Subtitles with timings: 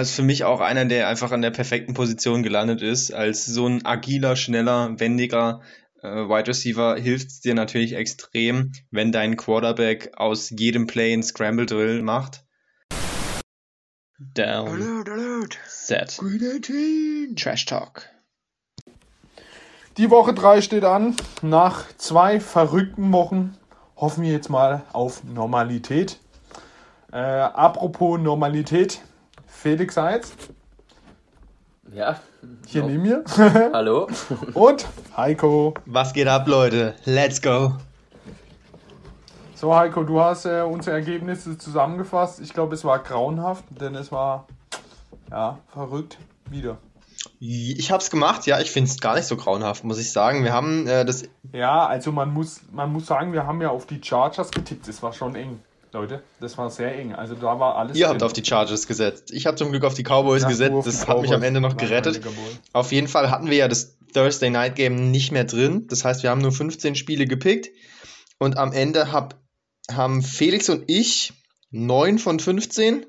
[0.00, 3.12] Das ist für mich auch einer, der einfach an der perfekten Position gelandet ist.
[3.12, 5.60] Als so ein agiler, schneller, wendiger
[6.02, 11.22] äh, Wide Receiver hilft es dir natürlich extrem, wenn dein Quarterback aus jedem Play ein
[11.22, 12.46] Scramble Drill macht.
[14.18, 14.68] Down.
[14.68, 15.58] Alert, alert.
[15.68, 16.18] Set.
[17.36, 18.08] Trash Talk.
[19.98, 21.14] Die Woche 3 steht an.
[21.42, 23.54] Nach zwei verrückten Wochen
[23.96, 26.18] hoffen wir jetzt mal auf Normalität.
[27.12, 29.02] Äh, apropos Normalität.
[29.50, 30.32] Felix Seitz.
[31.92, 32.20] Ja.
[32.66, 33.24] Hier neben mir.
[33.72, 34.08] Hallo.
[34.54, 35.74] Und Heiko.
[35.86, 36.94] Was geht ab, Leute?
[37.04, 37.74] Let's go.
[39.54, 42.40] So, Heiko, du hast äh, unsere Ergebnisse zusammengefasst.
[42.40, 44.46] Ich glaube, es war grauenhaft, denn es war
[45.30, 46.16] ja verrückt
[46.48, 46.78] wieder.
[47.38, 50.44] Ich habe es gemacht, ja, ich finde es gar nicht so grauenhaft, muss ich sagen.
[50.44, 51.24] Wir haben äh, das.
[51.52, 54.88] Ja, also man muss, man muss sagen, wir haben ja auf die Chargers getippt.
[54.88, 55.60] Es war schon eng.
[55.92, 57.14] Leute, das war sehr eng.
[57.14, 57.96] Also da war alles.
[57.96, 58.14] Ihr drin.
[58.14, 59.32] habt auf die Chargers gesetzt.
[59.32, 60.86] Ich habe zum Glück auf die Cowboys ja, gesetzt.
[60.86, 61.22] Das hat Cowboys.
[61.22, 62.20] mich am Ende noch gerettet.
[62.72, 65.86] Auf jeden Fall hatten wir ja das Thursday Night Game nicht mehr drin.
[65.88, 67.70] Das heißt, wir haben nur 15 Spiele gepickt.
[68.38, 69.34] Und am Ende hab,
[69.90, 71.32] haben Felix und ich
[71.70, 73.06] 9 von 15.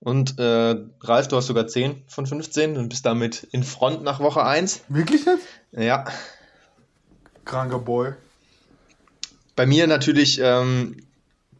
[0.00, 4.20] Und äh, Ralf, du hast sogar 10 von 15 und bist damit in Front nach
[4.20, 4.82] Woche 1.
[4.88, 5.46] Wirklich jetzt?
[5.72, 6.04] Ja.
[7.44, 8.12] Kranker Boy.
[9.54, 11.05] Bei mir natürlich ähm,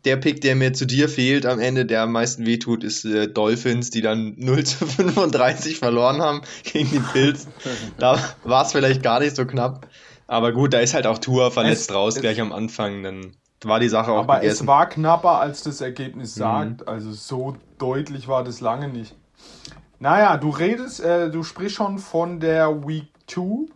[0.07, 3.29] der Pick, der mir zu dir fehlt am Ende, der am meisten wehtut, ist äh,
[3.29, 7.49] Dolphins, die dann 0 zu 35 verloren haben gegen die Bills.
[7.99, 9.87] da war es vielleicht gar nicht so knapp.
[10.29, 13.03] Aber gut, da ist halt auch Tour verletzt es, raus es, gleich am Anfang.
[13.03, 13.33] Dann
[13.65, 14.65] war die Sache auch Aber gegessen.
[14.65, 16.41] es war knapper, als das Ergebnis mhm.
[16.41, 16.89] sagt.
[16.89, 19.15] Also so deutlich war das lange nicht.
[19.99, 23.67] Naja, du redest, äh, du sprichst schon von der Week 2.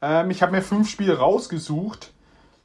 [0.00, 2.11] Ähm, ich habe mir fünf Spiele rausgesucht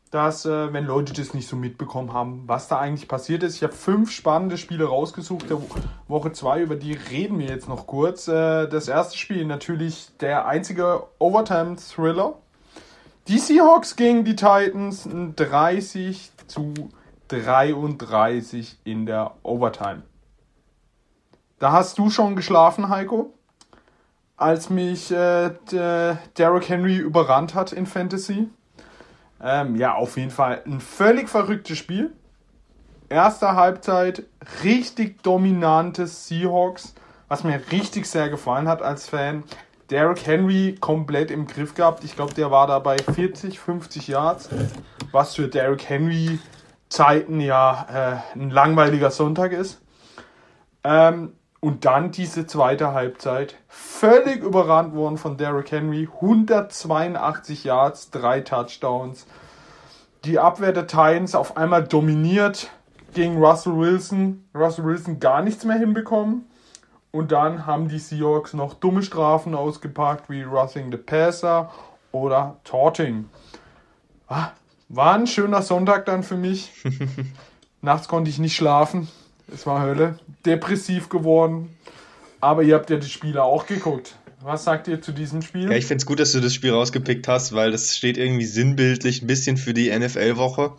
[0.09, 3.55] dass, äh, wenn Leute das nicht so mitbekommen haben, was da eigentlich passiert ist.
[3.55, 5.59] Ich habe fünf spannende Spiele rausgesucht, der
[6.07, 8.27] Woche 2, über die reden wir jetzt noch kurz.
[8.27, 12.35] Äh, das erste Spiel natürlich der einzige Overtime-Thriller.
[13.27, 16.73] Die Seahawks gegen die Titans 30 zu
[17.27, 20.03] 33 in der Overtime.
[21.59, 23.33] Da hast du schon geschlafen, Heiko,
[24.37, 25.51] als mich äh,
[26.37, 28.49] Derrick Henry überrannt hat in Fantasy.
[29.41, 32.11] Ähm, ja, auf jeden Fall ein völlig verrücktes Spiel.
[33.09, 34.23] Erste Halbzeit
[34.63, 36.93] richtig dominantes Seahawks,
[37.27, 39.43] was mir richtig sehr gefallen hat als Fan.
[39.89, 42.03] Derrick Henry komplett im Griff gehabt.
[42.03, 44.49] Ich glaube, der war da bei 40, 50 Yards,
[45.11, 46.39] was für Derrick Henry
[46.89, 49.81] Zeiten ja äh, ein langweiliger Sonntag ist.
[50.83, 58.41] Ähm, und dann diese zweite Halbzeit, völlig überrannt worden von Derrick Henry, 182 Yards, drei
[58.41, 59.25] Touchdowns.
[60.23, 62.69] Die Abwehr der Titans auf einmal dominiert
[63.13, 64.47] gegen Russell Wilson.
[64.53, 66.45] Russell Wilson gar nichts mehr hinbekommen.
[67.11, 71.71] Und dann haben die Seahawks noch dumme Strafen ausgepackt, wie Russing the Passer
[72.11, 73.29] oder Torting.
[74.27, 74.49] Ah,
[74.89, 76.71] war ein schöner Sonntag dann für mich.
[77.81, 79.07] Nachts konnte ich nicht schlafen.
[79.53, 80.19] Es war Hölle.
[80.45, 81.69] Depressiv geworden.
[82.39, 84.15] Aber ihr habt ja die Spiele auch geguckt.
[84.41, 85.71] Was sagt ihr zu diesem Spiel?
[85.71, 88.45] Ja, ich finde es gut, dass du das Spiel rausgepickt hast, weil das steht irgendwie
[88.45, 90.75] sinnbildlich ein bisschen für die NFL-Woche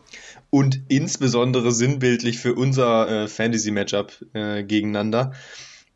[0.50, 5.32] und insbesondere sinnbildlich für unser äh, Fantasy-Matchup äh, gegeneinander,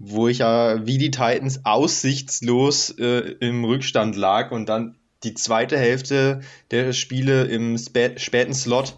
[0.00, 5.78] wo ich ja wie die Titans aussichtslos äh, im Rückstand lag und dann die zweite
[5.78, 6.40] Hälfte
[6.72, 8.96] der Spiele im spä späten Slot,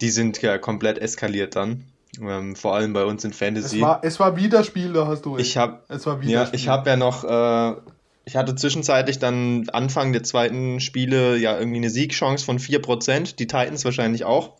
[0.00, 1.84] die sind ja komplett eskaliert dann.
[2.20, 3.76] Ähm, vor allem bei uns in Fantasy.
[3.76, 5.46] Es war, es war wieder Spiel, da hast du recht.
[5.46, 5.82] Ich habe
[6.22, 7.80] ja, ich habe ja noch, äh,
[8.24, 13.46] ich hatte zwischenzeitlich dann Anfang der zweiten Spiele ja irgendwie eine Siegchance von 4%, die
[13.46, 14.54] Titans wahrscheinlich auch.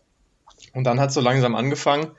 [0.73, 2.11] Und dann hat es so langsam angefangen.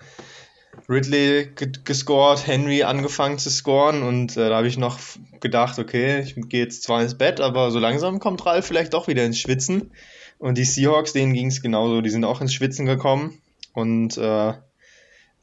[0.88, 1.50] Ridley
[1.84, 4.98] gescored, Henry angefangen zu scoren und äh, da habe ich noch
[5.40, 9.08] gedacht, okay, ich gehe jetzt zwar ins Bett, aber so langsam kommt Ralf vielleicht doch
[9.08, 9.90] wieder ins Schwitzen.
[10.38, 13.42] Und die Seahawks, denen ging es genauso, die sind auch ins Schwitzen gekommen
[13.74, 14.54] und äh,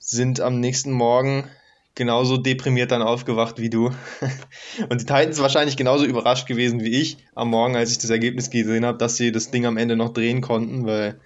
[0.09, 1.50] sind am nächsten Morgen
[1.94, 3.88] genauso deprimiert dann aufgewacht wie du.
[4.89, 8.50] Und die Titans wahrscheinlich genauso überrascht gewesen wie ich am Morgen, als ich das Ergebnis
[8.50, 11.19] gesehen habe, dass sie das Ding am Ende noch drehen konnten, weil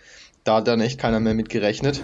[0.43, 2.01] da hat dann echt keiner mehr mit gerechnet.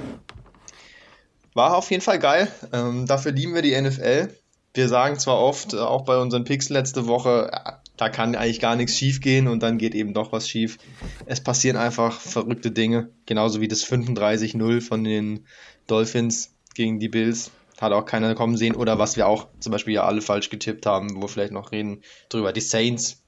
[1.55, 2.47] War auf jeden Fall geil.
[2.71, 4.29] Ähm, dafür lieben wir die NFL.
[4.75, 8.59] Wir sagen zwar oft, äh, auch bei unseren Picks letzte Woche, äh, da kann eigentlich
[8.59, 10.77] gar nichts schief gehen und dann geht eben doch was schief.
[11.25, 15.47] Es passieren einfach verrückte Dinge, genauso wie das 35-0 von den
[15.87, 17.51] Dolphins gegen die Bills.
[17.81, 18.75] Hat auch keiner kommen sehen.
[18.75, 21.71] Oder was wir auch zum Beispiel ja alle falsch getippt haben, wo wir vielleicht noch
[21.71, 22.53] reden drüber.
[22.53, 23.21] Die Saints.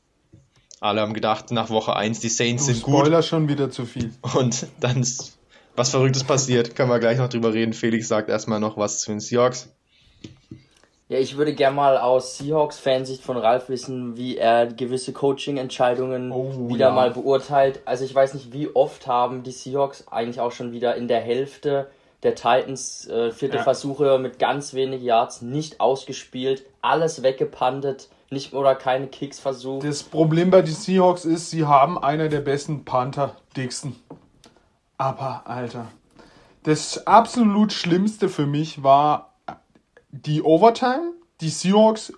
[0.80, 3.06] Alle haben gedacht, nach Woche 1, die Saints du sind Spoiler gut.
[3.06, 4.13] Spoiler schon wieder zu viel.
[4.36, 5.38] Und dann ist
[5.75, 6.75] was Verrücktes passiert.
[6.75, 7.74] Können wir gleich noch drüber reden.
[7.74, 9.69] Felix sagt erstmal noch was zu den Seahawks.
[11.10, 16.69] Ja, ich würde gerne mal aus Seahawks-Fansicht von Ralf wissen, wie er gewisse Coaching-Entscheidungen Oh,
[16.69, 16.94] wieder ja.
[16.94, 17.81] mal beurteilt.
[17.86, 21.22] Also ich weiß nicht, wie oft haben die Seahawks eigentlich auch schon wieder in der
[21.22, 21.90] Hälfte
[22.24, 23.63] der Titans äh, vierte Ja.
[23.63, 29.86] Versuche mit ganz wenig Yards nicht ausgespielt, alles weggepantet, nicht oder keine Kicks versucht.
[29.86, 33.95] Das Problem bei den Seahawks ist, sie haben einer der besten Panther, Dixon.
[34.98, 35.88] Aber, Alter,
[36.63, 39.33] das absolut Schlimmste für mich war
[40.12, 41.13] die Overtime.
[41.42, 42.13] Die Seahawks,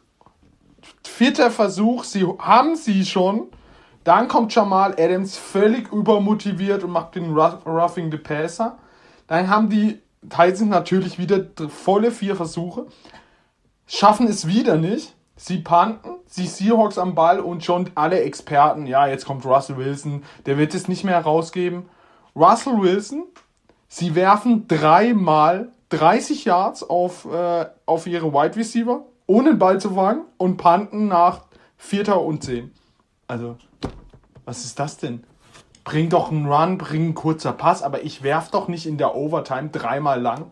[1.03, 3.47] vierter Versuch, sie haben sie schon.
[4.03, 8.79] Dann kommt Jamal Adams völlig übermotiviert und macht den Roughing the Passer.
[9.27, 12.87] Dann haben die Titans natürlich wieder volle vier Versuche
[13.91, 15.15] schaffen es wieder nicht.
[15.35, 20.23] Sie panten, sie Seahawks am Ball und schon alle Experten, ja, jetzt kommt Russell Wilson,
[20.45, 21.89] der wird es nicht mehr herausgeben.
[22.35, 23.23] Russell Wilson,
[23.87, 29.95] sie werfen dreimal 30 Yards auf, äh, auf ihre Wide Receiver, ohne den Ball zu
[29.95, 31.45] fangen und panten nach
[31.75, 32.71] Vierter und Zehn.
[33.27, 33.57] Also,
[34.45, 35.23] was ist das denn?
[35.83, 39.15] Bring doch einen Run, bring einen kurzer Pass, aber ich werf doch nicht in der
[39.15, 40.51] Overtime dreimal lang.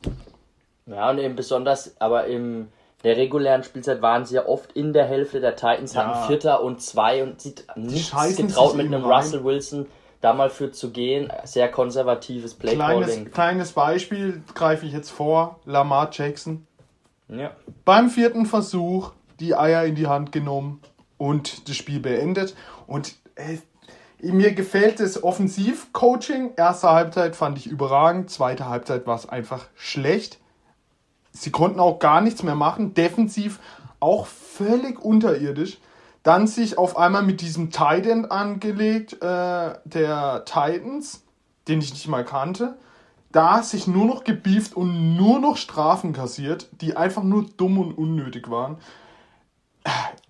[0.85, 2.69] Ja, und eben besonders, aber im
[3.03, 6.05] der regulären Spielzeit waren sie ja oft in der Hälfte der Titans, Ja.
[6.05, 9.21] hatten Vierter und Zwei und sie nichts scheißen getraut mit einem rein.
[9.23, 9.85] Russell Wilson
[10.21, 11.31] da mal für zu gehen.
[11.45, 13.03] Sehr konservatives Playcalling.
[13.03, 15.59] Kleines, kleines Beispiel greife ich jetzt vor.
[15.65, 16.67] Lamar Jackson.
[17.29, 17.51] Ja.
[17.85, 20.81] Beim vierten Versuch die Eier in die Hand genommen
[21.17, 22.53] und das Spiel beendet.
[22.85, 23.59] Und äh,
[24.21, 26.51] mir gefällt das Offensiv-Coaching.
[26.57, 28.30] Erste Halbzeit fand ich überragend.
[28.30, 30.39] Zweite Halbzeit war es einfach schlecht.
[31.31, 32.94] Sie konnten auch gar nichts mehr machen.
[32.94, 33.60] Defensiv
[34.00, 35.80] auch völlig unterirdisch.
[36.24, 41.24] Dann sich auf einmal mit diesem Tight End angelegt, äh, der Titans,
[41.68, 42.77] den ich nicht mal kannte.
[43.31, 47.94] Da sich nur noch gebieft und nur noch Strafen kassiert, die einfach nur dumm und
[47.94, 48.77] unnötig waren.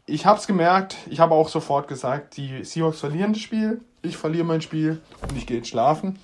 [0.09, 4.17] Ich habe es gemerkt, ich habe auch sofort gesagt, die Seahawks verlieren das Spiel, ich
[4.17, 6.17] verliere mein Spiel und ich gehe jetzt schlafen.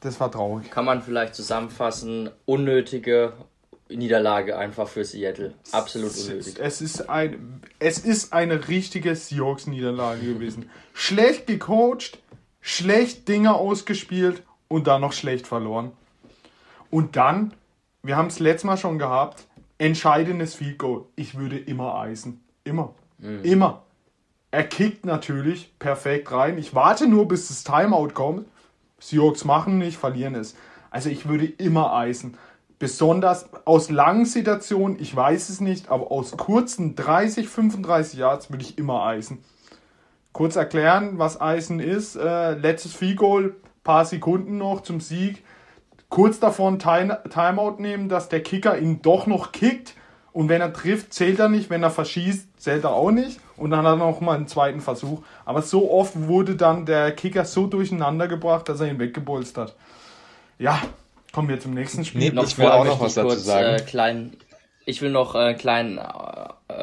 [0.00, 0.70] Das war traurig.
[0.70, 3.32] Kann man vielleicht zusammenfassen, unnötige
[3.88, 5.54] Niederlage einfach für Seattle.
[5.72, 6.58] Absolut unnötig.
[6.60, 10.68] Es ist, ein, es ist eine richtige Seahawks-Niederlage gewesen.
[10.92, 12.18] Schlecht gecoacht,
[12.60, 15.92] schlecht Dinge ausgespielt und dann noch schlecht verloren.
[16.90, 17.54] Und dann,
[18.02, 19.46] wir haben es letztes Mal schon gehabt,
[19.78, 21.06] entscheidendes Field Goal.
[21.16, 22.44] Ich würde immer eisen.
[22.68, 22.94] Immer.
[23.42, 23.82] Immer.
[24.50, 26.58] Er kickt natürlich perfekt rein.
[26.58, 28.46] Ich warte nur, bis das Timeout kommt.
[28.98, 30.56] Seahawks machen nicht, verlieren es.
[30.90, 32.36] Also ich würde immer eisen.
[32.78, 38.64] Besonders aus langen Situationen, ich weiß es nicht, aber aus kurzen 30, 35 Yards würde
[38.64, 39.44] ich immer eisen.
[40.32, 42.14] Kurz erklären, was Eisen ist.
[42.14, 43.18] Äh, letztes Field
[43.82, 45.42] paar Sekunden noch zum Sieg.
[46.08, 49.94] Kurz Time Timeout nehmen, dass der Kicker ihn doch noch kickt.
[50.38, 51.68] Und wenn er trifft, zählt er nicht.
[51.68, 53.40] Wenn er verschießt, zählt er auch nicht.
[53.56, 55.20] Und dann hat er noch mal einen zweiten Versuch.
[55.44, 59.74] Aber so oft wurde dann der Kicker so durcheinander gebracht, dass er ihn weggebolzt hat.
[60.60, 60.80] Ja,
[61.32, 62.20] kommen wir zum nächsten Spiel.
[62.20, 63.66] Nee, Noch Ich will auch noch was dazu kurz, sagen.
[63.66, 64.36] Äh, klein,
[64.86, 66.02] ich will noch äh, einen kleinen äh,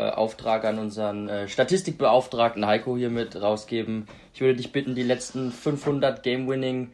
[0.09, 4.09] Auftrag an unseren äh, Statistikbeauftragten Heiko hiermit rausgeben.
[4.33, 6.91] Ich würde dich bitten, die letzten 500 Game-Winning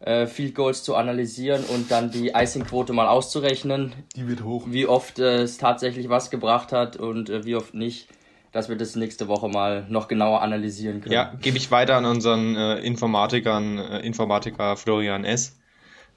[0.00, 4.66] äh, Field Goals zu analysieren und dann die Icing-Quote mal auszurechnen, Die wird hoch.
[4.68, 8.08] wie oft äh, es tatsächlich was gebracht hat und äh, wie oft nicht,
[8.52, 11.12] dass wir das nächste Woche mal noch genauer analysieren können.
[11.14, 15.58] Ja, gebe ich weiter an unseren äh, Informatikern, äh, Informatiker Florian S.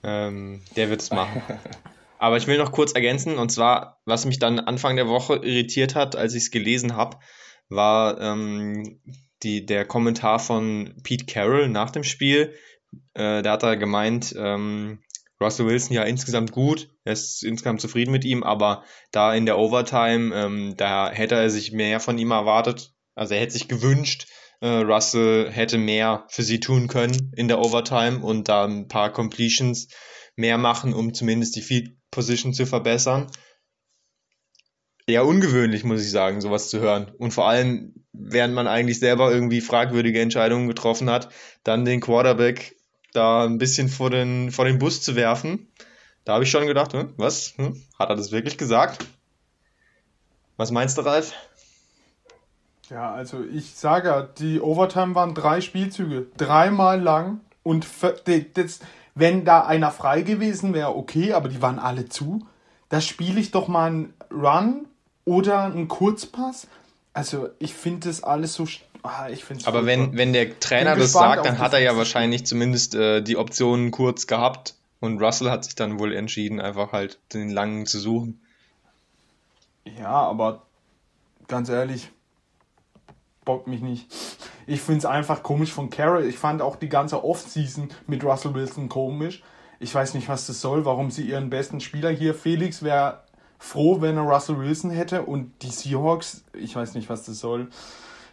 [0.03, 1.41] Ähm, der wird es machen.
[2.19, 5.95] Aber ich will noch kurz ergänzen, und zwar, was mich dann Anfang der Woche irritiert
[5.95, 7.17] hat, als ich es gelesen habe,
[7.69, 8.99] war ähm,
[9.43, 12.53] die, der Kommentar von Pete Carroll nach dem Spiel.
[13.13, 14.99] Äh, da hat er gemeint, ähm,
[15.41, 19.57] Russell Wilson ja insgesamt gut, er ist insgesamt zufrieden mit ihm, aber da in der
[19.57, 22.93] Overtime, ähm, da hätte er sich mehr von ihm erwartet.
[23.15, 24.27] Also er hätte sich gewünscht,
[24.61, 29.13] äh, Russell hätte mehr für sie tun können in der Overtime und da ein paar
[29.13, 29.87] Completions
[30.35, 33.27] mehr machen, um zumindest die Field Position zu verbessern.
[35.07, 37.11] Eher ungewöhnlich, muss ich sagen, sowas zu hören.
[37.17, 41.29] Und vor allem, während man eigentlich selber irgendwie fragwürdige Entscheidungen getroffen hat,
[41.63, 42.75] dann den Quarterback
[43.13, 45.67] da ein bisschen vor den, vor den Bus zu werfen.
[46.25, 47.53] Da habe ich schon gedacht, hm, was?
[47.57, 47.81] Hm?
[47.97, 49.05] Hat er das wirklich gesagt?
[50.57, 51.33] Was meinst du, Ralf?
[52.89, 57.85] Ja, also ich sage die Overtime waren drei Spielzüge, dreimal lang und
[58.55, 58.79] das,
[59.13, 62.47] wenn da einer frei gewesen wäre, okay, aber die waren alle zu.
[62.89, 64.87] Da spiele ich doch mal einen Run
[65.23, 66.67] oder einen Kurzpass.
[67.13, 68.67] Also ich finde das alles so.
[69.03, 72.45] Ah, ich find's Aber wenn, wenn der Trainer das sagt, dann hat er ja wahrscheinlich
[72.45, 74.75] zumindest äh, die Optionen kurz gehabt.
[74.99, 78.41] Und Russell hat sich dann wohl entschieden, einfach halt den langen zu suchen.
[79.97, 80.63] Ja, aber
[81.47, 82.11] ganz ehrlich,
[83.45, 84.07] bockt mich nicht.
[84.67, 86.25] Ich finde es einfach komisch von Carroll.
[86.25, 89.41] Ich fand auch die ganze Offseason mit Russell Wilson komisch.
[89.79, 93.23] Ich weiß nicht, was das soll, warum sie ihren besten Spieler hier, Felix, wäre
[93.57, 97.69] froh, wenn er Russell Wilson hätte und die Seahawks, ich weiß nicht, was das soll.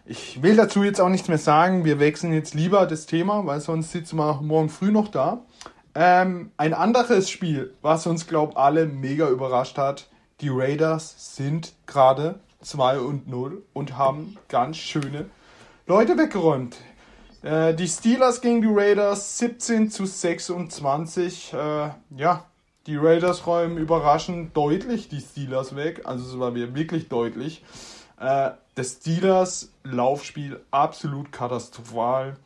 [0.09, 1.85] Ich will dazu jetzt auch nichts mehr sagen.
[1.85, 5.41] Wir wechseln jetzt lieber das Thema, weil sonst sitzen wir morgen früh noch da.
[5.97, 10.09] Ähm, ein anderes Spiel, was uns, glaube alle mega überrascht hat.
[10.41, 15.27] Die Raiders sind gerade 2 und 0 und haben ganz schöne
[15.89, 16.77] Leute weggeräumt.
[17.43, 21.53] Äh, die Steelers gegen die Raiders 17 zu 26.
[21.53, 22.45] Äh, ja,
[22.87, 26.03] die Raiders räumen überraschend deutlich die Steelers weg.
[26.05, 27.65] Also es war wirklich deutlich.
[28.21, 32.37] Äh, das Steelers Laufspiel absolut katastrophal.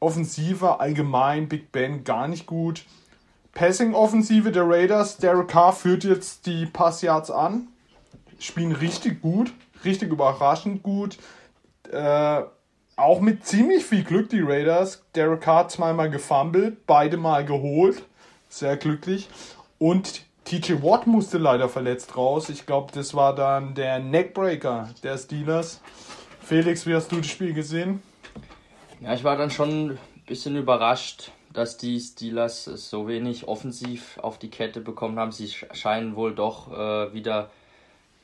[0.00, 2.84] Offensive allgemein Big Ben gar nicht gut.
[3.52, 7.68] Passing-Offensive der Raiders, Derek Carr führt jetzt die Passyards an.
[8.38, 9.52] Spielen richtig gut,
[9.84, 11.18] richtig überraschend gut.
[11.90, 12.42] Äh,
[12.96, 15.02] auch mit ziemlich viel Glück die Raiders.
[15.14, 18.04] Derek Carr zweimal gefumbled, beide mal geholt.
[18.48, 19.28] Sehr glücklich.
[19.78, 22.50] Und TJ Watt musste leider verletzt raus.
[22.50, 25.80] Ich glaube, das war dann der Neckbreaker der Steelers.
[26.40, 28.02] Felix, wie hast du das Spiel gesehen?
[29.00, 34.38] Ja, ich war dann schon ein bisschen überrascht, dass die Steelers so wenig offensiv auf
[34.38, 35.32] die Kette bekommen haben.
[35.32, 37.50] Sie scheinen wohl doch äh, wieder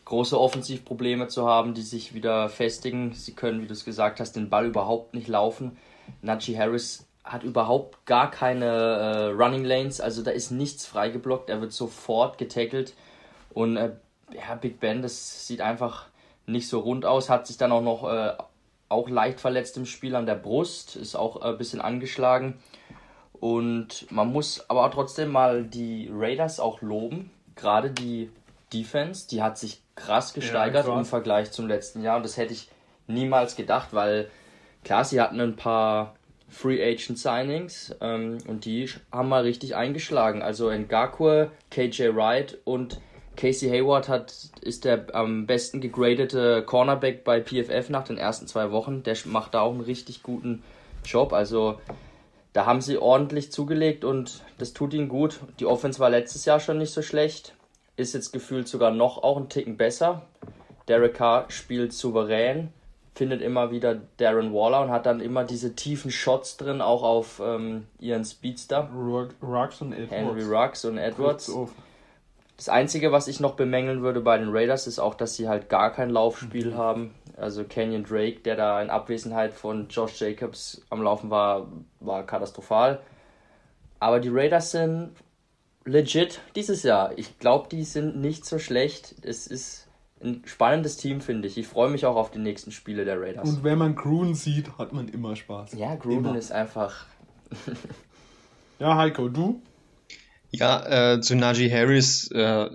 [0.04, 3.14] große Offensivprobleme zu haben, die sich wieder festigen.
[3.14, 5.78] Sie können, wie du es gesagt hast, den Ball überhaupt nicht laufen.
[6.20, 11.60] Najee Harris hat überhaupt gar keine äh, Running Lanes, also da ist nichts freigeblockt, er
[11.60, 12.94] wird sofort getackelt.
[13.52, 13.92] Und äh,
[14.32, 16.06] ja, Big Ben, das sieht einfach
[16.46, 18.32] nicht so rund aus, hat sich dann auch noch äh,
[18.88, 22.58] auch leicht verletzt im Spiel an der Brust, ist auch ein bisschen angeschlagen.
[23.34, 28.30] Und man muss aber trotzdem mal die Raiders auch loben, gerade die
[28.72, 32.16] Defense, die hat sich krass gesteigert ja, im Vergleich zum letzten Jahr.
[32.16, 32.68] Und das hätte ich
[33.06, 34.30] niemals gedacht, weil
[34.84, 36.14] klar, sie hatten ein paar
[36.50, 40.42] Free Agent Signings ähm, und die haben mal richtig eingeschlagen.
[40.42, 43.00] Also Ngakwe, KJ Wright und
[43.36, 48.70] Casey Hayward hat, ist der am besten gegradete Cornerback bei PFF nach den ersten zwei
[48.70, 49.02] Wochen.
[49.02, 50.62] Der macht da auch einen richtig guten
[51.04, 51.32] Job.
[51.32, 51.80] Also
[52.52, 55.40] da haben sie ordentlich zugelegt und das tut ihnen gut.
[55.60, 57.54] Die Offense war letztes Jahr schon nicht so schlecht,
[57.96, 60.26] ist jetzt gefühlt sogar noch auch einen Ticken besser.
[60.88, 62.72] Derek Carr spielt souverän
[63.20, 67.38] findet immer wieder Darren Waller und hat dann immer diese tiefen Shots drin, auch auf
[67.44, 68.88] ähm, ihren Speedster.
[69.42, 70.10] Ruggs und Edwards.
[70.10, 71.52] Henry Ruggs und Edwards.
[72.56, 75.68] Das Einzige, was ich noch bemängeln würde bei den Raiders, ist auch, dass sie halt
[75.68, 76.78] gar kein Laufspiel mhm.
[76.78, 77.14] haben.
[77.36, 83.00] Also Kenyon Drake, der da in Abwesenheit von Josh Jacobs am Laufen war, war katastrophal.
[83.98, 85.10] Aber die Raiders sind
[85.84, 87.12] legit dieses Jahr.
[87.18, 89.14] Ich glaube, die sind nicht so schlecht.
[89.20, 89.89] Es ist
[90.22, 91.56] ein spannendes Team, finde ich.
[91.56, 93.48] Ich freue mich auch auf die nächsten Spiele der Raiders.
[93.48, 95.72] Und wenn man Gruden sieht, hat man immer Spaß.
[95.74, 96.38] Ja, Gruden immer.
[96.38, 97.06] ist einfach.
[98.78, 99.62] ja, Heiko, du?
[100.52, 102.68] Ja, äh, zu Najee Harris, äh,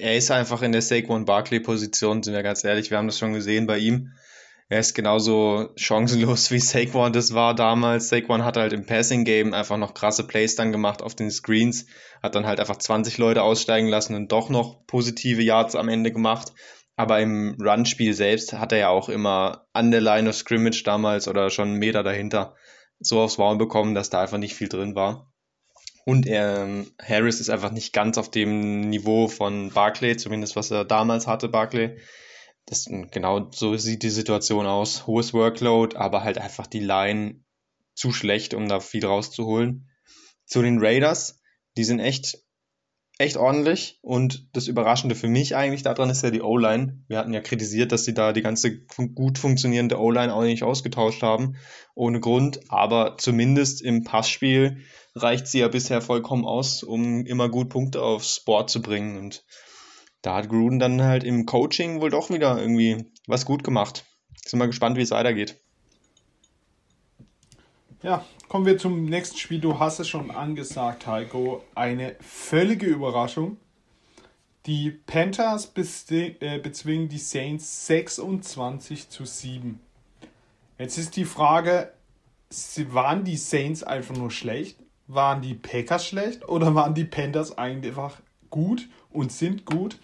[0.00, 3.32] er ist einfach in der Saquon Barkley-Position, sind wir ganz ehrlich, wir haben das schon
[3.32, 4.12] gesehen bei ihm.
[4.68, 8.10] Er ist genauso chancenlos wie Saquon das war damals.
[8.10, 11.86] Saquon hat halt im Passing-Game einfach noch krasse Plays dann gemacht auf den Screens,
[12.22, 16.12] hat dann halt einfach 20 Leute aussteigen lassen und doch noch positive Yards am Ende
[16.12, 16.52] gemacht.
[16.96, 21.26] Aber im Run-Spiel selbst hat er ja auch immer an der Line of Scrimmage damals
[21.26, 22.54] oder schon einen Meter dahinter
[23.00, 25.32] so aufs Maul bekommen, dass da einfach nicht viel drin war.
[26.04, 30.84] Und er, Harris ist einfach nicht ganz auf dem Niveau von Barclay, zumindest was er
[30.84, 31.98] damals hatte, Barclay.
[32.66, 35.06] Das, genau so sieht die Situation aus.
[35.06, 37.42] Hohes Workload, aber halt einfach die Line
[37.94, 39.90] zu schlecht, um da viel rauszuholen.
[40.44, 41.40] Zu den Raiders,
[41.76, 42.38] die sind echt
[43.22, 43.98] echt ordentlich.
[44.02, 47.02] Und das Überraschende für mich eigentlich daran ist ja die O-Line.
[47.08, 51.22] Wir hatten ja kritisiert, dass sie da die ganze gut funktionierende O-Line auch nicht ausgetauscht
[51.22, 51.56] haben,
[51.94, 52.60] ohne Grund.
[52.68, 54.78] Aber zumindest im Passspiel
[55.14, 59.18] reicht sie ja bisher vollkommen aus, um immer gut Punkte aufs Board zu bringen.
[59.18, 59.44] Und
[60.22, 64.04] da hat Gruden dann halt im Coaching wohl doch wieder irgendwie was gut gemacht.
[64.44, 65.60] Sind mal gespannt, wie es weitergeht.
[68.02, 69.60] Ja, kommen wir zum nächsten Spiel.
[69.60, 71.64] Du hast es schon angesagt, Heiko.
[71.74, 73.56] Eine völlige Überraschung.
[74.66, 75.72] Die Panthers
[76.10, 79.80] äh, bezwingen die Saints 26 zu 7.
[80.78, 81.94] Jetzt ist die Frage,
[82.90, 84.76] waren die Saints einfach nur schlecht?
[85.06, 86.46] Waren die Packers schlecht?
[86.46, 89.96] Oder waren die Panthers einfach gut und sind gut?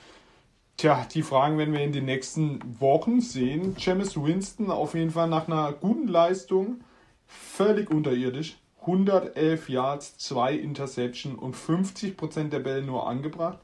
[0.79, 3.77] Tja, die Fragen werden wir in den nächsten Wochen sehen.
[3.79, 6.81] James Winston auf jeden Fall nach einer guten Leistung
[7.29, 8.59] völlig unterirdisch.
[8.81, 13.59] 111 Yards, 2 Interception und 50% der Bälle nur angebracht.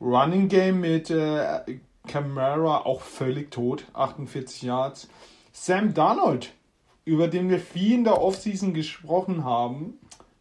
[0.00, 5.08] Running Game mit äh, Camara auch völlig tot, 48 Yards.
[5.52, 6.52] Sam Darnold,
[7.04, 9.94] über den wir viel in der Offseason gesprochen haben,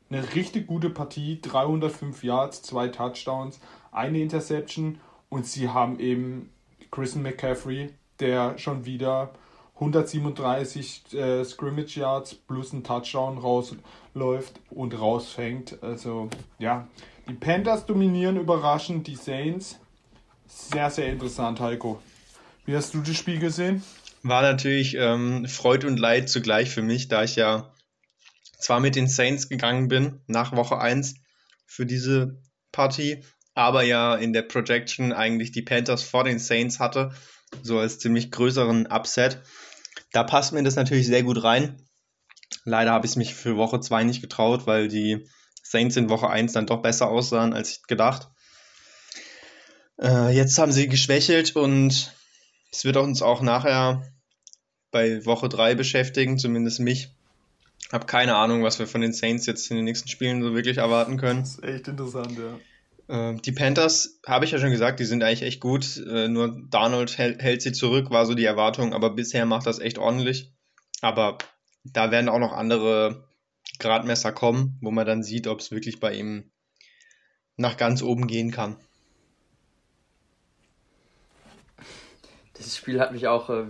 [0.09, 3.59] eine richtig gute Partie, 305 Yards, zwei Touchdowns,
[3.91, 6.49] eine Interception und sie haben eben
[6.91, 9.31] Christian McCaffrey, der schon wieder
[9.75, 15.81] 137 äh, Scrimmage Yards plus ein Touchdown rausläuft und rausfängt.
[15.83, 16.29] Also
[16.59, 16.87] ja,
[17.27, 19.79] die Panthers dominieren überraschend die Saints.
[20.47, 22.01] Sehr, sehr interessant, Heiko.
[22.65, 23.83] Wie hast du das Spiel gesehen?
[24.23, 27.71] War natürlich ähm, Freude und Leid zugleich für mich, da ich ja
[28.59, 31.15] zwar mit den Saints gegangen bin nach Woche 1
[31.67, 32.41] für diese
[32.71, 37.11] Partie, aber ja in der Projection eigentlich die Panthers vor den Saints hatte,
[37.61, 39.41] so als ziemlich größeren Upset.
[40.15, 41.75] Da passt mir das natürlich sehr gut rein.
[42.63, 45.27] Leider habe ich es mich für Woche 2 nicht getraut, weil die
[45.61, 48.29] Saints in Woche 1 dann doch besser aussahen als ich gedacht.
[50.01, 52.15] Äh, jetzt haben sie geschwächelt und
[52.71, 54.09] es wird uns auch nachher
[54.89, 57.09] bei Woche 3 beschäftigen, zumindest mich.
[57.91, 60.77] Hab keine Ahnung, was wir von den Saints jetzt in den nächsten Spielen so wirklich
[60.77, 61.41] erwarten können.
[61.41, 62.57] Das ist echt interessant, ja.
[63.07, 65.97] Ähm, die Panthers, habe ich ja schon gesagt, die sind eigentlich echt gut.
[65.97, 69.97] Äh, nur Darnold hält, sie zurück, war so die Erwartung, aber bisher macht das echt
[69.97, 70.51] ordentlich.
[71.01, 71.37] Aber
[71.83, 73.27] da werden auch noch andere
[73.79, 76.51] Gradmesser kommen, wo man dann sieht, ob es wirklich bei ihm
[77.57, 78.77] nach ganz oben gehen kann.
[82.53, 83.65] Das Spiel hat mich auch äh,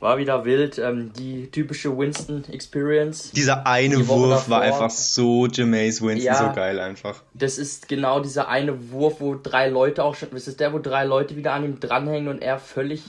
[0.00, 0.78] war wieder wild.
[0.78, 3.32] Ähm, die typische Winston-Experience.
[3.32, 7.22] Dieser eine die Wurf war einfach so Jameis Winston, ja, so geil einfach.
[7.34, 10.78] Das ist genau dieser eine Wurf, wo drei Leute auch schon, das ist der, wo
[10.78, 13.02] drei Leute wieder an ihm dranhängen und er völlig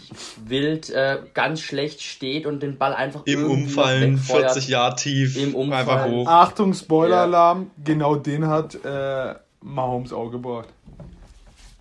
[0.46, 5.56] wild, äh, ganz schlecht steht und den Ball einfach im Umfallen, 40 Jahre tief, im
[5.56, 5.90] Umfallen.
[5.90, 6.28] einfach hoch.
[6.28, 7.84] Achtung, Spoiler-Alarm, ja.
[7.84, 10.70] genau den hat äh, Mahomes auch gebracht.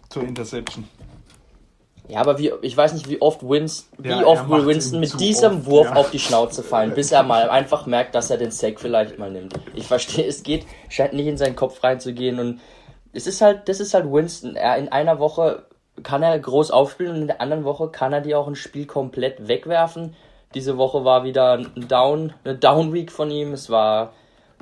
[0.08, 0.84] Zur Interception.
[2.08, 5.18] Ja, aber wie, ich weiß nicht, wie oft, Wins, wie ja, oft will Winston mit
[5.18, 5.96] diesem oft, Wurf ja.
[5.96, 9.30] auf die Schnauze fallen, bis er mal einfach merkt, dass er den Sack vielleicht mal
[9.30, 9.54] nimmt.
[9.74, 12.60] Ich verstehe, es geht, scheint nicht in seinen Kopf reinzugehen und
[13.12, 14.54] es ist halt, das ist halt Winston.
[14.54, 15.64] Er in einer Woche
[16.02, 18.86] kann er groß aufspielen und in der anderen Woche kann er dir auch ein Spiel
[18.86, 20.14] komplett wegwerfen.
[20.54, 23.52] Diese Woche war wieder ein Down, eine Down Week von ihm.
[23.52, 24.12] Es war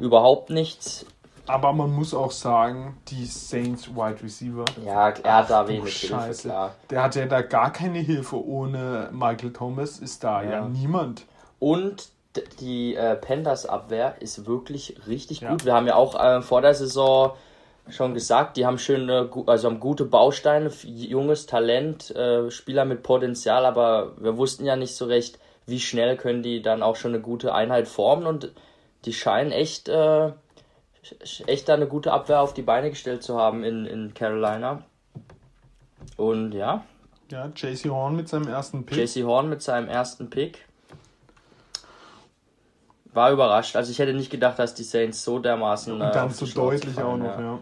[0.00, 1.06] überhaupt nichts.
[1.46, 4.64] Aber man muss auch sagen, die Saints Wide Receiver.
[4.84, 6.74] Ja, er hat da wenig Hilfe, klar.
[6.88, 8.42] Der hat ja da gar keine Hilfe.
[8.42, 11.26] Ohne Michael Thomas ist da ja, ja niemand.
[11.58, 12.08] Und
[12.60, 15.50] die äh, Panthers Abwehr ist wirklich richtig ja.
[15.50, 15.64] gut.
[15.64, 17.32] Wir haben ja auch äh, vor der Saison
[17.88, 23.66] schon gesagt, die haben schöne, also haben gute Bausteine, junges Talent, äh, Spieler mit Potenzial,
[23.66, 27.20] aber wir wussten ja nicht so recht, wie schnell können die dann auch schon eine
[27.20, 28.52] gute Einheit formen und
[29.04, 30.32] die scheinen echt äh,
[31.46, 34.82] echt da eine gute Abwehr auf die Beine gestellt zu haben in, in Carolina.
[36.16, 36.84] Und ja.
[37.30, 38.98] Ja, JC Horn mit seinem ersten Pick.
[38.98, 40.66] JC Horn mit seinem ersten Pick.
[43.12, 43.76] War überrascht.
[43.76, 45.92] Also ich hätte nicht gedacht, dass die Saints so dermaßen.
[45.92, 47.40] Und dann so deutlich fallen, auch noch, ja.
[47.40, 47.58] ja.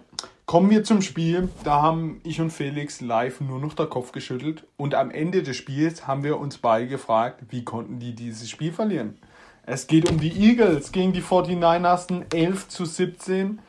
[0.46, 1.48] Kommen wir zum Spiel.
[1.64, 4.64] Da haben ich und Felix live nur noch der Kopf geschüttelt.
[4.76, 8.72] Und am Ende des Spiels haben wir uns beide gefragt, wie konnten die dieses Spiel
[8.72, 9.18] verlieren?
[9.64, 13.60] Es geht um die Eagles gegen die 49ers 11 zu 17.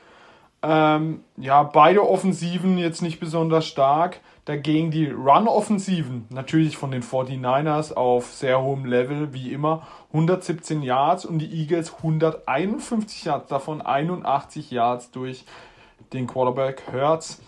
[0.63, 4.21] Ähm, ja, beide Offensiven jetzt nicht besonders stark.
[4.45, 11.25] Dagegen die Run-Offensiven, natürlich von den 49ers auf sehr hohem Level, wie immer, 117 Yards
[11.25, 15.45] und die Eagles 151 Yards, davon 81 Yards durch
[16.11, 17.41] den Quarterback Hurts.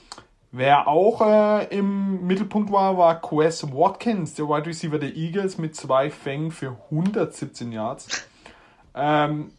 [0.51, 5.75] Wer auch äh, im Mittelpunkt war, war Quest Watkins, der Wide Receiver der Eagles mit
[5.75, 8.29] zwei Fängen für 117 Yards.
[8.95, 9.51] Ähm,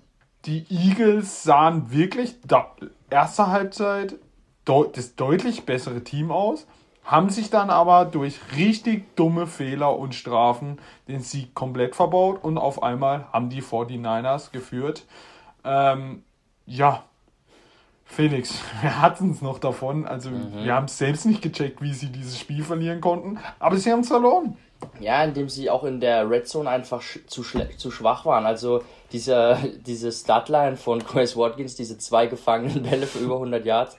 [0.47, 2.75] die Eagles sahen wirklich da,
[3.11, 4.17] erste Halbzeit
[4.65, 6.67] deut das deutlich bessere Team aus,
[7.05, 12.59] haben sich dann aber durch richtig dumme Fehler und Strafen den Sieg komplett verbaut und
[12.59, 15.05] auf einmal haben die 49ers geführt.
[15.65, 16.25] Ähm,
[16.67, 17.05] ja,
[18.05, 20.07] Felix, wir hatten es noch davon.
[20.07, 20.65] Also mhm.
[20.65, 24.01] wir haben es selbst nicht gecheckt, wie sie dieses Spiel verlieren konnten, aber sie haben
[24.01, 24.57] es verloren.
[25.01, 28.45] Ja, indem sie auch in der Red Zone einfach zu, zu schwach waren.
[28.47, 33.97] Also diese, diese Statline von Chris Watkins, diese zwei gefangenen Bälle für über 100 Yards,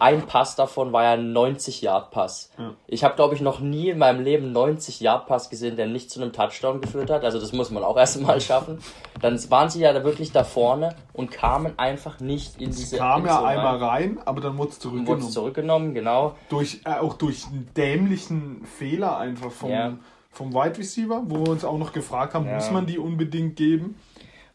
[0.00, 2.52] ein Pass davon war ja ein 90-Yard-Pass.
[2.58, 2.72] Ja.
[2.86, 6.22] Ich habe, glaube ich, noch nie in meinem Leben einen 90-Yard-Pass gesehen, der nicht zu
[6.22, 7.22] einem Touchdown geführt hat.
[7.22, 8.78] Also das muss man auch erstmal schaffen.
[9.20, 12.86] Dann waren sie ja da wirklich da vorne und kamen einfach nicht in diese...
[12.86, 15.22] Sie kam ja einmal rein, aber dann wurde es zurückgenommen.
[15.22, 16.34] Wurde zurückgenommen, genau.
[16.48, 19.92] Durch, äh, auch durch einen dämlichen Fehler einfach vom, ja.
[20.30, 22.54] vom Wide Receiver, wo wir uns auch noch gefragt haben, ja.
[22.54, 23.96] muss man die unbedingt geben?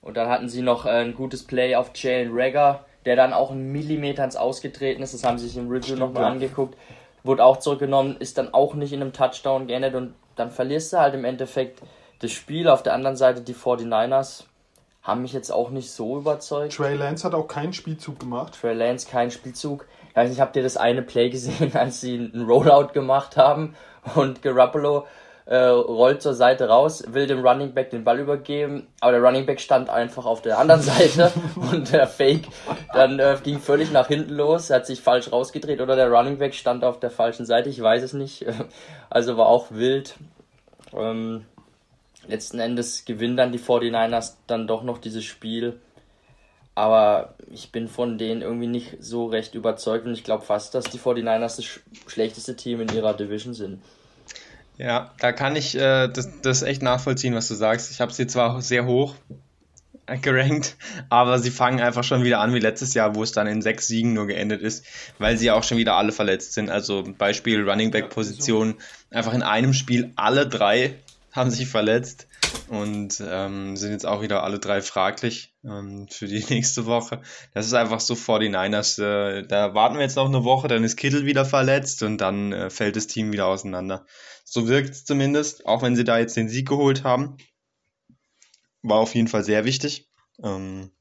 [0.06, 3.52] Und dann hatten sie noch äh, ein gutes Play auf Jalen Rager der dann auch
[3.52, 5.14] einen Millimeter ins Ausgetreten ist.
[5.14, 6.30] Das haben sie sich im Review nochmal ja.
[6.30, 6.76] angeguckt.
[7.24, 10.98] wurde auch zurückgenommen, ist dann auch nicht in einem Touchdown geendet und dann verlierst du
[10.98, 11.82] halt im Endeffekt
[12.20, 12.68] das Spiel.
[12.68, 14.44] Auf der anderen Seite die 49ers
[15.02, 16.76] haben mich jetzt auch nicht so überzeugt.
[16.76, 18.58] Trey Lance hat auch keinen Spielzug gemacht.
[18.60, 19.86] Trey Lance keinen Spielzug.
[20.10, 23.76] Ich weiß nicht, habt ihr das eine Play gesehen, als sie einen Rollout gemacht haben
[24.16, 25.06] und Garoppolo
[25.46, 29.46] äh, rollt zur Seite raus, will dem Running Back den Ball übergeben, aber der Running
[29.46, 32.48] Back stand einfach auf der anderen Seite und der Fake
[32.94, 36.56] dann äh, ging völlig nach hinten los, hat sich falsch rausgedreht oder der Running Back
[36.56, 38.46] stand auf der falschen Seite, ich weiß es nicht.
[39.08, 40.16] Also war auch wild.
[40.94, 41.46] Ähm,
[42.28, 45.80] letzten Endes gewinnen dann die 49ers dann doch noch dieses Spiel.
[46.74, 50.86] Aber ich bin von denen irgendwie nicht so recht überzeugt und ich glaube fast, dass
[50.86, 53.82] die 49ers das sch schlechteste Team in ihrer Division sind.
[54.78, 57.92] Ja, da kann ich äh, das, das echt nachvollziehen, was du sagst.
[57.92, 59.16] Ich habe sie zwar sehr hoch
[60.22, 60.76] gerankt,
[61.10, 63.88] aber sie fangen einfach schon wieder an wie letztes Jahr, wo es dann in sechs
[63.88, 64.86] Siegen nur geendet ist,
[65.18, 66.70] weil sie auch schon wieder alle verletzt sind.
[66.70, 68.76] Also Beispiel Running Back Position,
[69.12, 70.96] einfach in einem Spiel alle drei
[71.32, 72.28] haben sich verletzt
[72.70, 77.22] und ähm, sind jetzt auch wieder alle drei fraglich ähm, für die nächste Woche.
[77.54, 79.02] Das ist einfach so 49ers.
[79.02, 82.52] Äh, da warten wir jetzt noch eine Woche, dann ist Kittel wieder verletzt und dann
[82.54, 84.06] äh, fällt das Team wieder auseinander.
[84.44, 87.38] So wirkt es zumindest, auch wenn sie da jetzt den Sieg geholt haben.
[88.82, 90.08] War auf jeden Fall sehr wichtig.
[90.44, 90.92] Ähm,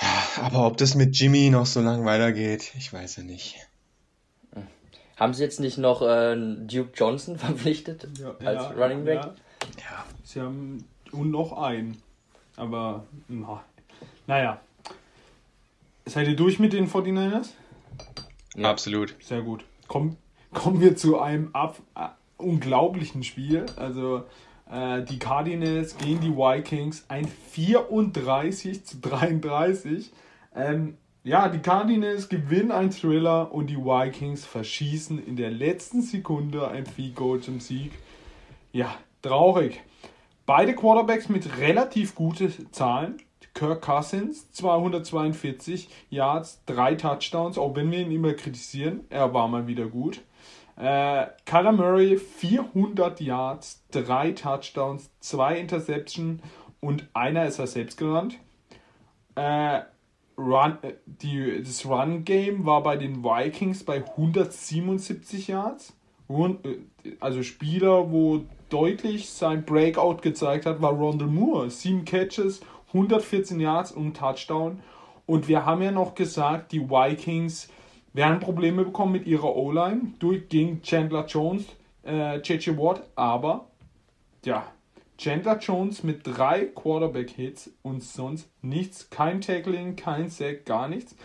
[0.00, 3.56] ja, aber ob das mit Jimmy noch so lange weitergeht, ich weiß ja nicht.
[5.16, 9.30] Haben sie jetzt nicht noch äh, Duke Johnson verpflichtet ja, als ja, Running Back?
[9.78, 10.04] Ja.
[10.24, 12.00] sie haben und noch einen.
[12.56, 13.62] Aber na,
[14.26, 14.60] naja.
[16.04, 17.50] Seid ihr durch mit den 49ers?
[18.54, 18.70] Ja.
[18.70, 19.14] Absolut.
[19.20, 19.64] Sehr gut.
[19.88, 20.16] Komm,
[20.52, 23.66] kommen wir zu einem ab, uh, unglaublichen Spiel.
[23.76, 24.24] Also
[24.70, 30.12] äh, die Cardinals gegen die Vikings ein 34 zu 33.
[30.54, 36.68] Ähm, ja, die Cardinals gewinnen ein Thriller und die Vikings verschießen in der letzten Sekunde
[36.68, 37.92] ein Field Goal zum Sieg.
[38.72, 39.82] Ja, traurig.
[40.46, 43.18] Beide Quarterbacks mit relativ guten Zahlen.
[43.54, 49.66] Kirk Cousins 242 Yards, drei Touchdowns, auch wenn wir ihn immer kritisieren, er war mal
[49.66, 50.20] wieder gut.
[50.76, 56.42] Äh, Kyler Murray 400 Yards, drei Touchdowns, zwei Interception
[56.80, 58.38] und einer ist er selbst gerannt.
[59.36, 59.80] Äh,
[60.36, 65.96] Run, äh, die, das Run-Game war bei den Vikings bei 177 Yards.
[66.28, 66.54] Äh,
[67.20, 71.70] also Spieler, wo deutlich sein Breakout gezeigt hat, war Rondell Moore.
[71.70, 74.80] Sieben Catches, 114 Yards und Touchdown.
[75.26, 77.68] Und wir haben ja noch gesagt, die Vikings
[78.12, 81.64] werden Probleme bekommen mit ihrer O-Line durch gegen Chandler Jones,
[82.04, 83.66] äh, JJ Watt, aber
[84.44, 84.66] ja,
[85.18, 91.16] Chandler Jones mit drei Quarterback-Hits und sonst nichts, kein Tackling, kein Sack, gar nichts.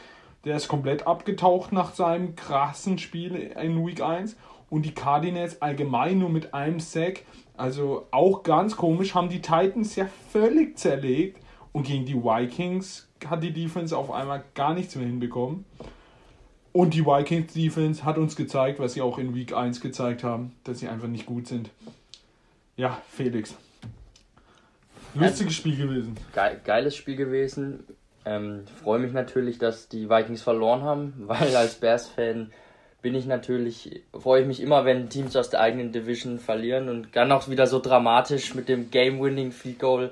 [0.43, 4.35] Der ist komplett abgetaucht nach seinem krassen Spiel in Week 1
[4.71, 7.25] und die Cardinals allgemein nur mit einem Sack.
[7.57, 13.43] Also auch ganz komisch, haben die Titans ja völlig zerlegt und gegen die Vikings hat
[13.43, 15.65] die Defense auf einmal gar nichts mehr hinbekommen.
[16.71, 20.53] Und die Vikings Defense hat uns gezeigt, was sie auch in Week 1 gezeigt haben,
[20.63, 21.69] dass sie einfach nicht gut sind.
[22.77, 23.55] Ja, Felix.
[25.13, 26.15] Lustiges Spiel gewesen.
[26.33, 27.83] Ge geiles Spiel gewesen.
[28.23, 32.53] Ähm, freue mich natürlich, dass die Vikings verloren haben, weil als Bears-Fan
[33.01, 37.15] bin ich natürlich, freue ich mich immer, wenn Teams aus der eigenen Division verlieren und
[37.15, 40.11] dann auch wieder so dramatisch mit dem Game-Winning Field Goal.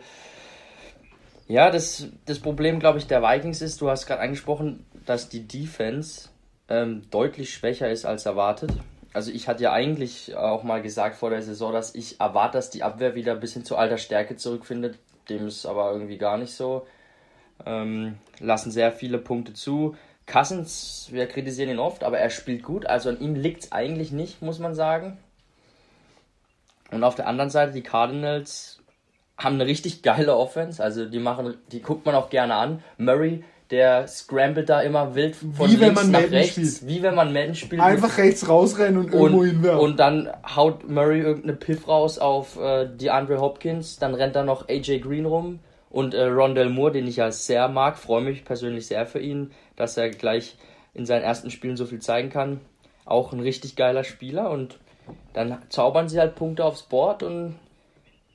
[1.48, 5.48] Ja, das, das Problem, glaube ich, der Vikings ist, du hast gerade angesprochen, dass die
[5.48, 6.30] Defense
[6.68, 8.72] ähm, deutlich schwächer ist als erwartet.
[9.14, 12.70] Also ich hatte ja eigentlich auch mal gesagt vor der Saison, dass ich erwarte, dass
[12.70, 15.00] die Abwehr wieder ein bisschen zu alter Stärke zurückfindet.
[15.30, 16.86] Dem ist aber irgendwie gar nicht so.
[17.66, 19.96] Ähm, lassen sehr viele Punkte zu.
[20.32, 22.86] Cousins, wir kritisieren ihn oft, aber er spielt gut.
[22.86, 25.18] Also an ihm liegt es eigentlich nicht, muss man sagen.
[26.92, 28.80] Und auf der anderen Seite, die Cardinals
[29.38, 30.84] haben eine richtig geile Offense.
[30.84, 32.84] Also die machen, die guckt man auch gerne an.
[32.98, 36.88] Murray der scrambled da immer wild von wie links nach Madden rechts, spielt.
[36.88, 37.82] wie wenn man Madden spielt.
[37.82, 39.80] Einfach rechts rausrennen und, und irgendwo hinwerfen.
[39.80, 44.68] Und dann haut Murray irgendeine Piff raus auf äh, DeAndre Hopkins, dann rennt da noch
[44.70, 45.60] AJ Green rum
[45.92, 49.52] und äh, Rondell Moore, den ich ja sehr mag, freue mich persönlich sehr für ihn,
[49.80, 50.56] dass er gleich
[50.94, 52.62] in seinen ersten Spielen so viel zeigen kann.
[53.06, 54.78] Auch ein richtig geiler Spieler und
[55.34, 57.56] dann zaubern sie halt Punkte aufs Board und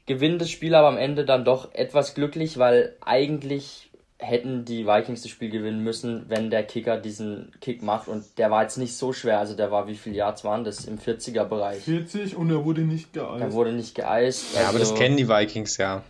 [0.07, 5.23] gewinnen das Spiel aber am Ende dann doch etwas glücklich, weil eigentlich hätten die Vikings
[5.23, 8.09] das Spiel gewinnen müssen, wenn der Kicker diesen Kick macht.
[8.09, 9.39] Und der war jetzt nicht so schwer.
[9.39, 10.85] Also der war, wie viele Yards waren das?
[10.85, 11.83] Im 40er-Bereich.
[11.83, 13.43] 40 und er wurde nicht geeist.
[13.43, 14.55] Er wurde nicht geeist.
[14.55, 16.03] Ja, also aber das also kennen die Vikings ja.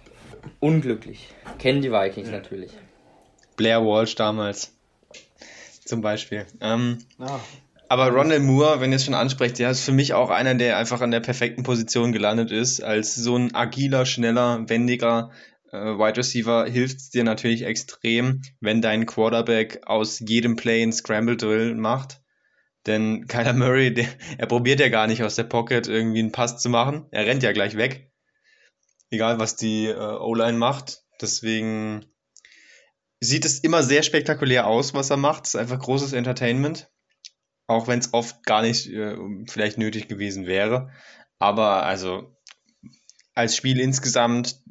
[0.61, 1.29] Unglücklich.
[1.59, 2.37] Kennen die Vikings ja.
[2.37, 2.71] natürlich.
[3.57, 4.73] Blair Walsh damals.
[5.85, 6.47] Zum Beispiel.
[6.61, 7.41] Ähm, ah.
[7.89, 10.79] Aber Ronald Moore, wenn ihr es schon ansprecht, der ist für mich auch einer, der
[10.79, 12.83] einfach an der perfekten Position gelandet ist.
[12.83, 15.31] Als so ein agiler, schneller, wendiger
[15.71, 20.93] äh, Wide Receiver hilft es dir natürlich extrem, wenn dein Quarterback aus jedem Play ein
[20.93, 22.21] Scramble Drill macht.
[22.87, 24.07] Denn Kyler Murray, der,
[24.39, 27.07] er probiert ja gar nicht aus der Pocket irgendwie einen Pass zu machen.
[27.11, 28.11] Er rennt ja gleich weg.
[29.11, 31.03] Egal, was die äh, O-Line macht.
[31.21, 32.07] Deswegen
[33.25, 35.47] sieht es immer sehr spektakulär aus, was er macht.
[35.47, 36.91] Es ist einfach großes Entertainment.
[37.67, 39.17] Auch wenn es oft gar nicht äh,
[39.49, 40.91] vielleicht nötig gewesen wäre.
[41.39, 42.37] Aber also
[43.35, 44.63] als Spiel insgesamt,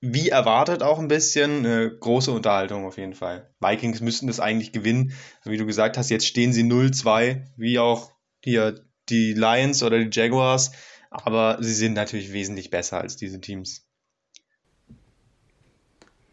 [0.00, 3.54] wie erwartet auch ein bisschen, eine große Unterhaltung auf jeden Fall.
[3.60, 5.12] Vikings müssten das eigentlich gewinnen.
[5.44, 10.10] Wie du gesagt hast, jetzt stehen sie 0-2, wie auch hier die Lions oder die
[10.10, 10.72] Jaguars.
[11.10, 13.86] Aber sie sind natürlich wesentlich besser als diese Teams.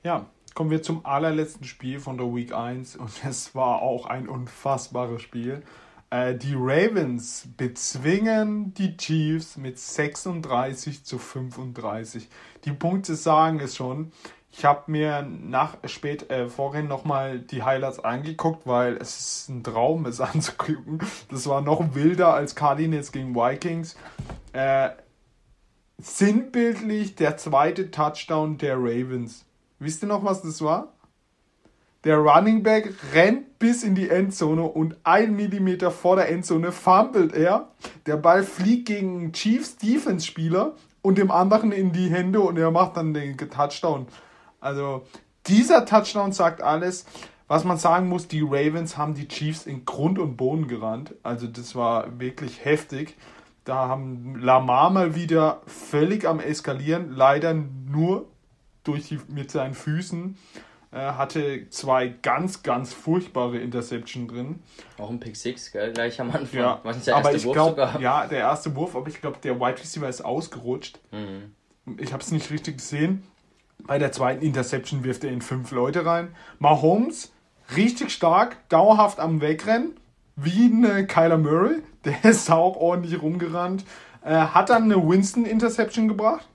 [0.04, 4.28] Ja, kommen wir zum allerletzten Spiel von der Week 1 und es war auch ein
[4.28, 5.64] unfassbares Spiel.
[6.10, 12.28] Äh, die Ravens bezwingen die Chiefs mit 36 zu 35.
[12.66, 14.12] Die Punkte sagen es schon.
[14.54, 19.64] Ich habe mir nach spät äh, vorhin nochmal die Highlights angeguckt, weil es ist ein
[19.64, 21.00] Traum, es anzugucken.
[21.30, 23.96] Das war noch wilder als Cardinals gegen Vikings.
[24.52, 24.90] Äh,
[25.98, 29.46] sinnbildlich der zweite Touchdown der Ravens.
[29.82, 30.89] Wisst ihr noch, was das war?
[32.04, 37.34] Der Running Back rennt bis in die Endzone und ein Millimeter vor der Endzone fummelt
[37.34, 37.70] er.
[38.06, 42.60] Der Ball fliegt gegen einen Chiefs Defense Spieler und dem anderen in die Hände und
[42.60, 44.06] er macht dann den Touchdown.
[44.60, 45.02] Also
[45.48, 47.06] dieser Touchdown sagt alles.
[47.48, 51.15] Was man sagen muss, die Ravens haben die Chiefs in Grund und Boden gerannt.
[51.24, 53.17] Also das war wirklich heftig.
[53.65, 57.15] Da haben Lamar mal wieder völlig am Eskalieren.
[57.15, 58.31] Leider nur
[58.84, 60.38] durch die, mit seinen Füßen.
[60.94, 64.60] Äh, hatte zwei ganz, ganz furchtbare Interception drin.
[64.98, 65.94] Auch ein Pick 6, gell?
[65.94, 66.60] Gleich am Anfang.
[66.60, 69.38] Ja, Was ist der aber erste ich glaube, ja, der erste Wurf, aber ich glaube,
[69.41, 71.00] der Wide Receiver ist ausgerutscht.
[71.12, 71.56] Mhm.
[71.98, 73.24] Ich habe es nicht richtig gesehen.
[73.80, 76.36] Bei der zweiten Interception wirft er in fünf Leute rein.
[76.60, 77.32] Mahomes,
[77.78, 79.94] richtig stark, dauerhaft am Wegrennen,
[80.36, 81.84] wie eine Kyler Murray.
[82.04, 83.86] Der ist auch ordentlich rumgerannt.
[84.26, 86.46] Äh, hat dann eine Winston-Interception gebracht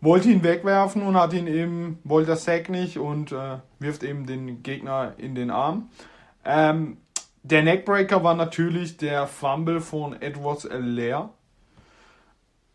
[0.00, 4.26] wollte ihn wegwerfen und hat ihn eben, wollte das Sack nicht und äh, wirft eben
[4.26, 5.90] den Gegner in den Arm.
[6.44, 6.98] Ähm,
[7.42, 11.30] der Neckbreaker war natürlich der Fumble von Edwards Allaire.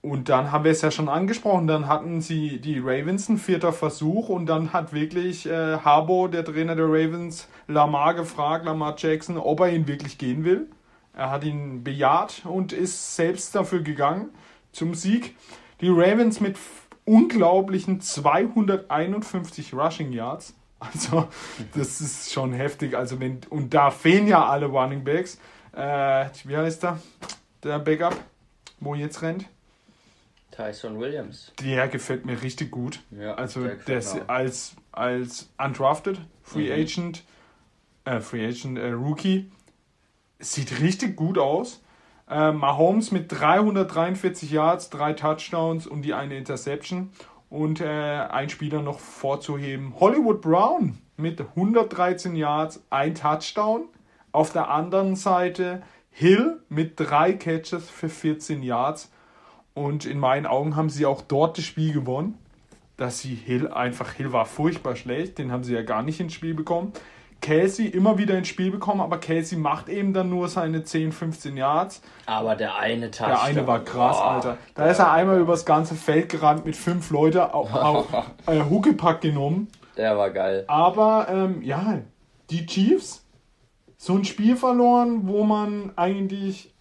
[0.02, 3.72] Und dann haben wir es ja schon angesprochen, dann hatten sie die Ravens ein vierter
[3.72, 9.38] Versuch und dann hat wirklich äh, Harbo, der Trainer der Ravens, Lamar gefragt, Lamar Jackson,
[9.38, 10.72] ob er ihn wirklich gehen will.
[11.14, 14.30] Er hat ihn bejaht und ist selbst dafür gegangen
[14.72, 15.36] zum Sieg.
[15.82, 16.58] Die Ravens mit
[17.06, 20.56] unglaublichen 251 Rushing Yards.
[20.80, 21.28] Also,
[21.76, 22.96] das ist schon heftig.
[22.98, 25.38] Also, wenn, und da fehlen ja alle Running Backs.
[25.74, 27.00] Äh, wie heißt der?
[27.64, 28.18] Der Backup,
[28.80, 29.46] wo jetzt rennt?
[30.50, 31.54] Tyson Williams.
[31.62, 33.00] Der gefällt mir richtig gut.
[33.12, 36.82] Ja, also, der, der ist als, als undrafted Free mhm.
[36.82, 37.24] Agent,
[38.06, 39.52] äh, Free Agent äh, Rookie,
[40.40, 41.82] sieht richtig gut aus.
[42.32, 47.10] Äh, Mahomes mit 343 Yards, drei Touchdowns und die eine Interception.
[47.50, 53.84] Und äh, ein Spieler noch vorzuheben, Hollywood Brown mit 113 Yards, ein Touchdown.
[54.32, 59.12] Auf der anderen Seite Hill mit drei Catches für 14 Yards.
[59.74, 62.38] Und in meinen Augen haben sie auch dort das Spiel gewonnen.
[62.96, 66.34] Dass sie Hill einfach, Hill war furchtbar schlecht, den haben sie ja gar nicht ins
[66.34, 66.94] Spiel bekommen.
[67.42, 71.58] Casey immer wieder ins Spiel bekommen, aber Casey macht eben dann nur seine 10, 15
[71.58, 72.02] Yards.
[72.28, 73.30] Aber der eine Touchdown.
[73.30, 74.58] Der eine war krass, oh, Alter.
[74.76, 78.08] Da ist er einmal übers ganze Feld gerannt mit fünf Leuten, auf, auf
[78.46, 79.68] äh, Huckepack genommen.
[79.98, 80.64] Der war geil.
[80.68, 82.00] Aber ähm, ja,
[82.50, 83.26] die Chiefs,
[83.98, 86.74] so ein Spiel verloren, wo man eigentlich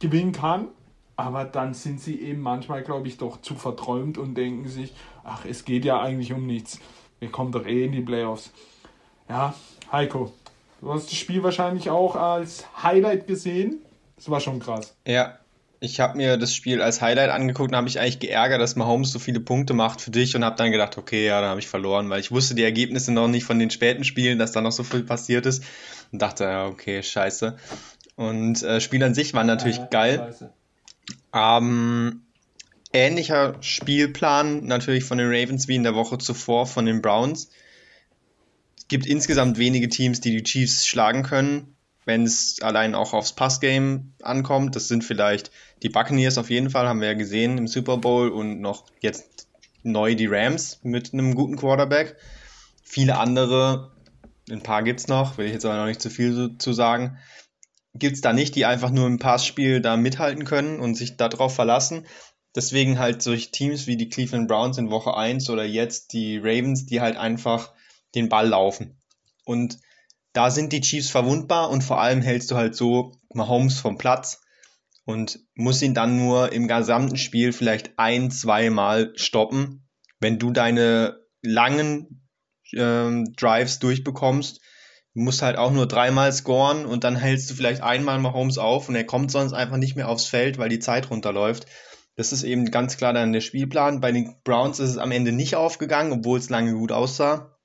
[0.00, 0.68] gewinnen kann.
[1.16, 4.94] Aber dann sind sie eben manchmal, glaube ich, doch zu verträumt und denken sich,
[5.24, 6.78] ach, es geht ja eigentlich um nichts.
[7.20, 8.52] Wir kommen doch eh in die Playoffs.
[9.28, 9.54] Ja,
[9.92, 10.32] Heiko,
[10.80, 13.80] du hast das Spiel wahrscheinlich auch als Highlight gesehen.
[14.16, 14.94] Das war schon krass.
[15.06, 15.38] Ja,
[15.80, 19.12] ich habe mir das Spiel als Highlight angeguckt und habe mich eigentlich geärgert, dass Mahomes
[19.12, 21.68] so viele Punkte macht für dich und habe dann gedacht, okay, ja, dann habe ich
[21.68, 24.72] verloren, weil ich wusste die Ergebnisse noch nicht von den späten Spielen, dass da noch
[24.72, 25.62] so viel passiert ist
[26.12, 27.56] und dachte, ja, okay, scheiße.
[28.16, 30.34] Und äh, Spiel an sich war natürlich ja, geil.
[31.34, 32.22] Ähm,
[32.92, 37.50] ähnlicher Spielplan natürlich von den Ravens wie in der Woche zuvor von den Browns
[38.88, 44.12] gibt insgesamt wenige Teams, die die Chiefs schlagen können, wenn es allein auch aufs Passgame
[44.22, 44.76] ankommt.
[44.76, 45.50] Das sind vielleicht
[45.82, 49.48] die Buccaneers auf jeden Fall, haben wir ja gesehen im Super Bowl und noch jetzt
[49.82, 52.16] neu die Rams mit einem guten Quarterback.
[52.82, 53.92] Viele andere,
[54.50, 57.18] ein paar gibt es noch, will ich jetzt aber noch nicht zu viel zu sagen,
[57.94, 61.54] gibt es da nicht, die einfach nur im Passspiel da mithalten können und sich darauf
[61.54, 62.06] verlassen.
[62.54, 66.86] Deswegen halt solche Teams wie die Cleveland Browns in Woche 1 oder jetzt die Ravens,
[66.86, 67.72] die halt einfach
[68.16, 69.00] den Ball laufen.
[69.44, 69.78] Und
[70.32, 74.42] da sind die Chiefs verwundbar und vor allem hältst du halt so Mahomes vom Platz
[75.04, 79.88] und musst ihn dann nur im gesamten Spiel vielleicht ein, zweimal stoppen.
[80.18, 82.28] Wenn du deine langen
[82.74, 84.60] ähm, Drives durchbekommst,
[85.14, 88.88] du musst halt auch nur dreimal scoren und dann hältst du vielleicht einmal Mahomes auf
[88.88, 91.66] und er kommt sonst einfach nicht mehr aufs Feld, weil die Zeit runterläuft.
[92.16, 94.00] Das ist eben ganz klar dann der Spielplan.
[94.00, 97.55] Bei den Browns ist es am Ende nicht aufgegangen, obwohl es lange gut aussah.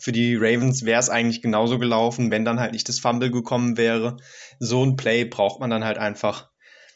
[0.00, 3.76] Für die Ravens wäre es eigentlich genauso gelaufen, wenn dann halt nicht das Fumble gekommen
[3.76, 4.16] wäre.
[4.58, 6.48] So ein Play braucht man dann halt einfach,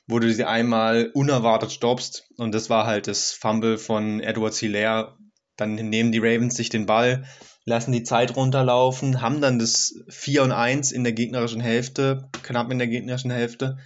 [0.06, 2.30] wo du sie einmal unerwartet stoppst.
[2.38, 5.18] Und das war halt das Fumble von Edward Hilaire.
[5.56, 7.26] Dann nehmen die Ravens sich den Ball,
[7.66, 12.72] lassen die Zeit runterlaufen, haben dann das 4 und 1 in der gegnerischen Hälfte, knapp
[12.72, 13.76] in der gegnerischen Hälfte,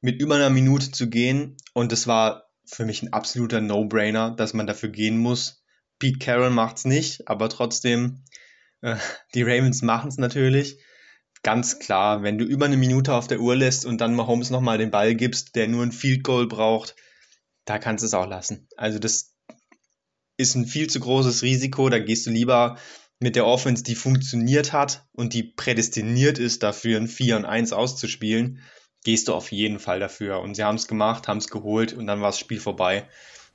[0.00, 1.56] mit über einer Minute zu gehen.
[1.74, 5.64] Und das war für mich ein absoluter No-Brainer, dass man dafür gehen muss.
[5.98, 8.22] Pete Carroll macht's nicht, aber trotzdem
[9.34, 10.78] die Ravens machen es natürlich.
[11.42, 14.78] Ganz klar, wenn du über eine Minute auf der Uhr lässt und dann Mahomes nochmal
[14.78, 16.96] den Ball gibst, der nur ein Field Goal braucht,
[17.64, 18.68] da kannst du es auch lassen.
[18.76, 19.34] Also das
[20.36, 21.88] ist ein viel zu großes Risiko.
[21.88, 22.78] Da gehst du lieber
[23.20, 27.72] mit der Offense, die funktioniert hat und die prädestiniert ist, dafür ein 4 und 1
[27.72, 28.60] auszuspielen,
[29.04, 30.40] gehst du auf jeden Fall dafür.
[30.40, 33.08] Und sie haben es gemacht, haben es geholt und dann war das Spiel vorbei.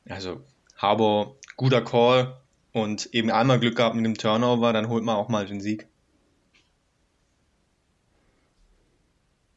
[0.08, 2.42] Also Harbour, guter Call,
[2.76, 5.88] und eben einmal Glück gehabt mit dem Turnover, dann holt man auch mal den Sieg.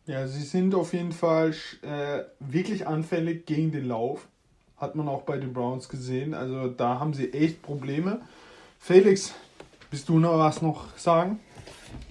[0.06, 1.52] Ja, sie sind auf jeden Fall
[1.82, 4.28] äh, wirklich anfällig gegen den Lauf.
[4.76, 6.32] Hat man auch bei den Browns gesehen.
[6.32, 8.20] Also da haben sie echt Probleme.
[8.78, 9.34] Felix,
[9.90, 11.40] bist du noch was noch sagen?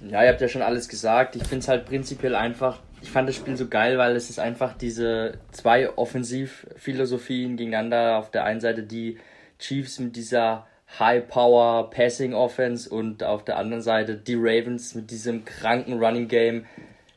[0.06, 1.38] Ja, ihr habt ja schon alles gesagt.
[1.38, 2.80] Ich finde es halt prinzipiell einfach.
[3.02, 8.18] Ich fand das Spiel so geil, weil es ist einfach diese zwei Offensivphilosophien gegeneinander.
[8.18, 9.18] Auf der einen Seite die
[9.58, 10.68] Chiefs mit dieser
[11.00, 16.66] High-Power Passing Offense und auf der anderen Seite die Ravens mit diesem kranken Running Game.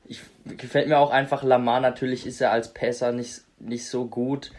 [0.07, 0.21] Ich,
[0.59, 1.81] gefällt mir auch einfach Lamar.
[1.81, 4.51] Natürlich ist er als Passer nicht, nicht so gut,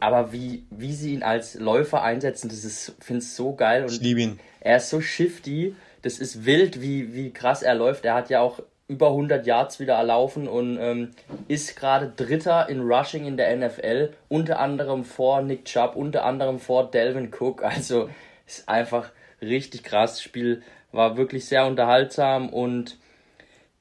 [0.00, 3.82] aber wie, wie sie ihn als Läufer einsetzen, das ist, finde ich so geil.
[3.84, 4.40] Und ich liebe ihn.
[4.60, 5.74] Er ist so shifty.
[6.02, 8.04] Das ist wild, wie, wie krass er läuft.
[8.04, 11.10] Er hat ja auch über 100 Yards wieder erlaufen und ähm,
[11.46, 16.58] ist gerade Dritter in Rushing in der NFL, unter anderem vor Nick Chubb, unter anderem
[16.58, 17.62] vor Delvin Cook.
[17.62, 18.08] Also
[18.48, 20.14] ist einfach richtig krass.
[20.14, 22.98] Das Spiel war wirklich sehr unterhaltsam und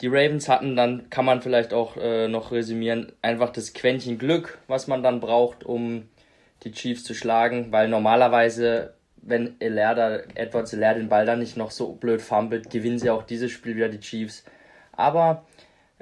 [0.02, 4.60] die Ravens hatten dann, kann man vielleicht auch äh, noch resümieren, einfach das Quäntchen Glück,
[4.68, 6.08] was man dann braucht, um
[6.64, 11.72] die Chiefs zu schlagen, weil normalerweise, wenn Eler Edwards Eler den Ball dann nicht noch
[11.72, 14.44] so blöd fummelt, gewinnen sie auch dieses Spiel wieder die Chiefs.
[14.92, 15.46] Aber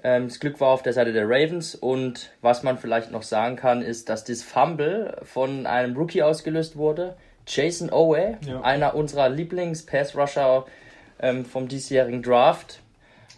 [0.04, 3.56] ähm, das Glück war auf der Seite der Ravens und was man vielleicht noch sagen
[3.56, 7.16] kann, ist, dass das Fumble von einem Rookie ausgelöst wurde.
[7.48, 8.62] Jason Owe, ja.
[8.62, 10.66] einer unserer Lieblings-Pass-Rusher
[11.20, 12.82] ähm, vom diesjährigen Draft.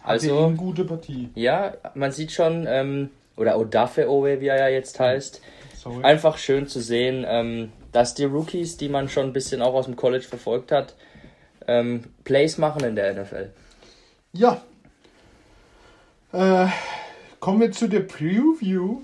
[0.02, 1.30] Also eine gute Partie.
[1.34, 5.42] Ja, man sieht schon, ähm, oder Odafe Owe, wie er ja jetzt heißt.
[5.76, 6.02] Sorry.
[6.02, 9.84] Einfach schön zu sehen, ähm, dass die Rookies, die man schon ein bisschen auch aus
[9.84, 10.94] dem College verfolgt hat,
[11.66, 13.50] ähm, Plays machen in der NFL.
[14.32, 14.62] Ja.
[16.32, 16.66] Äh,
[17.40, 19.02] kommen wir zu der Preview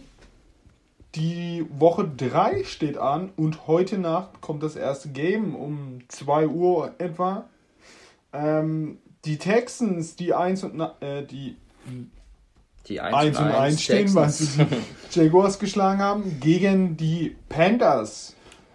[1.14, 6.94] die Woche 3 steht an und heute Nacht kommt das erste Game um 2 Uhr
[6.98, 7.48] etwa.
[8.32, 11.56] Ähm, die Texans, die 1 und äh, die,
[12.88, 14.66] die 1, und 1, stehen, weil sie die
[15.18, 18.34] Jaguars geschlagen haben, gegen die Panthers.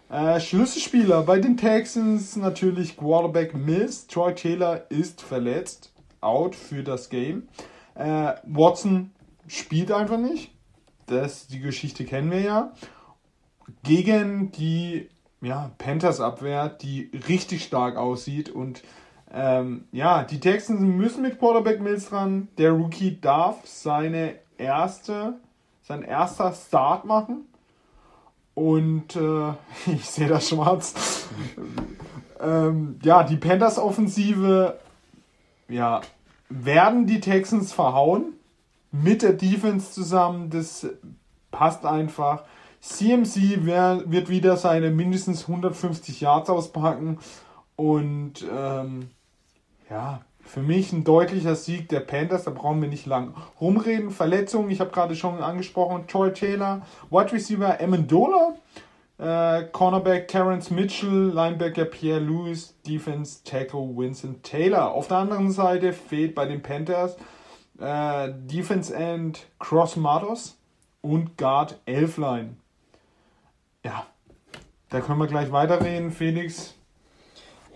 [0.10, 4.08] Äh, Schlüsselspieler bei den Texans natürlich Quarterback Mills.
[4.08, 7.49] Troy Taylor ist verletzt, out für das Game.
[7.95, 9.12] Äh, Watson
[9.47, 10.52] spielt einfach nicht
[11.10, 12.72] das, die Geschichte kennen wir ja,
[13.84, 15.10] gegen die
[15.41, 18.50] ja, Panthers-Abwehr, die richtig stark aussieht.
[18.50, 18.84] Und
[19.32, 22.50] ähm, ja, die Texans müssen mit Quarterback Mills dran.
[22.58, 25.36] Der Rookie darf seine erste,
[25.84, 27.45] sein erster Start machen.
[28.53, 29.53] Und äh,
[29.91, 31.28] ich sehe das schwarz.
[32.41, 34.80] ähm, ja, die Panthers-Offensive
[35.70, 36.01] ja,
[36.49, 38.34] werden die Texans verhauen
[38.92, 40.50] mit der Defense zusammen.
[40.50, 40.88] Das
[41.52, 42.44] passt einfach.
[42.82, 47.20] CMC wär, wird wieder seine mindestens 150 Yards auspacken.
[47.76, 49.10] Und ähm,
[49.90, 52.46] ja, für mich ein deutlicher Sieg der Panthers.
[52.46, 54.12] Da brauchen wir nicht lang rumreden.
[54.12, 56.08] Verletzungen, ich habe gerade schon angesprochen.
[56.08, 58.56] Troy Taylor, Wide Receiver Amendola.
[59.20, 64.92] Äh, Cornerback Terrence Mitchell, Linebacker Pierre Lewis, Defense Tackle Vincent Taylor.
[64.94, 67.18] Auf der anderen Seite fehlt bei den Panthers
[67.80, 70.57] äh, Defense End Cross Matos
[71.01, 72.55] und Guard Elfline.
[73.84, 74.05] Ja,
[74.89, 76.11] da können wir gleich weiterreden.
[76.11, 76.75] Felix,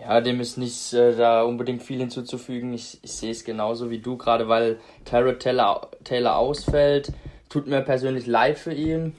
[0.00, 2.74] ja, dem ist nicht äh, da unbedingt viel hinzuzufügen.
[2.74, 7.12] Ich, ich sehe es genauso wie du, gerade weil Tyrod Taylor, Taylor ausfällt.
[7.48, 9.14] Tut mir persönlich leid für ihn,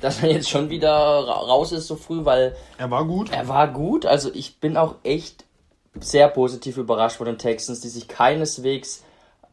[0.00, 2.54] dass er jetzt schon wieder raus ist so früh, weil.
[2.76, 3.32] Er war gut.
[3.32, 4.06] Er war gut.
[4.06, 5.44] Also ich bin auch echt
[5.98, 9.02] sehr positiv überrascht von den Texans, die sich keineswegs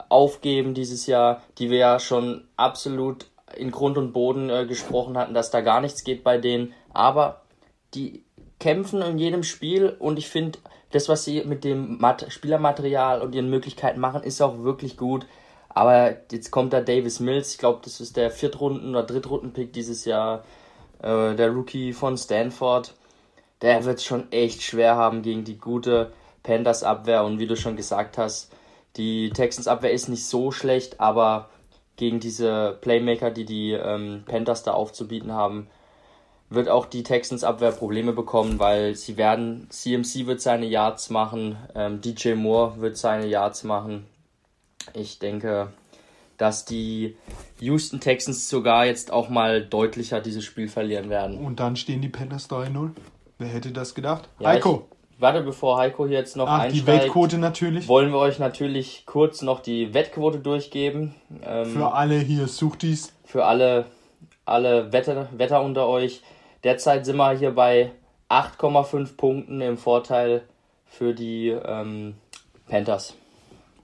[0.09, 5.33] aufgeben dieses Jahr, die wir ja schon absolut in Grund und Boden äh, gesprochen hatten,
[5.33, 6.73] dass da gar nichts geht bei denen.
[6.93, 7.41] Aber
[7.93, 8.23] die
[8.59, 10.59] kämpfen in jedem Spiel und ich finde,
[10.91, 15.25] das, was sie mit dem Mat Spielermaterial und ihren Möglichkeiten machen, ist auch wirklich gut.
[15.69, 20.05] Aber jetzt kommt da Davis Mills, ich glaube, das ist der Viertrunden- oder Drittrunden-Pick dieses
[20.05, 20.45] Jahr,
[21.01, 22.93] äh, der Rookie von Stanford.
[23.61, 27.25] Der wird es schon echt schwer haben gegen die gute Panthers-Abwehr.
[27.25, 28.53] Und wie du schon gesagt hast,
[28.97, 31.49] die Texans-Abwehr ist nicht so schlecht, aber
[31.95, 35.67] gegen diese Playmaker, die die ähm, Panthers da aufzubieten haben,
[36.49, 41.57] wird auch die Texans Abwehr Probleme bekommen, weil sie werden, CMC wird seine Yards machen,
[41.73, 44.05] ähm, DJ Moore wird seine Yards machen.
[44.93, 45.69] Ich denke,
[46.37, 47.17] dass die
[47.59, 51.37] Houston Texans sogar jetzt auch mal deutlicher dieses Spiel verlieren werden.
[51.43, 52.91] Und dann stehen die Panthers 3-0.
[53.37, 54.29] Wer hätte das gedacht?
[54.39, 54.87] Ja, Heiko.
[55.17, 56.87] Warte, bevor Heiko hier jetzt noch Ach, einsteigt.
[56.87, 57.87] Die Wettquote natürlich.
[57.87, 61.15] Wollen wir euch natürlich kurz noch die Wettquote durchgeben.
[61.41, 63.13] Ähm, für alle hier, sucht dies.
[63.23, 63.85] Für alle,
[64.45, 66.21] alle Wetter, Wetter unter euch.
[66.63, 67.91] Derzeit sind wir hier bei
[68.29, 70.43] 8,5 Punkten im Vorteil
[70.85, 72.15] für die ähm,
[72.67, 73.15] Panthers.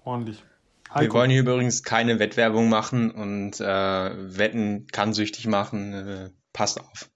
[0.03, 0.43] Ordentlich.
[0.93, 1.01] Heiko.
[1.01, 5.93] Wir wollen hier übrigens keine Wettwerbung machen und äh, Wetten kann süchtig machen.
[5.93, 7.10] Äh, passt auf.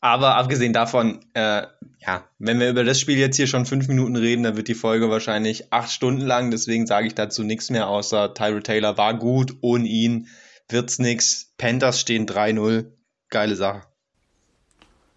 [0.00, 1.66] Aber abgesehen davon, äh,
[1.98, 4.74] ja, wenn wir über das Spiel jetzt hier schon fünf Minuten reden, dann wird die
[4.74, 6.52] Folge wahrscheinlich acht Stunden lang.
[6.52, 9.56] Deswegen sage ich dazu nichts mehr, außer Tyrell Taylor war gut.
[9.60, 10.28] Ohne ihn
[10.68, 11.52] wird's nix.
[11.58, 12.92] Panthers stehen 3-0.
[13.28, 13.82] Geile Sache.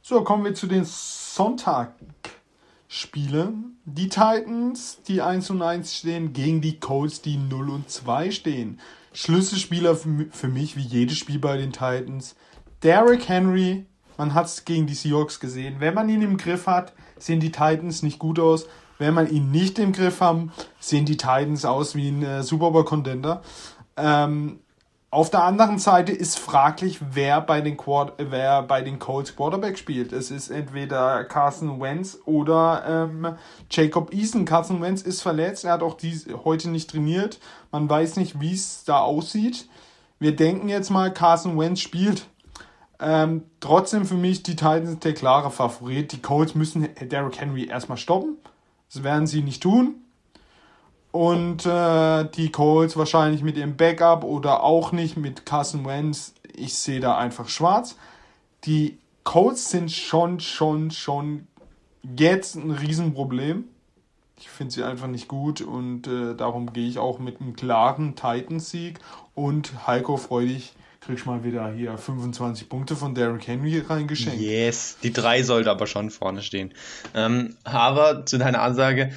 [0.02, 3.78] So, kommen wir zu den Sonntag-Spielen.
[3.86, 8.80] Die Titans, die 1 und 1 stehen, gegen die Colts, die 0 und 2 stehen.
[9.14, 12.36] Schlüsselspieler für mich, wie jedes Spiel bei den Titans.
[12.82, 13.86] Derrick Henry,
[14.22, 15.78] man hat es gegen die Seahawks gesehen.
[15.80, 18.68] Wenn man ihn im Griff hat, sehen die Titans nicht gut aus.
[19.00, 20.42] Wenn man ihn nicht im Griff hat,
[20.80, 23.42] sehen die Titans aus wie ein äh, Super Bowl Contender.
[23.98, 24.60] Ähm,
[25.10, 29.80] auf der anderen Seite ist fraglich, wer bei den, Quad wer bei den Colts Quarterback
[29.80, 30.14] spielt.
[30.14, 33.36] Es ist entweder Carson Wentz oder ähm,
[33.72, 34.46] Jacob Eason.
[34.46, 37.40] Carson Wentz ist verletzt, er hat auch dies, heute nicht trainiert.
[37.72, 39.68] Man weiß nicht, wie es da aussieht.
[40.20, 42.28] Wir denken jetzt mal, Carson Wentz spielt.
[43.02, 46.12] Ähm, trotzdem für mich die Titans der klare Favorit.
[46.12, 48.38] Die Colts müssen Derrick Henry erstmal stoppen.
[48.94, 49.96] Das werden sie nicht tun.
[51.12, 56.34] Und äh, die Colts wahrscheinlich mit ihrem Backup oder auch nicht mit Carson Wentz.
[56.54, 57.98] Ich sehe da einfach schwarz.
[58.66, 61.48] Die Colts sind schon, schon, schon
[62.18, 63.66] jetzt ein Riesenproblem.
[64.38, 68.16] Ich finde sie einfach nicht gut und äh, darum gehe ich auch mit einem klaren
[68.16, 69.00] Titans-Sieg.
[69.36, 70.74] Und Heiko, freu dich,
[71.12, 74.40] kriegst mal wieder hier 25 Punkte von Derrick Henry reingeschenkt.
[74.40, 76.74] Yes, die drei sollte aber schon vorne stehen.
[77.14, 79.12] Ähm, aber zu deiner Ansage,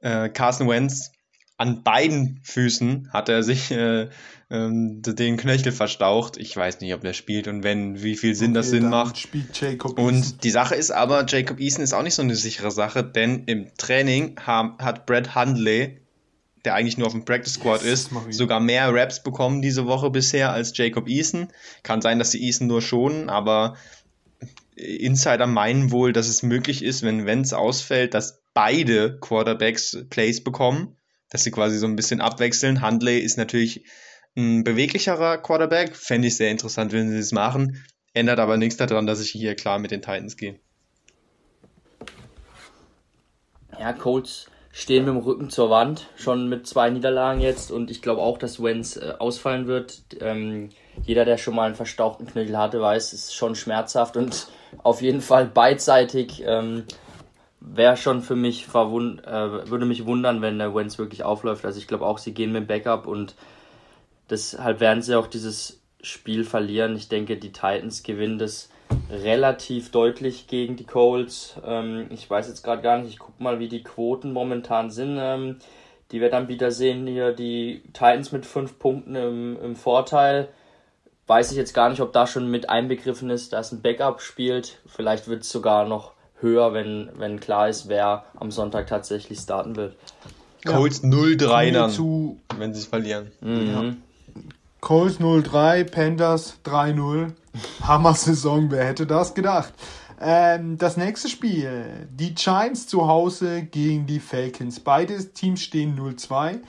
[0.00, 1.12] äh, Carson Wentz
[1.56, 4.10] an beiden Füßen hat er sich äh,
[4.50, 6.36] ähm, den Knöchel verstaucht.
[6.36, 9.16] Ich weiß nicht, ob er spielt und wenn, wie viel Sinn okay, das Sinn macht.
[9.16, 12.70] Spielt Jacob und die Sache ist aber, Jacob Eason ist auch nicht so eine sichere
[12.70, 16.05] Sache, denn im Training haben, hat Brad Hundley,
[16.66, 20.10] der eigentlich nur auf dem Practice Squad yes, ist, sogar mehr Raps bekommen diese Woche
[20.10, 21.48] bisher als Jacob Eason.
[21.82, 23.76] Kann sein, dass sie Eason nur schonen, aber
[24.74, 30.96] Insider meinen wohl, dass es möglich ist, wenn Wenz ausfällt, dass beide Quarterbacks Plays bekommen,
[31.30, 32.82] dass sie quasi so ein bisschen abwechseln.
[32.82, 33.84] Handley ist natürlich
[34.36, 37.82] ein beweglicherer Quarterback, fände ich sehr interessant, wenn sie das machen.
[38.12, 40.58] Ändert aber nichts daran, dass ich hier klar mit den Titans gehe.
[43.78, 48.02] Ja, Colts stehen mit dem Rücken zur Wand, schon mit zwei Niederlagen jetzt und ich
[48.02, 50.02] glaube auch, dass Wenz äh, ausfallen wird.
[50.20, 50.68] Ähm,
[51.02, 54.48] jeder, der schon mal einen verstauchten Knöchel hatte, weiß, es ist schon schmerzhaft und
[54.82, 56.42] auf jeden Fall beidseitig.
[56.44, 56.84] Ähm,
[57.58, 61.64] wäre schon für mich verwund äh, würde mich wundern, wenn der Wentz wirklich aufläuft.
[61.64, 63.34] Also ich glaube auch, sie gehen mit dem Backup und
[64.28, 66.96] deshalb werden sie auch dieses Spiel verlieren.
[66.96, 68.68] Ich denke, die Titans gewinnen das
[69.10, 71.56] relativ deutlich gegen die Colts.
[71.64, 75.18] Ähm, ich weiß jetzt gerade gar nicht, ich gucke mal, wie die Quoten momentan sind.
[75.20, 75.56] Ähm,
[76.12, 80.48] die wir dann wieder sehen hier, die Titans mit fünf Punkten im, im Vorteil.
[81.26, 84.78] Weiß ich jetzt gar nicht, ob da schon mit einbegriffen ist, dass ein Backup spielt.
[84.86, 89.74] Vielleicht wird es sogar noch höher, wenn, wenn klar ist, wer am Sonntag tatsächlich starten
[89.74, 89.96] wird.
[90.64, 93.32] Colts 0-3 dann, zu, wenn sie es verlieren.
[93.40, 93.66] Mhm.
[93.66, 93.94] Ja.
[94.86, 97.32] Colts 0-3, Panthers 3-0.
[97.82, 99.74] Hammer-Saison, wer hätte das gedacht?
[100.20, 104.78] Ähm, das nächste Spiel, die Giants zu Hause gegen die Falcons.
[104.78, 106.60] Beide Teams stehen 0-2.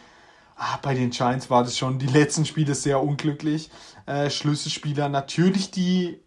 [0.56, 3.70] Ah, bei den Giants war das schon die letzten Spiele sehr unglücklich.
[4.08, 6.20] Äh, Schlüsselspieler natürlich die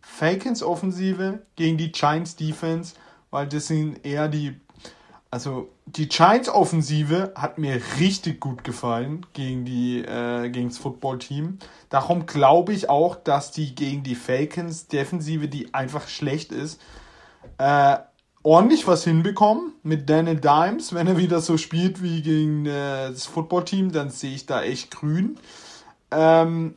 [0.00, 2.94] Falcons Offensive gegen die Giants Defense,
[3.30, 4.58] weil das sind eher die
[5.34, 11.18] also die Giants Offensive hat mir richtig gut gefallen gegen die äh, gegen das Football
[11.18, 11.58] Team.
[11.88, 16.80] Darum glaube ich auch, dass die gegen die Falcons Defensive, die einfach schlecht ist,
[17.58, 17.96] äh,
[18.44, 20.94] ordentlich was hinbekommen mit Daniel Dimes.
[20.94, 24.62] Wenn er wieder so spielt wie gegen äh, das Football Team, dann sehe ich da
[24.62, 25.36] echt grün.
[26.12, 26.76] Ähm,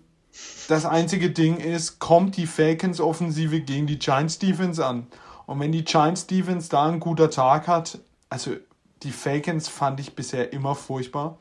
[0.68, 5.06] das einzige Ding ist, kommt die Falcons Offensive gegen die Giants Defense an.
[5.46, 8.00] Und wenn die Giants Defense da einen guten Tag hat,
[8.30, 8.56] also
[9.04, 11.38] die Falcons fand ich bisher immer furchtbar.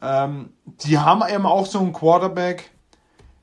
[0.00, 2.70] Ähm, die haben eben auch so einen Quarterback,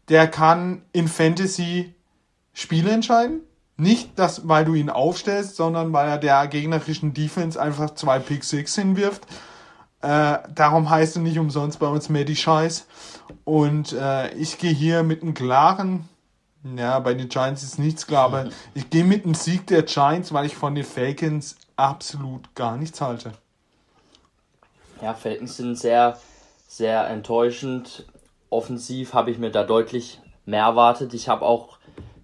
[0.10, 1.94] der kann in Fantasy
[2.54, 3.42] Spiele entscheiden.
[3.78, 8.46] Nicht, dass, weil du ihn aufstellst, sondern weil er der gegnerischen Defense einfach zwei Pick
[8.46, 9.28] Six hinwirft.
[10.02, 12.88] Äh, darum heißt er nicht umsonst bei uns Maddie Scheiß.
[13.44, 16.08] Und äh, ich gehe hier mit einem klaren,
[16.64, 20.32] ja, bei den Giants ist nichts klar, aber ich gehe mit einem Sieg der Giants,
[20.32, 23.34] weil ich von den Falcons absolut gar nichts halte.
[25.02, 26.18] Ja, Falcons sind sehr,
[26.68, 28.06] sehr enttäuschend.
[28.50, 31.14] Offensiv habe ich mir da deutlich mehr erwartet.
[31.14, 31.78] Ich habe auch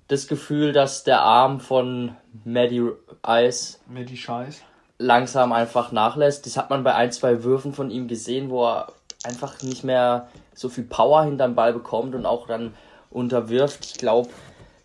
[0.08, 2.92] das Gefühl, dass der Arm von Maddie
[3.28, 4.62] Ice Maddie Scheiß.
[4.98, 6.46] langsam einfach nachlässt.
[6.46, 8.88] Das hat man bei ein, zwei Würfen von ihm gesehen, wo er
[9.24, 12.74] einfach nicht mehr so viel Power hinterm Ball bekommt und auch dann
[13.10, 13.86] unterwirft.
[13.86, 14.30] Ich glaube,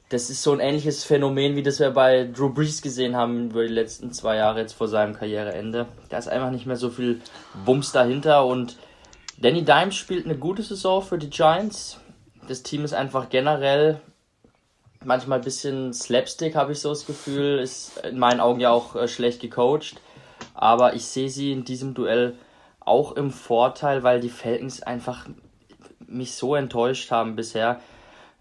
[0.09, 3.67] das ist so ein ähnliches Phänomen, wie das wir bei Drew Brees gesehen haben über
[3.67, 5.87] die letzten zwei Jahre jetzt vor seinem Karriereende.
[6.09, 7.21] Da ist einfach nicht mehr so viel
[7.65, 8.77] Bums dahinter und
[9.39, 12.01] Danny Dimes spielt eine gute Saison für die Giants.
[12.49, 14.01] Das Team ist einfach generell
[15.05, 17.59] manchmal ein bisschen Slapstick, habe ich so das Gefühl.
[17.59, 20.01] Ist in meinen Augen ja auch äh, schlecht gecoacht.
[20.55, 22.35] Aber ich sehe sie in diesem Duell
[22.81, 25.27] auch im Vorteil, weil die Falcons einfach
[26.07, 27.81] mich so enttäuscht haben bisher.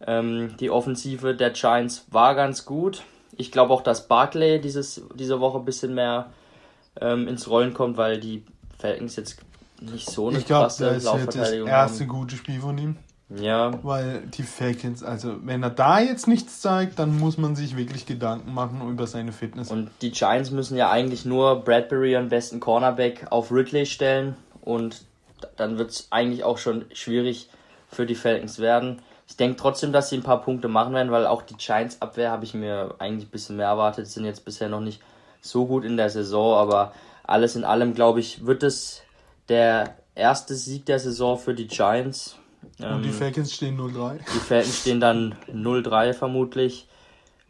[0.05, 3.03] Ähm, die Offensive der Giants war ganz gut.
[3.37, 6.31] Ich glaube auch, dass Barclay dieses, diese Woche ein bisschen mehr
[6.99, 8.43] ähm, ins Rollen kommt, weil die
[8.77, 9.37] Falcons jetzt
[9.81, 11.81] nicht so eine ich glaub, krasse das Laufverteidigung haben.
[11.81, 12.97] Das erste gute Spiel von ihm.
[13.29, 13.71] Ja.
[13.83, 18.05] Weil die Falcons, also wenn er da jetzt nichts zeigt, dann muss man sich wirklich
[18.05, 19.71] Gedanken machen über seine Fitness.
[19.71, 25.05] Und die Giants müssen ja eigentlich nur Bradbury, am besten Cornerback, auf Ridley stellen und
[25.57, 27.49] dann wird es eigentlich auch schon schwierig
[27.89, 29.01] für die Falcons werden.
[29.27, 32.31] Ich denke trotzdem, dass sie ein paar Punkte machen werden, weil auch die Giants Abwehr
[32.31, 34.07] habe ich mir eigentlich ein bisschen mehr erwartet.
[34.07, 35.01] Sind jetzt bisher noch nicht
[35.41, 39.01] so gut in der Saison, aber alles in allem, glaube ich, wird es
[39.49, 42.37] der erste Sieg der Saison für die Giants.
[42.79, 44.17] Und die ähm, Falcons stehen 0-3.
[44.17, 46.87] Die Falcons stehen dann 0-3 vermutlich.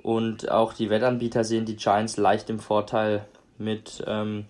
[0.02, 3.26] Und auch die Wettanbieter sehen die Giants leicht im Vorteil
[3.58, 4.46] mit ähm,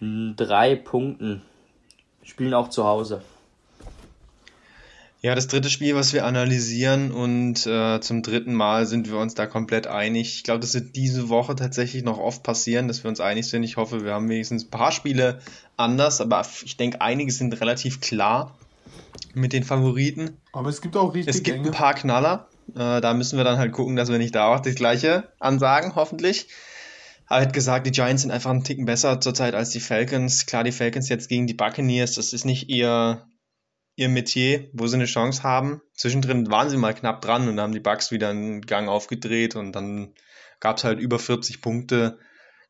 [0.00, 1.42] drei Punkten.
[2.22, 3.22] Spielen auch zu Hause.
[5.20, 9.34] Ja, das dritte Spiel, was wir analysieren und äh, zum dritten Mal sind wir uns
[9.34, 10.36] da komplett einig.
[10.36, 13.64] Ich glaube, das wird diese Woche tatsächlich noch oft passieren, dass wir uns einig sind.
[13.64, 15.40] Ich hoffe, wir haben wenigstens ein paar Spiele
[15.76, 18.56] anders, aber ich denke, einige sind relativ klar
[19.34, 20.36] mit den Favoriten.
[20.52, 21.68] Aber es gibt auch richtig Es gibt enge.
[21.68, 22.48] ein paar Knaller.
[22.76, 25.96] Äh, da müssen wir dann halt gucken, dass wir nicht da auch das gleiche ansagen,
[25.96, 26.46] hoffentlich.
[27.26, 30.46] Aber hätte gesagt, die Giants sind einfach einen Ticken besser zurzeit als die Falcons.
[30.46, 33.26] Klar, die Falcons jetzt gegen die Buccaneers, das ist nicht ihr
[33.98, 35.82] ihr Metier, wo sie eine Chance haben.
[35.92, 39.72] Zwischendrin waren sie mal knapp dran und haben die Bugs wieder einen Gang aufgedreht und
[39.72, 40.14] dann
[40.60, 42.18] gab es halt über 40 Punkte.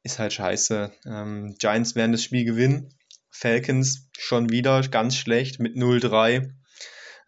[0.02, 0.90] Ist halt scheiße.
[1.04, 2.94] Ähm, Giants werden das Spiel gewinnen.
[3.28, 6.50] Falcons schon wieder ganz schlecht mit 0-3.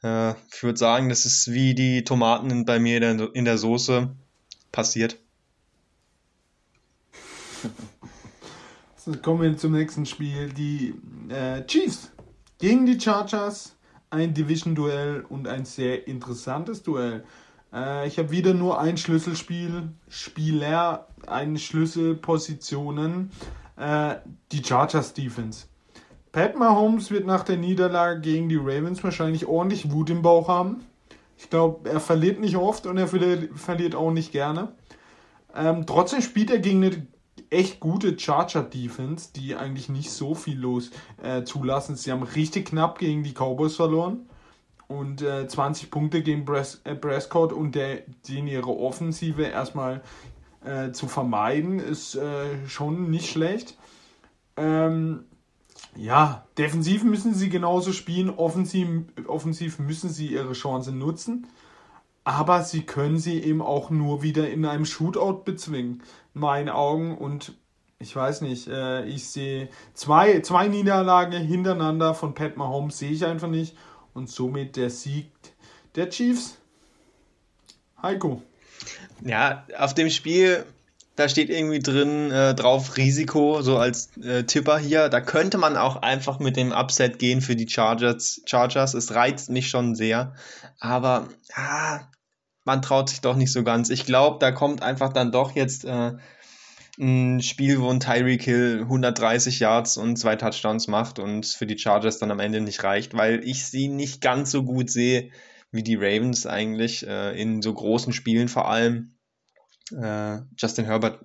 [0.03, 3.59] Äh, ich würde sagen, das ist wie die Tomaten bei mir in der, in der
[3.59, 4.17] Soße
[4.73, 5.19] passiert.
[9.03, 10.53] So, kommen wir zum nächsten Spiel.
[10.53, 10.93] Die
[11.31, 12.13] äh, Chiefs
[12.59, 13.75] gegen die Chargers
[14.11, 17.25] ein Division-Duell und ein sehr interessantes Duell.
[17.73, 23.31] Äh, ich habe wieder nur ein Schlüsselspiel, Spieler, eine Schlüsselpositionen,
[23.77, 24.17] äh,
[24.53, 25.67] die Chargers Defense.
[26.33, 30.85] Pat Mahomes wird nach der Niederlage gegen die Ravens wahrscheinlich ordentlich Wut im Bauch haben.
[31.37, 34.69] Ich glaube, er verliert nicht oft und er verliert auch nicht gerne.
[35.57, 37.07] Ähm, trotzdem spielt er gegen eine
[37.51, 40.91] echt gute Charger-Defense, die eigentlich nicht so viel los
[41.23, 41.97] äh, zulassen.
[41.97, 44.29] Sie haben richtig knapp gegen die Cowboys verloren
[44.91, 46.97] und äh, 20 Punkte gegen Bres äh,
[47.55, 50.03] und der, den ihre Offensive erstmal
[50.65, 53.79] äh, zu vermeiden, ist äh, schon nicht schlecht.
[54.57, 55.25] Ähm,
[55.97, 58.89] ja, defensiv müssen sie genauso spielen, offensiv,
[59.27, 61.47] offensiv müssen sie ihre Chance nutzen.
[62.23, 67.17] Aber sie können sie eben auch nur wieder in einem Shootout bezwingen, in meinen Augen.
[67.17, 67.55] Und
[67.99, 73.25] ich weiß nicht, äh, ich sehe zwei, zwei Niederlagen hintereinander von Pat Mahomes, sehe ich
[73.25, 73.77] einfach nicht.
[74.15, 75.31] Und somit der Sieg
[75.95, 76.57] der Chiefs.
[78.03, 78.43] Heiko.
[79.23, 80.65] Ja, auf dem Spiel
[81.21, 85.11] da steht irgendwie drin äh, drauf Risiko, so als äh, Tipper hier.
[85.11, 88.41] Da könnte man auch einfach mit dem Upset gehen für die Chargers.
[88.47, 88.95] Chargers.
[88.95, 90.35] Es reizt mich schon sehr.
[90.79, 92.01] Aber ah,
[92.65, 93.91] man traut sich doch nicht so ganz.
[93.91, 96.13] Ich glaube, da kommt einfach dann doch jetzt äh,
[96.99, 101.79] ein Spiel, wo ein Tyreek Hill 130 Yards und zwei Touchdowns macht und für die
[101.79, 105.31] Chargers dann am Ende nicht reicht, weil ich sie nicht ganz so gut sehe
[105.73, 109.17] wie die Ravens eigentlich äh, in so großen Spielen vor allem.
[109.93, 111.25] Äh, Justin Herbert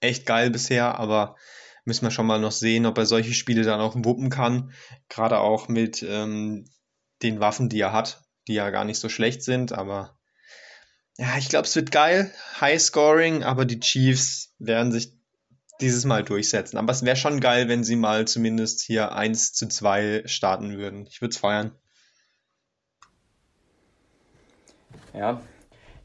[0.00, 1.36] echt geil bisher, aber
[1.84, 4.72] müssen wir schon mal noch sehen, ob er solche Spiele dann auch wuppen kann.
[5.08, 6.64] Gerade auch mit ähm,
[7.22, 10.18] den Waffen, die er hat, die ja gar nicht so schlecht sind, aber
[11.20, 15.12] ja, ich glaube, es wird geil, High Scoring, aber die Chiefs werden sich
[15.78, 16.78] dieses Mal durchsetzen.
[16.78, 21.06] Aber es wäre schon geil, wenn sie mal zumindest hier 1 zu 2 starten würden.
[21.06, 21.72] Ich würde es feiern.
[25.12, 25.42] Ja,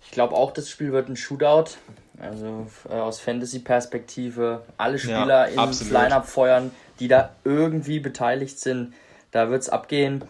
[0.03, 1.77] ich glaube auch, das Spiel wird ein Shootout.
[2.19, 8.93] Also äh, aus Fantasy-Perspektive alle Spieler ja, ins Line-Up feuern, die da irgendwie beteiligt sind.
[9.31, 10.25] Da wird es abgehen.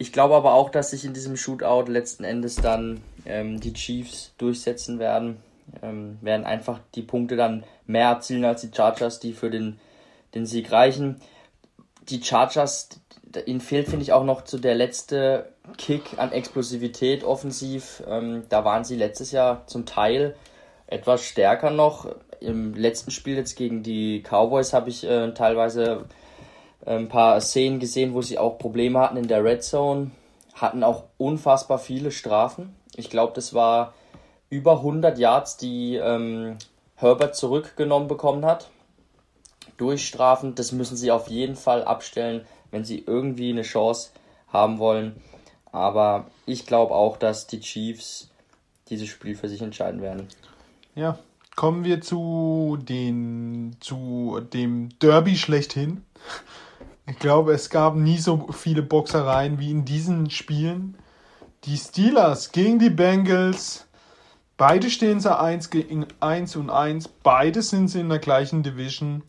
[0.00, 4.32] Ich glaube aber auch, dass sich in diesem Shootout letzten Endes dann ähm, die Chiefs
[4.38, 5.38] durchsetzen werden.
[5.82, 9.78] Ähm, werden einfach die Punkte dann mehr erzielen als die Chargers, die für den,
[10.36, 11.20] den Sieg reichen.
[12.08, 12.88] Die Chargers,
[13.44, 18.02] ihnen fehlt, finde ich, auch noch zu der letzte Kick an Explosivität offensiv.
[18.08, 20.36] Ähm, da waren sie letztes Jahr zum Teil
[20.86, 22.08] etwas stärker noch.
[22.40, 26.04] Im letzten Spiel jetzt gegen die Cowboys habe ich äh, teilweise
[26.86, 30.10] ein paar Szenen gesehen, wo sie auch Probleme hatten in der Red Zone.
[30.54, 32.74] Hatten auch unfassbar viele Strafen.
[32.96, 33.94] Ich glaube, das war
[34.50, 36.56] über 100 Yards, die ähm,
[36.96, 38.70] Herbert zurückgenommen bekommen hat.
[39.76, 40.54] Durch Strafen.
[40.54, 44.10] Das müssen sie auf jeden Fall abstellen, wenn sie irgendwie eine Chance
[44.48, 45.20] haben wollen.
[45.70, 48.30] Aber ich glaube auch, dass die Chiefs
[48.88, 50.28] dieses Spiel für sich entscheiden werden.
[50.94, 51.18] Ja,
[51.54, 56.04] kommen wir zu, den, zu dem Derby schlechthin.
[57.08, 60.94] Ich glaube, es gab nie so viele Boxereien wie in diesen Spielen.
[61.64, 63.86] Die Steelers gegen die Bengals.
[64.58, 67.08] Beide stehen sie 1 gegen 1 und 1.
[67.22, 69.22] Beide sind sie in der gleichen Division.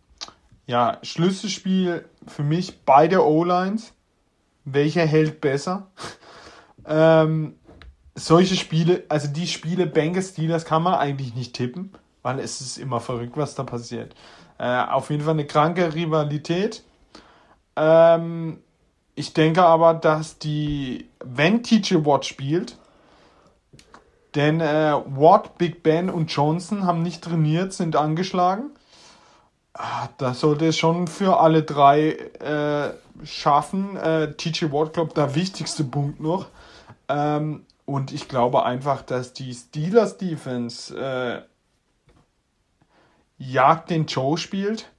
[0.67, 3.93] Ja, Schlüsselspiel für mich beide O-Lines.
[4.65, 5.87] Welcher hält besser?
[6.91, 7.55] Ähm,
[8.15, 11.91] solche Spiele, also die Spiele Bengals Steelers kann man eigentlich nicht tippen,
[12.23, 14.15] weil es ist immer verrückt, was da passiert.
[14.57, 16.83] Äh, auf jeden Fall eine kranke Rivalität.
[17.79, 18.61] Ähm,
[19.15, 22.77] ich denke aber, dass die, wenn TJ Watt spielt,
[24.35, 28.71] denn äh, Watt, Big Ben und Johnson haben nicht trainiert, sind angeschlagen.
[29.73, 32.93] Ah, das sollte es schon für alle drei äh,
[33.25, 33.95] schaffen.
[33.95, 36.47] Äh, TJ Watt, glaube der wichtigste Punkt noch.
[37.07, 41.41] Ähm, und ich glaube einfach, dass die Steelers Defense äh,
[43.37, 44.91] Jagd den Joe spielt.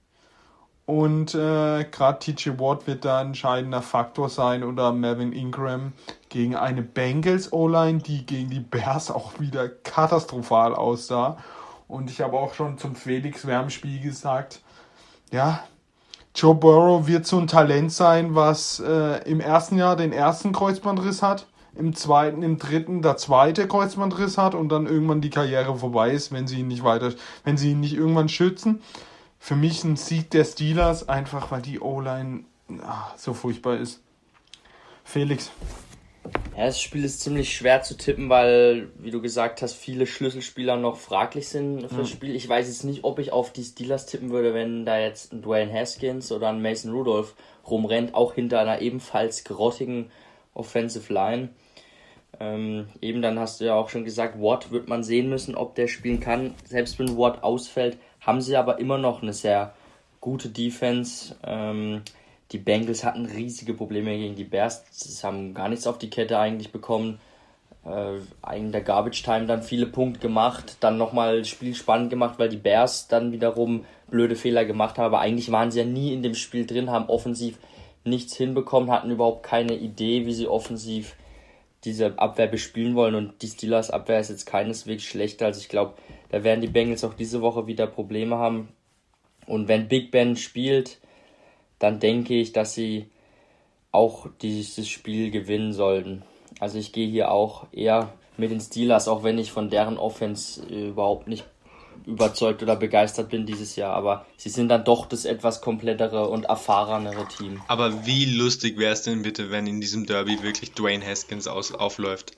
[0.91, 5.93] Und äh, gerade TJ Watt wird da ein entscheidender Faktor sein oder Melvin Ingram
[6.31, 11.37] gegen eine Bengals O-Line, die gegen die Bears auch wieder katastrophal aussah.
[11.87, 14.63] Und ich habe auch schon zum Felix Wärmspiel gesagt,
[15.31, 15.63] ja,
[16.35, 21.23] Joe Burrow wird so ein Talent sein, was äh, im ersten Jahr den ersten Kreuzbandriss
[21.23, 26.11] hat im zweiten, im dritten der zweite Kreuzbandriss hat und dann irgendwann die Karriere vorbei
[26.11, 27.13] ist, wenn sie ihn nicht weiter,
[27.45, 28.83] wenn sie ihn nicht irgendwann schützen.
[29.43, 32.45] Für mich ein Sieg der Steelers, einfach weil die O-Line
[32.83, 34.03] ah, so furchtbar ist.
[35.03, 35.51] Felix.
[36.55, 40.77] Ja, das Spiel ist ziemlich schwer zu tippen, weil, wie du gesagt hast, viele Schlüsselspieler
[40.77, 42.37] noch fraglich sind für das Spiel.
[42.37, 45.41] Ich weiß jetzt nicht, ob ich auf die Steelers tippen würde, wenn da jetzt ein
[45.41, 47.35] Dwayne Haskins oder ein Mason Rudolph
[47.67, 50.11] rumrennt, auch hinter einer ebenfalls grottigen
[50.53, 51.49] Offensive Line.
[52.39, 55.75] Ähm, eben dann hast du ja auch schon gesagt, Watt wird man sehen müssen, ob
[55.75, 56.55] der spielen kann.
[56.65, 59.75] Selbst wenn Watt ausfällt, haben sie aber immer noch eine sehr
[60.21, 61.37] gute Defense.
[61.45, 62.03] Ähm,
[62.53, 64.85] die Bengals hatten riesige Probleme gegen die Bears.
[64.91, 67.21] Sie haben gar nichts auf die Kette eigentlich bekommen.
[67.85, 72.39] Äh, in der Garbage Time dann viele Punkte gemacht, dann nochmal das Spiel spannend gemacht,
[72.39, 75.07] weil die Bears dann wiederum blöde Fehler gemacht haben.
[75.07, 77.59] Aber eigentlich waren sie ja nie in dem Spiel drin, haben offensiv
[78.05, 81.17] nichts hinbekommen, hatten überhaupt keine Idee, wie sie offensiv
[81.85, 83.15] diese Abwehr bespielen wollen.
[83.15, 85.47] Und die Steelers Abwehr ist jetzt keineswegs schlechter.
[85.47, 85.95] Also ich glaube,
[86.31, 88.69] da werden die Bengals auch diese Woche wieder Probleme haben.
[89.47, 90.99] Und wenn Big Ben spielt,
[91.79, 93.11] dann denke ich, dass sie
[93.93, 96.23] auch dieses Spiel gewinnen sollten.
[96.61, 100.65] Also ich gehe hier auch eher mit den Steelers, auch wenn ich von deren Offense
[100.67, 101.45] überhaupt nicht
[102.07, 106.45] überzeugt oder begeistert bin dieses Jahr, aber sie sind dann doch das etwas komplettere und
[106.45, 107.61] erfahrenere Team.
[107.69, 111.73] Aber wie lustig wäre es denn bitte, wenn in diesem Derby wirklich Dwayne Haskins aus,
[111.73, 112.33] aufläuft?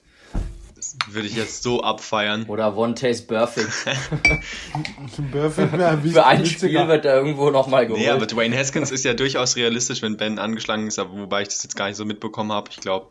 [1.07, 2.45] Würde ich jetzt so abfeiern.
[2.47, 3.69] Oder One Taste Perfect.
[5.31, 8.01] Perfect wäre Für ein Spiel wird er irgendwo nochmal geholt.
[8.01, 11.63] Nee, aber Dwayne Haskins ist ja durchaus realistisch, wenn Ben angeschlagen ist, wobei ich das
[11.63, 12.69] jetzt gar nicht so mitbekommen habe.
[12.71, 13.07] Ich glaube,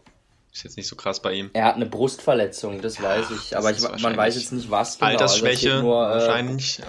[0.52, 1.50] ist jetzt nicht so krass bei ihm.
[1.54, 3.56] Er hat eine Brustverletzung, das weiß ich.
[3.56, 5.10] Aber ich, man weiß jetzt nicht was genau.
[5.10, 6.80] Altersschwäche also nur, äh, wahrscheinlich.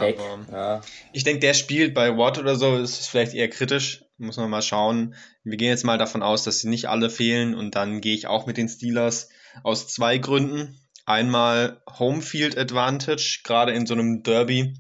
[0.52, 0.82] Ja.
[1.14, 4.04] Ich denke, der spielt bei Watt oder so, ist es vielleicht eher kritisch.
[4.18, 5.16] Muss man mal schauen.
[5.44, 8.28] Wir gehen jetzt mal davon aus, dass sie nicht alle fehlen und dann gehe ich
[8.28, 9.30] auch mit den Steelers
[9.62, 10.80] aus zwei Gründen.
[11.06, 14.74] Einmal Homefield Advantage, gerade in so einem Derby.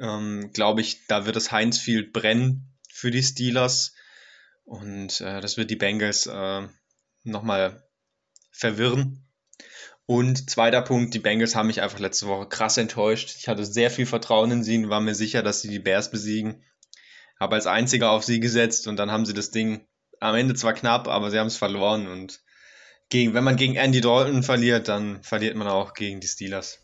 [0.00, 3.94] Ähm, Glaube ich, da wird das Heinz Field brennen für die Steelers.
[4.64, 6.66] Und äh, das wird die Bengals äh,
[7.22, 7.86] nochmal
[8.50, 9.24] verwirren.
[10.06, 13.36] Und zweiter Punkt, die Bengals haben mich einfach letzte Woche krass enttäuscht.
[13.38, 16.10] Ich hatte sehr viel Vertrauen in sie und war mir sicher, dass sie die Bears
[16.10, 16.62] besiegen.
[17.40, 19.86] Habe als einziger auf sie gesetzt und dann haben sie das Ding
[20.20, 22.06] am Ende zwar knapp, aber sie haben es verloren.
[22.06, 22.43] Und
[23.08, 26.80] gegen, wenn man gegen Andy Dalton verliert, dann verliert man auch gegen die Steelers.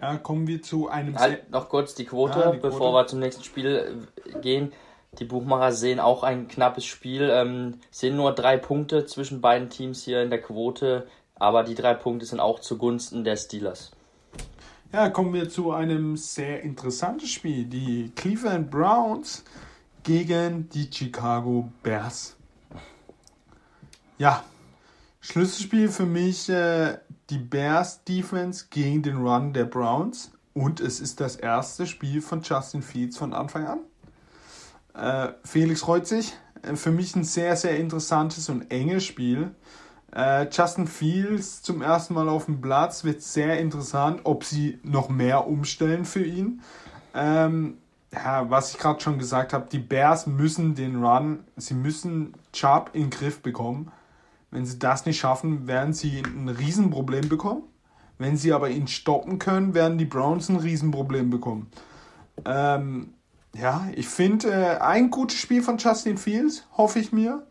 [0.00, 1.16] Ja, kommen wir zu einem.
[1.18, 2.94] Halt noch kurz die Quote, ja, die bevor Quote.
[2.94, 4.06] wir zum nächsten Spiel
[4.42, 4.72] gehen.
[5.18, 10.02] Die Buchmacher sehen auch ein knappes Spiel, ähm, sehen nur drei Punkte zwischen beiden Teams
[10.02, 11.06] hier in der Quote,
[11.36, 13.92] aber die drei Punkte sind auch zugunsten der Steelers.
[14.92, 17.64] Ja, kommen wir zu einem sehr interessanten Spiel.
[17.64, 19.44] Die Cleveland Browns
[20.02, 22.36] gegen die Chicago Bears.
[24.16, 24.44] Ja,
[25.20, 26.98] Schlüsselspiel für mich äh,
[27.30, 30.30] die Bears Defense gegen den Run der Browns.
[30.52, 33.80] Und es ist das erste Spiel von Justin Fields von Anfang an.
[34.94, 36.34] Äh, Felix freut sich.
[36.62, 39.50] Äh, für mich ein sehr, sehr interessantes und enges Spiel.
[40.14, 45.08] Äh, Justin Fields zum ersten Mal auf dem Platz wird sehr interessant, ob sie noch
[45.08, 46.62] mehr umstellen für ihn.
[47.14, 47.78] Ähm,
[48.12, 52.90] ja, was ich gerade schon gesagt habe, die Bears müssen den Run, sie müssen Chubb
[52.92, 53.90] in den Griff bekommen.
[54.54, 57.64] Wenn sie das nicht schaffen, werden sie ein Riesenproblem bekommen.
[58.18, 61.66] Wenn sie aber ihn stoppen können, werden die Browns ein Riesenproblem bekommen.
[62.44, 63.14] Ähm,
[63.52, 67.44] ja, ich finde äh, ein gutes Spiel von Justin Fields, hoffe ich mir.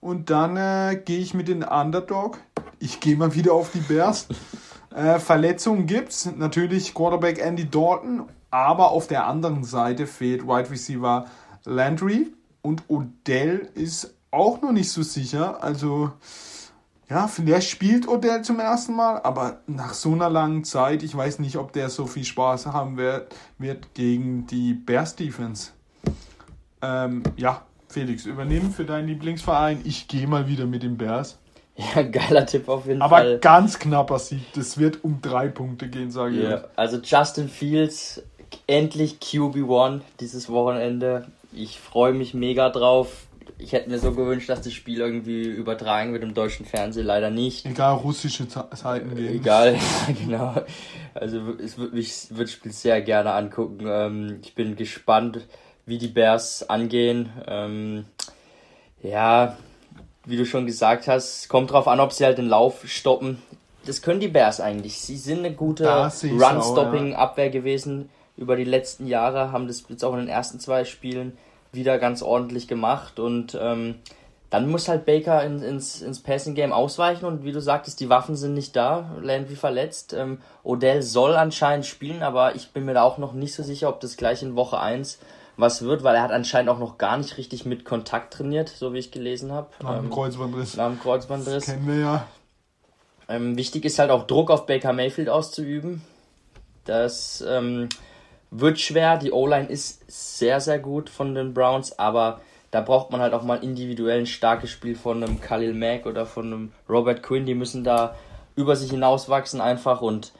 [0.00, 2.40] Und dann äh, gehe ich mit den Underdog.
[2.80, 4.26] Ich gehe mal wieder auf die Bears.
[4.92, 6.28] äh, Verletzungen es.
[6.34, 8.24] Natürlich Quarterback Andy Dalton.
[8.50, 11.26] Aber auf der anderen Seite fehlt Wide Receiver
[11.64, 12.32] Landry.
[12.60, 15.62] Und Odell ist auch noch nicht so sicher.
[15.62, 16.12] Also
[17.08, 21.38] ja, vielleicht spielt Odell zum ersten Mal, aber nach so einer langen Zeit, ich weiß
[21.38, 25.72] nicht, ob der so viel Spaß haben wird, wird gegen die Bears Defense.
[26.80, 29.82] Ähm, ja, Felix, übernehmen für deinen Lieblingsverein.
[29.84, 31.38] Ich gehe mal wieder mit den Bears.
[31.76, 33.30] Ja, geiler Tipp auf jeden aber Fall.
[33.32, 34.52] Aber ganz knapper Sieg.
[34.54, 36.58] Das wird um drei Punkte gehen, sage yeah.
[36.58, 36.62] ich.
[36.76, 38.22] Also Justin Fields,
[38.68, 41.26] endlich QB1 dieses Wochenende.
[41.52, 43.26] Ich freue mich mega drauf
[43.58, 47.30] ich hätte mir so gewünscht, dass das Spiel irgendwie übertragen wird im deutschen Fernsehen, leider
[47.30, 47.66] nicht.
[47.66, 49.34] Egal, russische Zeiten gehen.
[49.34, 49.78] Egal,
[50.24, 50.54] genau.
[51.14, 53.86] Also es würde das Spiel sehr gerne angucken.
[53.86, 55.40] Ähm, ich bin gespannt,
[55.86, 57.30] wie die Bears angehen.
[57.46, 58.04] Ähm,
[59.02, 59.56] ja,
[60.24, 63.42] wie du schon gesagt hast, kommt drauf an, ob sie halt den Lauf stoppen.
[63.86, 64.98] Das können die Bears eigentlich.
[65.00, 70.20] Sie sind eine gute Run-Stopping-Abwehr gewesen über die letzten Jahre, haben das jetzt auch in
[70.20, 71.36] den ersten zwei Spielen
[71.74, 73.96] wieder ganz ordentlich gemacht und ähm,
[74.50, 78.08] dann muss halt Baker in, ins, ins Passing Game ausweichen und wie du sagtest, die
[78.08, 80.12] Waffen sind nicht da, Landry verletzt.
[80.12, 83.88] Ähm, Odell soll anscheinend spielen, aber ich bin mir da auch noch nicht so sicher,
[83.88, 85.18] ob das gleich in Woche 1
[85.56, 88.92] was wird, weil er hat anscheinend auch noch gar nicht richtig mit Kontakt trainiert, so
[88.92, 89.68] wie ich gelesen habe.
[89.82, 90.76] Nach dem ähm, Kreuzbandriss.
[90.76, 91.66] Nach dem Kreuzbandriss.
[91.66, 92.26] Das kennen wir ja.
[93.28, 96.02] Ähm, wichtig ist halt auch Druck auf Baker Mayfield auszuüben.
[96.84, 97.88] Das ähm,
[98.56, 99.18] wird schwer.
[99.18, 102.40] Die O-Line ist sehr, sehr gut von den Browns, aber
[102.70, 106.24] da braucht man halt auch mal individuell ein starkes Spiel von einem Khalil Mack oder
[106.24, 107.46] von einem Robert Quinn.
[107.46, 108.14] Die müssen da
[108.56, 110.32] über sich hinauswachsen einfach und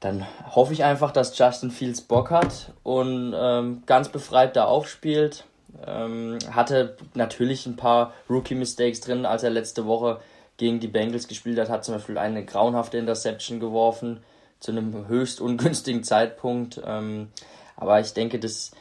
[0.00, 5.44] dann hoffe ich einfach, dass Justin Fields Bock hat und ähm, ganz befreit da aufspielt.
[5.86, 10.20] Ähm, hatte natürlich ein paar Rookie-Mistakes drin, als er letzte Woche
[10.56, 14.20] gegen die Bengals gespielt hat, hat zum Beispiel eine grauenhafte Interception geworfen
[14.64, 16.80] zu einem höchst ungünstigen Zeitpunkt.
[16.84, 17.28] Ähm,
[17.76, 18.72] aber ich denke, dass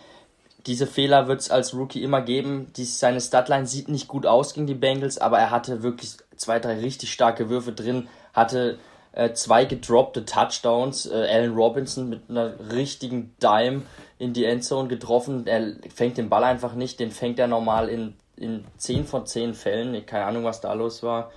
[0.65, 2.71] diese Fehler wird es als Rookie immer geben.
[2.77, 6.59] Die, seine Statline sieht nicht gut aus gegen die Bengals, aber er hatte wirklich zwei,
[6.59, 8.79] drei richtig starke Würfe drin, hatte
[9.11, 11.05] äh, zwei gedroppte Touchdowns.
[11.05, 13.81] Äh, Allen Robinson mit einer richtigen Dime
[14.19, 15.47] in die Endzone getroffen.
[15.47, 19.53] Er fängt den Ball einfach nicht, den fängt er normal in, in 10 von 10
[19.53, 20.05] Fällen.
[20.05, 21.29] Keine Ahnung, was da los war.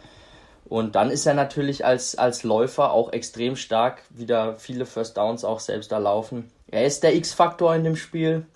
[0.69, 5.45] Und dann ist er natürlich als, als Läufer auch extrem stark, wieder viele First Downs
[5.45, 6.51] auch selbst erlaufen.
[6.69, 8.47] Er ist der X-Faktor in dem Spiel,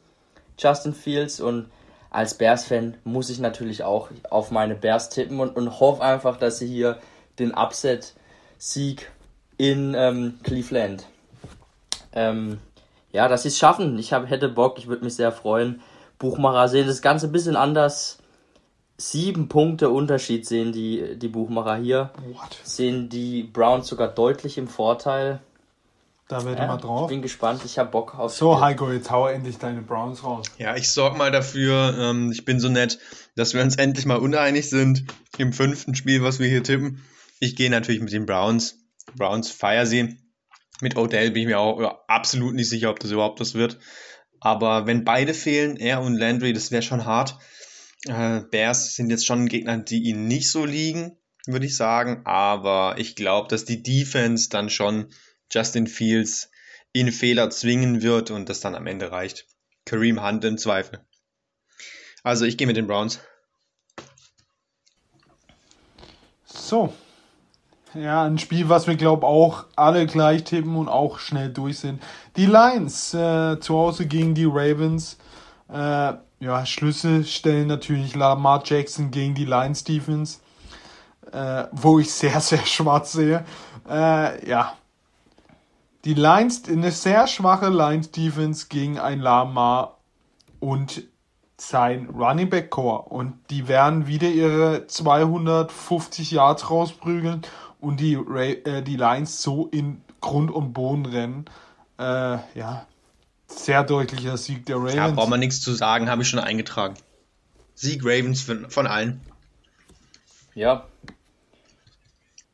[0.59, 1.41] Justin Fields.
[1.41, 1.71] Und
[2.11, 6.59] als Bears-Fan muss ich natürlich auch auf meine Bears tippen und, und hoffe einfach, dass
[6.59, 6.99] sie hier
[7.39, 9.11] den Upset-Sieg
[9.57, 11.07] in ähm, Cleveland
[12.13, 12.59] ähm,
[13.13, 13.99] ja, dass sie es schaffen.
[13.99, 15.83] Ich hab, hätte Bock, ich würde mich sehr freuen.
[16.19, 18.19] Buchmacher sehen das Ganze ein bisschen anders.
[19.01, 22.11] Sieben Punkte Unterschied sehen die, die Buchmacher hier.
[22.35, 22.59] What?
[22.65, 25.41] Sehen die Browns sogar deutlich im Vorteil.
[26.29, 27.11] Da werde ja, mal drauf.
[27.11, 28.35] Ich bin gespannt, ich habe Bock auf.
[28.35, 30.45] So, Heiko, jetzt hau endlich deine Browns raus.
[30.59, 32.99] Ja, ich sorge mal dafür, ähm, ich bin so nett,
[33.37, 35.07] dass wir uns endlich mal uneinig sind
[35.39, 37.03] im fünften Spiel, was wir hier tippen.
[37.39, 38.81] Ich gehe natürlich mit den Browns.
[39.17, 40.19] Browns feier sie.
[40.83, 43.79] Mit Odell bin ich mir auch ja, absolut nicht sicher, ob das überhaupt das wird.
[44.41, 47.39] Aber wenn beide fehlen, er und Landry, das wäre schon hart.
[48.07, 52.23] Äh, Bears sind jetzt schon Gegner, die ihnen nicht so liegen, würde ich sagen.
[52.25, 55.09] Aber ich glaube, dass die Defense dann schon
[55.53, 56.51] Justin Fields
[56.93, 59.47] in Fehler zwingen wird und das dann am Ende reicht.
[59.85, 61.01] Kareem Hunt im Zweifel.
[62.23, 63.21] Also ich gehe mit den Browns.
[66.45, 66.93] So,
[67.95, 72.01] ja, ein Spiel, was wir, glaube auch alle gleich tippen und auch schnell durch sind.
[72.37, 75.17] Die Lions äh, zu Hause gegen die Ravens.
[75.69, 80.39] Äh, ja, Schlüssel stellen natürlich Lamar Jackson gegen die Lions Defense,
[81.33, 83.45] äh, wo ich sehr, sehr schwarz sehe.
[83.89, 84.73] Äh, ja,
[86.05, 89.99] die Lions, eine sehr schwache Lions Defense gegen ein Lamar
[90.59, 91.03] und
[91.59, 97.43] sein Running Back Core und die werden wieder ihre 250 Yards rausprügeln
[97.81, 101.45] und die, äh, die Lions so in Grund und Boden rennen.
[101.99, 102.87] Äh, ja,
[103.57, 104.95] sehr deutlicher Sieg der Ravens.
[104.95, 106.95] Ja, braucht man nichts zu sagen, habe ich schon eingetragen.
[107.75, 109.21] Sieg Ravens von, von allen.
[110.55, 110.87] Ja.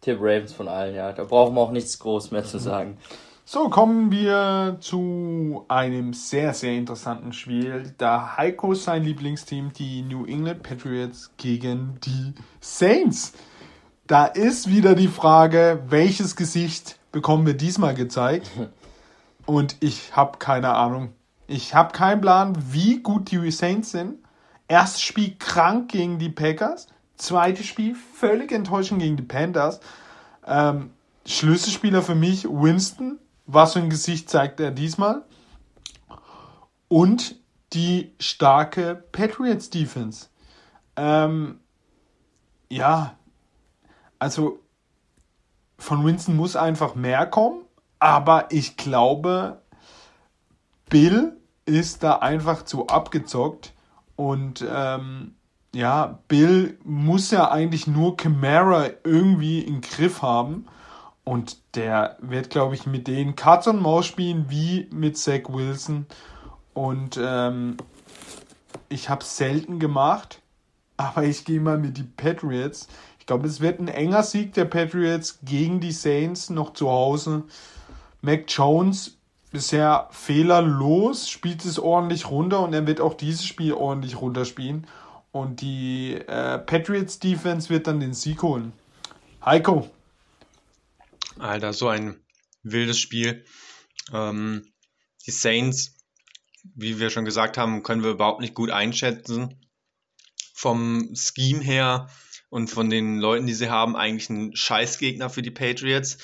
[0.00, 1.12] Tipp Ravens von allen, ja.
[1.12, 2.98] Da brauchen wir auch nichts groß mehr zu sagen.
[3.44, 7.94] So, kommen wir zu einem sehr, sehr interessanten Spiel.
[7.98, 13.34] Da Heiko sein Lieblingsteam, die New England Patriots gegen die Saints.
[14.06, 18.50] Da ist wieder die Frage, welches Gesicht bekommen wir diesmal gezeigt?
[19.46, 21.12] Und ich habe keine Ahnung.
[21.46, 24.18] Ich habe keinen Plan, wie gut die Saints sind.
[24.68, 26.88] Erstes Spiel krank gegen die Packers.
[27.16, 29.80] Zweites Spiel völlig enttäuschend gegen die Panthers.
[30.44, 30.90] Ähm,
[31.24, 33.18] Schlüsselspieler für mich Winston.
[33.46, 35.22] Was für ein Gesicht zeigt er diesmal?
[36.88, 37.36] Und
[37.72, 40.26] die starke Patriots Defense.
[40.96, 41.60] Ähm,
[42.68, 43.16] ja,
[44.18, 44.60] also
[45.78, 47.65] von Winston muss einfach mehr kommen,
[47.98, 49.60] aber ich glaube,
[50.88, 53.72] Bill ist da einfach zu abgezockt
[54.14, 55.34] und ähm,
[55.74, 60.66] ja, Bill muss ja eigentlich nur Camara irgendwie im Griff haben
[61.24, 66.06] und der wird, glaube ich, mit denen Katz und Maus spielen wie mit Zach Wilson
[66.72, 67.76] und ähm,
[68.88, 70.40] ich habe es selten gemacht,
[70.96, 72.88] aber ich gehe mal mit die Patriots.
[73.18, 77.44] Ich glaube, es wird ein enger Sieg der Patriots gegen die Saints noch zu Hause.
[78.26, 79.18] Mac Jones
[79.52, 84.88] bisher fehlerlos, spielt es ordentlich runter und er wird auch dieses Spiel ordentlich runterspielen.
[85.30, 88.72] Und die äh, Patriots Defense wird dann den Sieg holen.
[89.44, 89.88] Heiko.
[91.38, 92.16] Alter, so ein
[92.64, 93.44] wildes Spiel.
[94.12, 94.72] Ähm,
[95.24, 95.96] die Saints,
[96.74, 99.54] wie wir schon gesagt haben, können wir überhaupt nicht gut einschätzen.
[100.52, 102.08] Vom Scheme her
[102.48, 106.18] und von den Leuten, die sie haben, eigentlich ein Scheißgegner für die Patriots.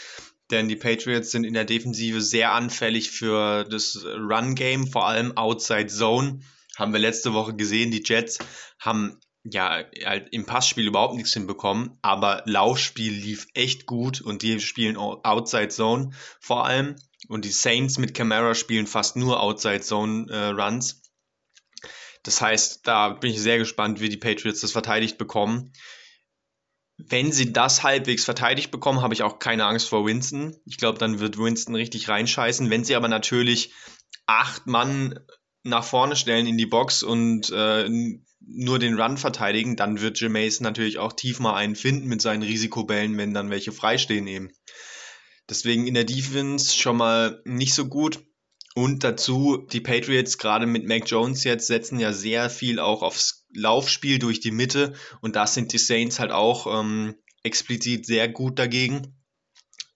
[0.53, 5.87] Denn die Patriots sind in der Defensive sehr anfällig für das Run-Game, vor allem Outside
[5.87, 6.41] Zone.
[6.77, 8.39] Haben wir letzte Woche gesehen, die Jets
[8.79, 14.61] haben ja halt im Passspiel überhaupt nichts hinbekommen, aber Laufspiel lief echt gut und die
[14.61, 16.97] spielen Outside Zone vor allem.
[17.29, 21.01] Und die Saints mit Camara spielen fast nur Outside Zone äh, Runs.
[22.25, 25.73] Das heißt, da bin ich sehr gespannt, wie die Patriots das verteidigt bekommen
[27.09, 30.57] wenn sie das halbwegs verteidigt bekommen, habe ich auch keine Angst vor Winston.
[30.65, 32.71] Ich glaube, dann wird Winston richtig reinscheißen.
[32.71, 33.73] Wenn sie aber natürlich
[34.27, 35.19] acht Mann
[35.63, 37.89] nach vorne stellen in die Box und äh,
[38.41, 42.43] nur den Run verteidigen, dann wird Jameis natürlich auch tief mal einen finden mit seinen
[42.43, 44.51] Risikobällen, wenn dann welche freistehen eben.
[45.49, 48.25] Deswegen in der Defense schon mal nicht so gut.
[48.75, 53.42] Und dazu, die Patriots gerade mit Mac Jones jetzt setzen ja sehr viel auch aufs
[53.55, 58.59] Laufspiel durch die Mitte und da sind die Saints halt auch ähm, explizit sehr gut
[58.59, 59.15] dagegen,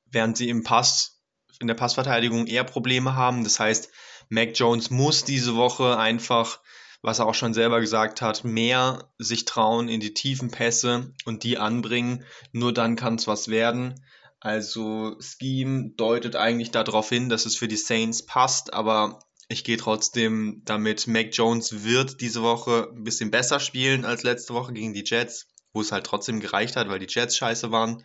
[0.06, 1.22] während sie im Pass,
[1.60, 3.44] in der Passverteidigung eher Probleme haben.
[3.44, 3.90] Das heißt,
[4.28, 6.60] Mac Jones muss diese Woche einfach,
[7.02, 11.44] was er auch schon selber gesagt hat, mehr sich trauen in die tiefen Pässe und
[11.44, 12.24] die anbringen.
[12.52, 13.94] Nur dann kann es was werden.
[14.40, 19.76] Also Scheme deutet eigentlich darauf hin, dass es für die Saints passt, aber ich gehe
[19.76, 24.92] trotzdem damit, Mac Jones wird diese Woche ein bisschen besser spielen als letzte Woche gegen
[24.92, 28.02] die Jets, wo es halt trotzdem gereicht hat, weil die Jets scheiße waren.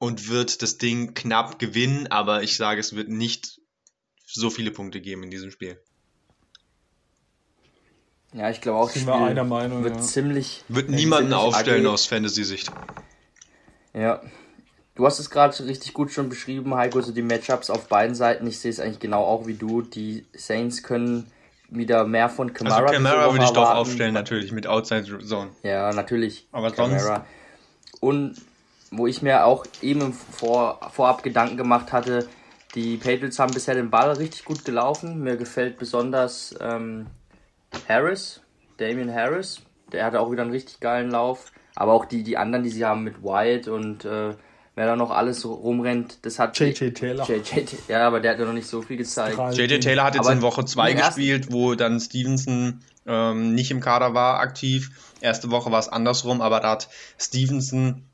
[0.00, 3.60] Und wird das Ding knapp gewinnen, aber ich sage, es wird nicht
[4.24, 5.80] so viele Punkte geben in diesem Spiel.
[8.32, 10.02] Ja, ich glaube auch, Sind wir einer Meinung, wird ja.
[10.02, 10.62] ziemlich.
[10.68, 11.94] Wird niemanden ziemlich aufstellen ugly.
[11.94, 12.70] aus Fantasy-Sicht.
[13.94, 14.22] Ja.
[14.98, 18.44] Du hast es gerade richtig gut schon beschrieben, Heiko, so die Matchups auf beiden Seiten.
[18.48, 19.80] Ich sehe es eigentlich genau auch wie du.
[19.80, 21.30] Die Saints können
[21.70, 22.80] wieder mehr von Kamara.
[22.80, 25.50] Also Camara würde ich doch aufstellen, natürlich, mit Outside Zone.
[25.62, 26.48] Ja, natürlich.
[26.50, 27.24] Aber sonst- Kamara.
[28.00, 28.42] Und
[28.90, 32.26] wo ich mir auch eben Vor vorab Gedanken gemacht hatte,
[32.74, 35.22] die Patriots haben bisher den Ball richtig gut gelaufen.
[35.22, 37.06] Mir gefällt besonders ähm,
[37.88, 38.40] Harris,
[38.78, 39.60] Damian Harris.
[39.92, 41.52] Der hatte auch wieder einen richtig geilen Lauf.
[41.76, 44.34] Aber auch die, die anderen, die sie haben mit Wyatt und äh,
[44.78, 46.56] wer da noch alles so rumrennt, das hat.
[46.58, 47.26] JJ Taylor.
[47.28, 49.36] JJ, ja, aber der hat ja noch nicht so viel gezeigt.
[49.56, 52.80] JJ Taylor hat jetzt Aber in Woche 2 in den ersten- gespielt, wo dann Stevenson
[53.04, 54.90] ähm, nicht im Kader war, aktiv.
[55.20, 58.04] Erste Woche war es andersrum, aber da hat Stevenson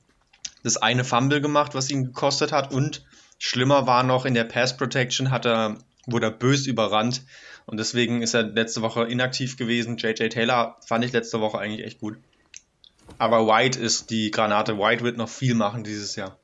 [0.63, 2.73] das eine Fumble gemacht, was ihn gekostet hat.
[2.73, 3.05] Und
[3.39, 7.23] schlimmer war noch, in der Pass Protection hat er, wurde er bös überrannt.
[7.67, 9.99] Und deswegen ist er letzte Woche inaktiv gewesen.
[9.99, 12.17] JJ Taylor fand ich letzte Woche eigentlich echt gut.
[13.19, 14.79] Aber White ist die Granate.
[14.79, 16.39] White wird noch viel machen dieses Jahr.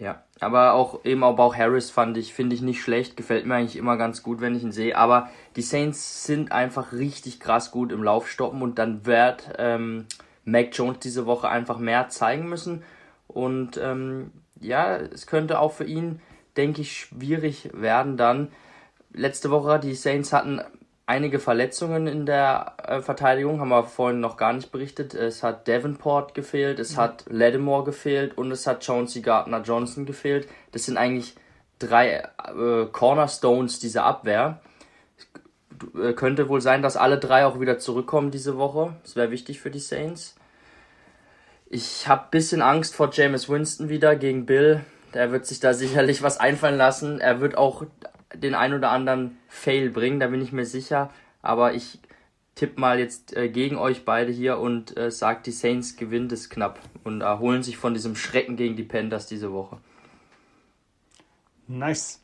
[0.00, 3.56] Ja, aber auch eben auch Bauch Harris fand ich, finde ich nicht schlecht, gefällt mir
[3.56, 4.96] eigentlich immer ganz gut, wenn ich ihn sehe.
[4.96, 10.06] Aber die Saints sind einfach richtig krass gut im Laufstoppen und dann wird ähm,
[10.46, 12.82] Mac Jones diese Woche einfach mehr zeigen müssen.
[13.28, 16.22] Und ähm, ja, es könnte auch für ihn,
[16.56, 18.48] denke ich, schwierig werden dann.
[19.12, 20.62] Letzte Woche, die Saints hatten
[21.10, 25.12] einige Verletzungen in der äh, Verteidigung, haben wir vorhin noch gar nicht berichtet.
[25.12, 30.46] Es hat Davenport gefehlt, es hat Lattimore gefehlt und es hat Chauncey Gardner Johnson gefehlt.
[30.70, 31.34] Das sind eigentlich
[31.80, 34.60] drei äh, Cornerstones dieser Abwehr.
[36.00, 38.94] Äh, könnte wohl sein, dass alle drei auch wieder zurückkommen diese Woche.
[39.02, 40.36] Das wäre wichtig für die Saints.
[41.66, 44.84] Ich habe ein bisschen Angst vor Jameis Winston wieder gegen Bill.
[45.12, 47.20] Der wird sich da sicherlich was einfallen lassen.
[47.20, 47.84] Er wird auch
[48.34, 51.10] den ein oder anderen Fail bringen, da bin ich mir sicher.
[51.42, 51.98] Aber ich
[52.54, 56.50] tippe mal jetzt äh, gegen euch beide hier und äh, sage, die Saints gewinnen es
[56.50, 59.78] knapp und erholen sich von diesem Schrecken gegen die Panthers diese Woche.
[61.66, 62.22] Nice.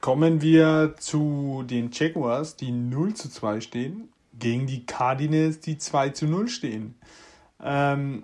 [0.00, 4.08] Kommen wir zu den Jaguars, die 0 zu 2 stehen,
[4.38, 6.94] gegen die Cardinals, die 2 zu 0 stehen.
[7.60, 8.22] Ähm,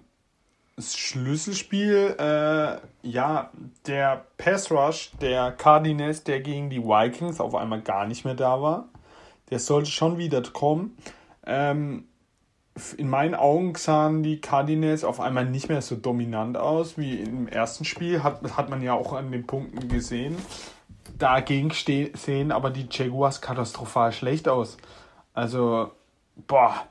[0.76, 3.50] das Schlüsselspiel, äh, ja,
[3.86, 8.60] der Pass Rush der Cardinals, der gegen die Vikings auf einmal gar nicht mehr da
[8.60, 8.88] war,
[9.50, 10.96] der sollte schon wieder kommen.
[11.46, 12.04] Ähm,
[12.96, 17.46] in meinen Augen sahen die Cardinals auf einmal nicht mehr so dominant aus wie im
[17.46, 18.24] ersten Spiel.
[18.24, 20.36] Hat, hat man ja auch an den Punkten gesehen.
[21.16, 24.76] Dagegen ste sehen aber die Jaguars katastrophal schlecht aus.
[25.34, 25.92] Also,
[26.48, 26.86] boah,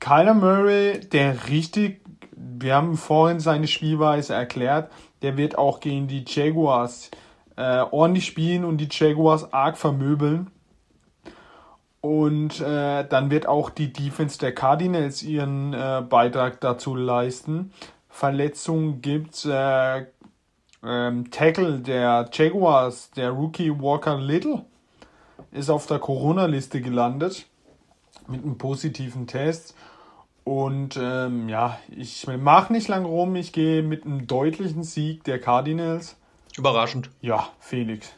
[0.00, 2.00] Kyler Murray, der richtig,
[2.58, 4.90] wir haben vorhin seine Spielweise erklärt,
[5.22, 7.10] der wird auch gegen die Jaguars
[7.56, 10.50] äh, ordentlich spielen und die Jaguars arg vermöbeln.
[12.00, 17.72] Und äh, dann wird auch die Defense der Cardinals ihren äh, Beitrag dazu leisten.
[18.08, 19.44] Verletzungen gibt's.
[19.44, 20.06] Äh,
[20.82, 24.64] ähm, Tackle der Jaguars, der Rookie Walker Little,
[25.52, 27.46] ist auf der Corona-Liste gelandet
[28.28, 29.74] mit einem positiven Test.
[30.44, 33.36] Und ähm, ja, ich mache nicht lang rum.
[33.36, 36.16] Ich gehe mit einem deutlichen Sieg der Cardinals.
[36.56, 37.10] Überraschend.
[37.20, 38.12] Ja, Felix.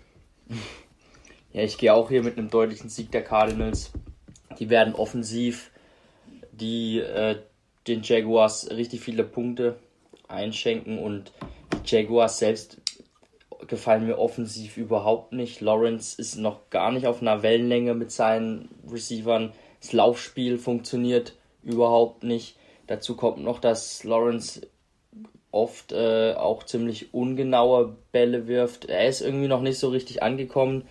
[1.52, 3.92] Ja, ich gehe auch hier mit einem deutlichen Sieg der Cardinals.
[4.58, 5.70] Die werden offensiv
[6.52, 7.36] die äh,
[7.86, 9.76] den Jaguars richtig viele Punkte
[10.28, 11.32] einschenken und
[11.72, 12.80] die Jaguars selbst
[13.66, 15.60] gefallen mir offensiv überhaupt nicht.
[15.60, 19.52] Lawrence ist noch gar nicht auf einer Wellenlänge mit seinen Receivern.
[19.80, 22.56] Das Laufspiel funktioniert überhaupt nicht.
[22.86, 24.62] Dazu kommt noch, dass Lawrence
[25.50, 28.86] oft äh, auch ziemlich ungenaue Bälle wirft.
[28.86, 30.84] Er ist irgendwie noch nicht so richtig angekommen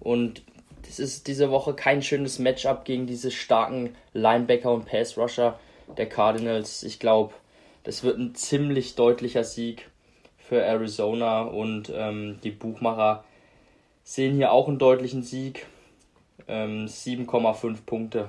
[0.00, 0.42] und
[0.82, 5.58] das ist diese Woche kein schönes Matchup gegen diese starken Linebacker und Pass Rusher
[5.96, 6.82] der Cardinals.
[6.82, 7.34] Ich glaube,
[7.84, 9.88] das wird ein ziemlich deutlicher Sieg
[10.38, 13.24] für Arizona und ähm, die Buchmacher
[14.02, 15.66] sehen hier auch einen deutlichen Sieg.
[16.48, 18.28] Ähm, 7,5 Punkte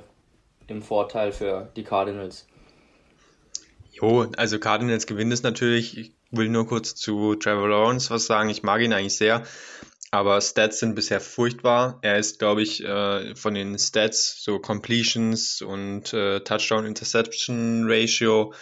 [0.71, 2.47] im Vorteil für die Cardinals.
[3.91, 5.97] Jo, also Cardinals gewinnt es natürlich.
[5.97, 8.49] Ich will nur kurz zu Trevor Lawrence was sagen.
[8.49, 9.43] Ich mag ihn eigentlich sehr.
[10.13, 11.99] aber Stats sind bisher furchtbar.
[12.01, 18.53] Er ist, glaube ich, äh, von den Stats, so Completions und äh, Touchdown-Interception-Ratio,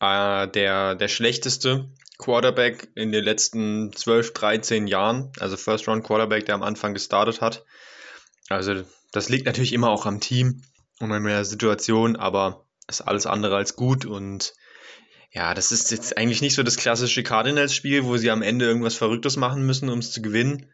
[0.00, 5.32] äh, der, der schlechteste Quarterback in den letzten 12, 13 Jahren.
[5.40, 7.64] Also First-Round-Quarterback, der am Anfang gestartet hat.
[8.50, 8.82] Also
[9.12, 10.60] das liegt natürlich immer auch am Team
[11.00, 14.54] und an der Situation, aber ist alles andere als gut und
[15.32, 18.94] ja, das ist jetzt eigentlich nicht so das klassische Cardinals-Spiel, wo sie am Ende irgendwas
[18.94, 20.72] Verrücktes machen müssen, um es zu gewinnen.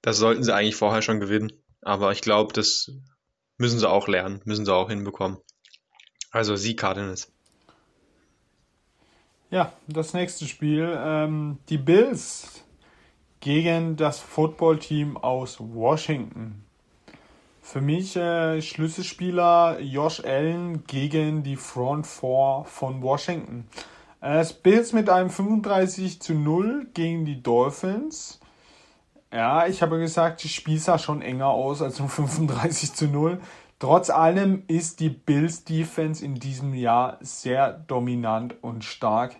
[0.00, 1.52] Das sollten sie eigentlich vorher schon gewinnen.
[1.82, 2.90] Aber ich glaube, das
[3.58, 5.38] müssen sie auch lernen, müssen sie auch hinbekommen.
[6.30, 7.30] Also sie Cardinals.
[9.50, 10.96] Ja, das nächste Spiel.
[10.96, 12.64] Ähm, die Bills
[13.40, 16.64] gegen das Footballteam aus Washington.
[17.70, 23.64] Für mich äh, Schlüsselspieler Josh Allen gegen die Front Four von Washington.
[24.20, 28.40] Äh, Bills mit einem 35 zu 0 gegen die Dolphins.
[29.32, 33.40] Ja, ich habe gesagt, das Spiel sah schon enger aus als um 35 zu 0.
[33.78, 39.36] Trotz allem ist die Bills Defense in diesem Jahr sehr dominant und stark.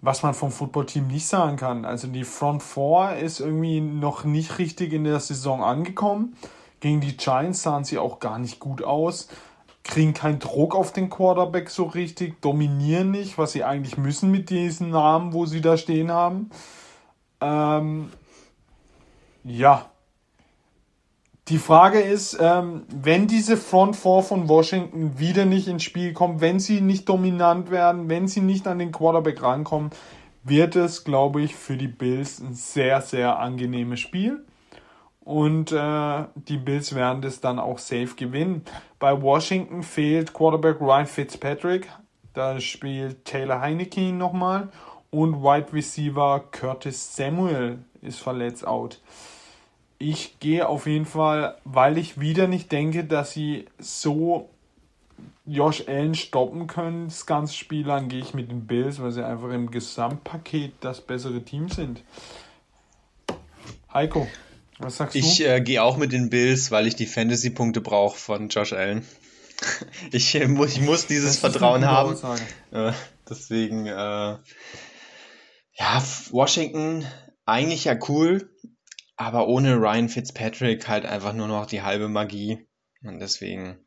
[0.00, 1.84] Was man vom Footballteam nicht sagen kann.
[1.84, 6.36] Also die Front Four ist irgendwie noch nicht richtig in der Saison angekommen.
[6.84, 9.28] Gegen die Giants sahen sie auch gar nicht gut aus.
[9.84, 14.50] Kriegen keinen Druck auf den Quarterback so richtig, dominieren nicht, was sie eigentlich müssen mit
[14.50, 16.50] diesen Namen, wo sie da stehen haben.
[17.40, 18.10] Ähm,
[19.44, 19.86] ja.
[21.48, 26.42] Die Frage ist, ähm, wenn diese Front Four von Washington wieder nicht ins Spiel kommt,
[26.42, 29.88] wenn sie nicht dominant werden, wenn sie nicht an den Quarterback rankommen,
[30.42, 34.44] wird es, glaube ich, für die Bills ein sehr, sehr angenehmes Spiel.
[35.24, 38.62] Und äh, die Bills werden das dann auch safe gewinnen.
[38.98, 41.88] Bei Washington fehlt Quarterback Ryan Fitzpatrick.
[42.34, 44.68] Da spielt Taylor Heineke nochmal.
[45.10, 49.00] Und Wide Receiver Curtis Samuel ist verletzt out.
[49.98, 54.50] Ich gehe auf jeden Fall, weil ich wieder nicht denke, dass sie so
[55.46, 59.24] Josh Allen stoppen können, das ganze Spiel lang, gehe ich mit den Bills, weil sie
[59.24, 62.02] einfach im Gesamtpaket das bessere Team sind.
[63.92, 64.26] Heiko,
[64.78, 65.28] was sagst ich, du?
[65.28, 69.06] Ich äh, gehe auch mit den Bills, weil ich die Fantasy-Punkte brauche von Josh Allen.
[70.12, 72.16] ich, äh, muss, ich muss dieses Vertrauen haben.
[72.70, 72.92] Äh,
[73.28, 73.92] deswegen, äh,
[75.76, 77.06] ja, Washington
[77.46, 78.50] eigentlich ja cool,
[79.16, 82.66] aber ohne Ryan Fitzpatrick halt einfach nur noch die halbe Magie.
[83.02, 83.78] Und deswegen,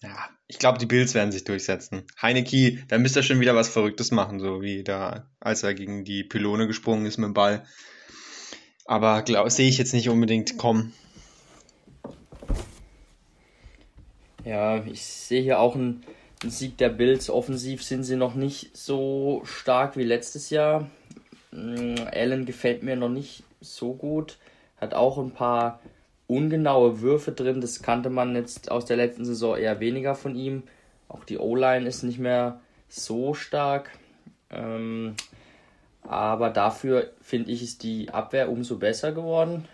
[0.00, 2.06] ja, ich glaube, die Bills werden sich durchsetzen.
[2.20, 6.04] Heineke, da müsste er schon wieder was Verrücktes machen, so wie da, als er gegen
[6.04, 7.64] die Pylone gesprungen ist mit dem Ball.
[8.84, 10.92] Aber sehe ich jetzt nicht unbedingt kommen.
[14.44, 16.04] Ja, ich sehe hier auch einen,
[16.50, 17.30] Sieg der Bills.
[17.30, 20.90] Offensiv sind sie noch nicht so stark wie letztes Jahr.
[21.52, 24.38] Mm, Allen gefällt mir noch nicht so gut.
[24.76, 25.80] Hat auch ein paar
[26.26, 27.60] ungenaue Würfe drin.
[27.60, 30.64] Das kannte man jetzt aus der letzten Saison eher weniger von ihm.
[31.08, 33.90] Auch die O-Line ist nicht mehr so stark.
[34.50, 35.14] Ähm,
[36.04, 39.66] aber dafür finde ich, ist die Abwehr umso besser geworden.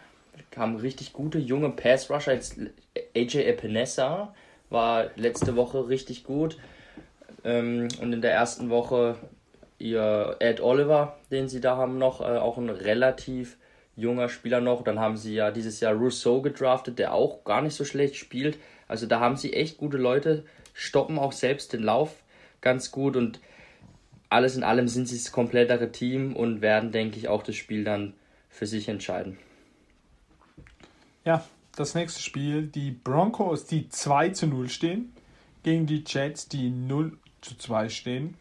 [0.57, 2.39] Haben richtig gute junge Pass-Rusher.
[3.17, 4.35] AJ Epinesa
[4.69, 6.59] war letzte Woche richtig gut.
[7.45, 9.17] Ähm, und in der ersten Woche
[9.79, 13.57] ihr Ed Oliver, den sie da haben noch, äh, auch ein relativ
[13.97, 14.83] junger Spieler noch.
[14.83, 18.59] Dann haben sie ja dieses Jahr Rousseau gedraftet, der auch gar nicht so schlecht spielt.
[18.89, 20.45] Also da haben sie echt gute Leute,
[20.75, 22.23] stoppen auch selbst den Lauf
[22.61, 23.41] ganz gut und
[24.31, 27.85] alles in allem sind sie das komplettere Team und werden, denke ich, auch das Spiel
[27.85, 28.15] dann
[28.49, 29.37] für sich entscheiden.
[31.25, 31.45] Ja,
[31.77, 35.13] das nächste Spiel, die Broncos, die 2 zu 0 stehen,
[35.63, 38.35] gegen die Jets, die 0 zu 2 stehen.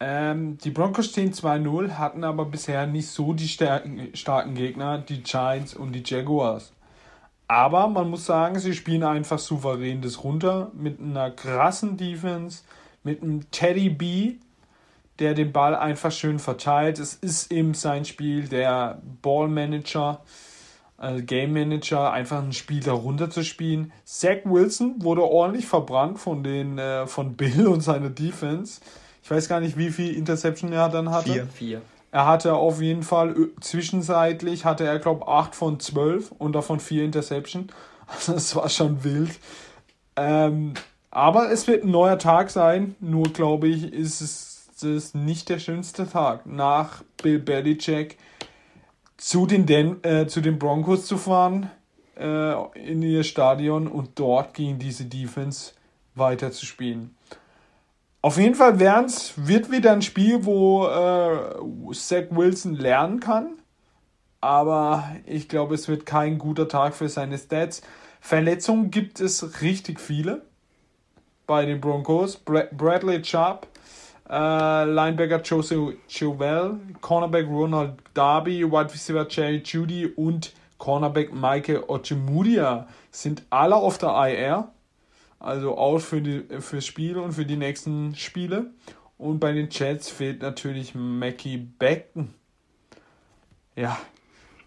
[0.00, 5.22] Ähm, die Broncos stehen 2-0, hatten aber bisher nicht so die starken, starken Gegner, die
[5.22, 6.72] Giants und die Jaguars.
[7.48, 12.62] Aber man muss sagen, sie spielen einfach souverän das runter mit einer krassen Defense,
[13.02, 14.36] mit einem Teddy B,
[15.20, 16.98] der den Ball einfach schön verteilt.
[16.98, 20.22] Es ist eben sein Spiel, der Ballmanager,
[21.00, 23.92] äh, Game Manager, einfach ein Spiel darunter zu spielen.
[24.04, 28.80] Zach Wilson wurde ordentlich verbrannt von den äh, von Bill und seiner Defense.
[29.22, 31.32] Ich weiß gar nicht, wie viel Interception er dann hatte.
[31.32, 31.46] Vier.
[31.46, 31.82] Vier.
[32.12, 37.04] Er hatte auf jeden Fall zwischenzeitlich, hatte er glaube 8 von 12 und davon 4
[37.04, 37.68] Interception.
[38.12, 39.38] Also das war schon wild.
[40.16, 40.74] Ähm,
[41.12, 42.96] aber es wird ein neuer Tag sein.
[42.98, 44.49] Nur glaube ich, ist es
[44.82, 48.18] es nicht der schönste Tag, nach Bill Belichick
[49.16, 51.70] zu den, Den äh, zu den Broncos zu fahren
[52.16, 55.72] äh, in ihr Stadion und dort gegen diese Defense
[56.14, 57.14] weiter zu spielen.
[58.22, 63.56] Auf jeden Fall werden's, wird wieder ein Spiel, wo äh, Zach Wilson lernen kann.
[64.40, 67.82] aber ich glaube, es wird kein guter Tag für seine Stats.
[68.20, 70.42] Verletzungen gibt es richtig viele
[71.46, 72.36] bei den Broncos.
[72.36, 73.66] Bradley Chubb,
[74.30, 82.86] äh, Linebacker Jose Chauvel, Cornerback Ronald Darby, Wide Receiver Jerry Judy und Cornerback Michael Ochemudia
[83.10, 84.70] sind alle auf der IR.
[85.40, 88.70] Also out für fürs Spiel und für die nächsten Spiele.
[89.16, 92.34] Und bei den Jets fehlt natürlich Mackie Becken.
[93.74, 93.98] Ja,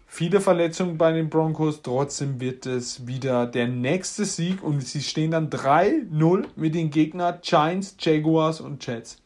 [0.06, 1.82] viele Verletzungen bei den Broncos.
[1.82, 7.38] Trotzdem wird es wieder der nächste Sieg und sie stehen dann 3-0 mit den Gegnern
[7.42, 9.23] Giants, Jaguars und Jets.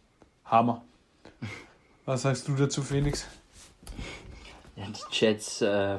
[0.50, 0.82] Hammer.
[2.04, 3.26] Was sagst du dazu, Felix?
[4.76, 5.98] Ja, die Jets, äh,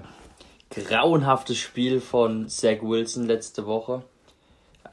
[0.72, 4.04] grauenhaftes Spiel von Zach Wilson letzte Woche.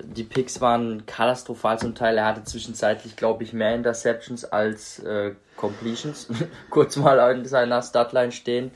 [0.02, 2.18] Die Picks waren katastrophal zum Teil.
[2.18, 6.28] Er hatte zwischenzeitlich, glaube ich, mehr Interceptions als äh, Completions.
[6.70, 8.72] Kurz mal in seiner Statline stehen.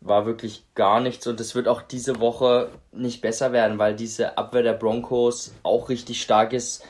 [0.00, 4.38] War wirklich gar nichts und es wird auch diese Woche nicht besser werden, weil diese
[4.38, 6.84] Abwehr der Broncos auch richtig stark ist.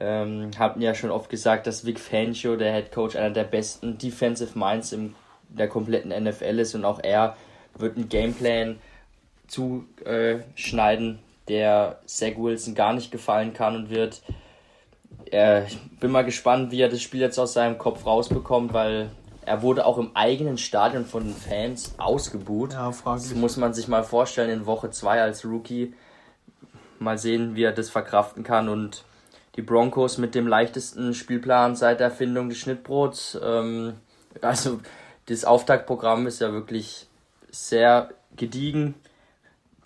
[0.00, 3.98] Ähm, hatten ja schon oft gesagt, dass Vic Fangio, der Head Coach, einer der besten
[3.98, 5.14] Defensive Minds in
[5.50, 7.36] der kompletten NFL ist und auch er
[7.76, 8.78] wird einen Gameplan
[9.46, 11.18] zuschneiden,
[11.48, 14.22] der Zach Wilson gar nicht gefallen kann und wird.
[15.30, 19.10] Äh, ich bin mal gespannt, wie er das Spiel jetzt aus seinem Kopf rausbekommt, weil
[19.44, 22.72] er wurde auch im eigenen Stadion von den Fans ausgebuht.
[22.72, 22.92] Ja.
[23.04, 25.92] Das muss man sich mal vorstellen in Woche 2 als Rookie.
[26.98, 29.04] Mal sehen, wie er das verkraften kann und
[29.56, 33.38] die Broncos mit dem leichtesten Spielplan seit der Erfindung des Schnittbrots.
[33.42, 33.94] Ähm,
[34.40, 34.80] also
[35.26, 37.08] das Auftaktprogramm ist ja wirklich
[37.50, 38.94] sehr gediegen.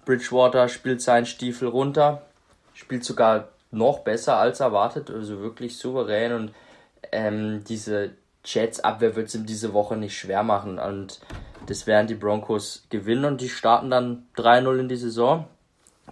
[0.04, 2.22] Bridgewater spielt seinen Stiefel runter,
[2.74, 6.54] spielt sogar noch besser als erwartet, also wirklich souverän und
[7.10, 8.10] ähm, diese
[8.44, 11.20] Jets Abwehr wird es ihm diese Woche nicht schwer machen und
[11.66, 15.46] das werden die Broncos gewinnen und die starten dann 3-0 in die Saison.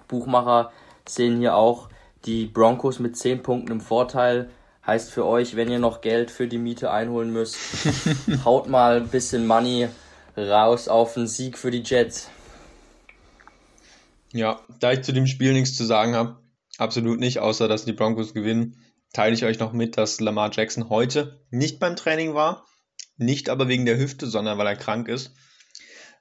[0.09, 0.73] Buchmacher
[1.07, 1.89] sehen hier auch
[2.25, 4.51] die Broncos mit 10 Punkten im Vorteil.
[4.87, 7.57] Heißt für euch, wenn ihr noch Geld für die Miete einholen müsst,
[8.45, 9.89] haut mal ein bisschen Money
[10.37, 12.29] raus auf einen Sieg für die Jets.
[14.33, 16.39] Ja, da ich zu dem Spiel nichts zu sagen habe,
[16.79, 18.83] absolut nicht, außer dass die Broncos gewinnen,
[19.13, 22.67] teile ich euch noch mit, dass Lamar Jackson heute nicht beim Training war.
[23.19, 25.33] Nicht aber wegen der Hüfte, sondern weil er krank ist.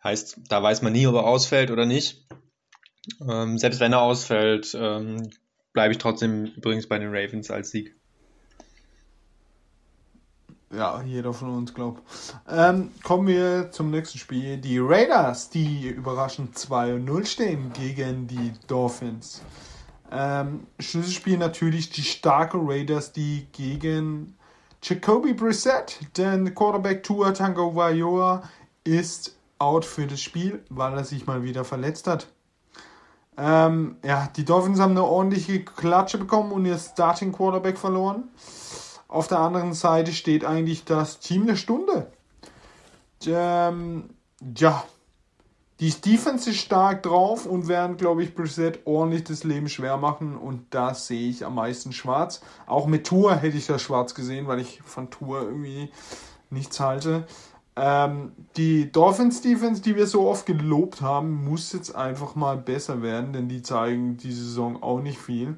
[0.04, 2.28] Heißt, da weiß man nie, ob er ausfällt oder nicht.
[3.28, 5.32] Ähm, selbst wenn er ausfällt, ähm,
[5.74, 7.96] bleibe ich trotzdem übrigens bei den Ravens als Sieg.
[10.74, 12.02] Ja, jeder von uns glaubt.
[12.50, 14.58] Ähm, kommen wir zum nächsten Spiel.
[14.58, 19.42] Die Raiders, die überraschend 2-0 stehen gegen die Dolphins.
[20.12, 24.36] Ähm, Schlüsselspiel natürlich die starke Raiders, die gegen
[24.82, 28.44] Jacoby Brissett, denn Quarterback Tua Tango Vajoa
[28.84, 32.28] ist out für das Spiel, weil er sich mal wieder verletzt hat.
[33.38, 38.26] Ähm, ja, die Dolphins haben eine ordentliche Klatsche bekommen und ihr Starting Quarterback verloren.
[39.08, 42.12] Auf der anderen Seite steht eigentlich das Team der Stunde.
[43.26, 44.10] Ähm,
[44.58, 44.84] ja,
[45.80, 50.38] die Defense ist stark drauf und werden, glaube ich, Brissett ordentlich das Leben schwer machen
[50.38, 52.42] und da sehe ich am meisten schwarz.
[52.68, 55.90] Auch mit Tour hätte ich das schwarz gesehen, weil ich von Tour irgendwie
[56.52, 57.26] nichts halte.
[57.76, 63.02] Ähm, die Dolphins Defense, die wir so oft gelobt haben, muss jetzt einfach mal besser
[63.02, 65.56] werden, denn die zeigen die Saison auch nicht viel.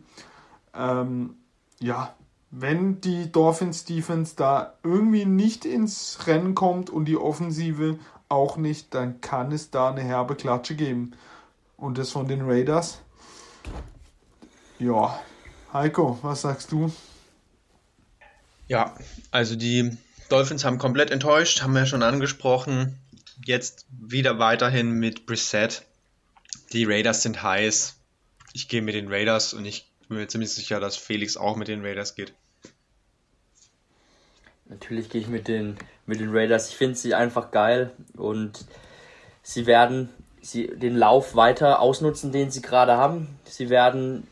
[0.76, 1.36] Ähm,
[1.80, 2.14] ja,
[2.52, 7.98] wenn die Dolphins Defense da irgendwie nicht ins Rennen kommt und die Offensive
[8.30, 11.14] auch nicht, dann kann es da eine herbe Klatsche geben.
[11.78, 13.02] Und das von den Raiders.
[14.78, 15.20] Ja,
[15.74, 16.92] Heiko, was sagst du?
[18.68, 18.96] Ja,
[19.32, 19.98] also die
[20.30, 23.00] Dolphins haben komplett enttäuscht, haben wir schon angesprochen.
[23.46, 25.84] Jetzt wieder weiterhin mit Brissett.
[26.72, 27.96] Die Raiders sind heiß.
[28.54, 31.68] Ich gehe mit den Raiders und ich bin mir ziemlich sicher, dass Felix auch mit
[31.68, 32.34] den Raiders geht.
[34.66, 36.70] Natürlich gehe ich mit den, mit den Raiders.
[36.70, 38.66] Ich finde sie einfach geil und
[39.42, 40.10] sie werden
[40.42, 43.40] sie den Lauf weiter ausnutzen, den sie gerade haben.
[43.46, 44.28] Sie werden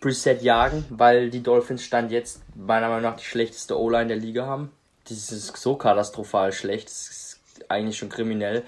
[0.00, 4.46] Preset jagen, weil die Dolphins stand jetzt meiner Meinung nach die schlechteste O-Line der Liga
[4.46, 4.70] haben.
[5.08, 6.88] Das ist so katastrophal schlecht.
[6.88, 8.64] Das ist eigentlich schon kriminell.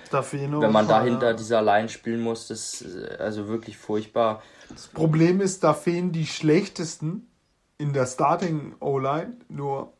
[0.61, 1.33] Wenn man dahinter ja.
[1.33, 4.43] dieser Line spielen muss, das ist also wirklich furchtbar.
[4.69, 7.29] Das Problem ist, da fehlen die schlechtesten
[7.79, 9.37] in der Starting O-Line.
[9.49, 9.93] Nur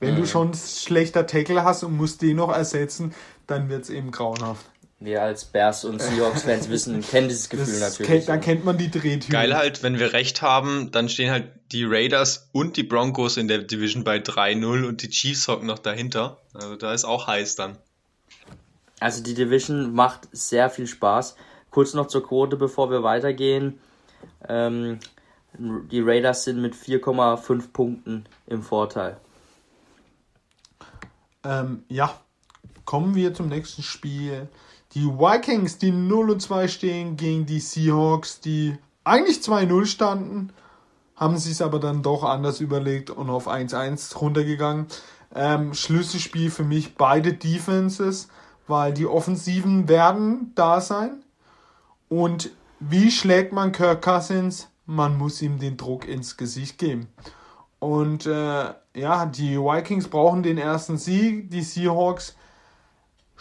[0.00, 0.20] wenn mhm.
[0.20, 3.14] du schon schlechter Tackle hast und musst den noch ersetzen,
[3.46, 4.71] dann wird es eben grauenhaft.
[5.04, 8.10] Wir als Bears und Seahawks-Fans wissen, kennen dieses Gefühl das natürlich.
[8.10, 9.30] Kennt, dann kennt man die Drehtür.
[9.30, 13.48] Geil halt, wenn wir recht haben, dann stehen halt die Raiders und die Broncos in
[13.48, 16.38] der Division bei 3-0 und die Chiefs hocken noch dahinter.
[16.54, 17.78] Also da ist auch heiß dann.
[19.00, 21.36] Also die Division macht sehr viel Spaß.
[21.70, 23.80] Kurz noch zur Quote, bevor wir weitergehen.
[24.48, 25.00] Ähm,
[25.58, 29.16] die Raiders sind mit 4,5 Punkten im Vorteil.
[31.44, 32.14] Ähm, ja,
[32.84, 34.48] kommen wir zum nächsten Spiel.
[34.94, 40.52] Die Vikings, die 0 und 2 stehen gegen die Seahawks, die eigentlich 2-0 standen,
[41.16, 44.86] haben sie es aber dann doch anders überlegt und auf 1-1 runtergegangen.
[45.34, 48.28] Ähm, Schlüsselspiel für mich beide Defenses,
[48.66, 51.22] weil die Offensiven werden da sein.
[52.08, 52.50] Und
[52.80, 54.68] wie schlägt man Kirk Cousins?
[54.84, 57.08] Man muss ihm den Druck ins Gesicht geben.
[57.78, 61.50] Und äh, ja, die Vikings brauchen den ersten Sieg.
[61.50, 62.36] Die Seahawks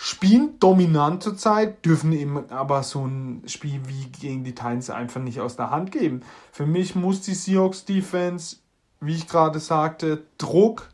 [0.03, 5.39] spielen dominant zurzeit, dürfen ihm aber so ein Spiel wie gegen die Titans einfach nicht
[5.39, 6.21] aus der Hand geben.
[6.51, 8.55] Für mich muss die Seahawks Defense,
[8.99, 10.89] wie ich gerade sagte, Druck,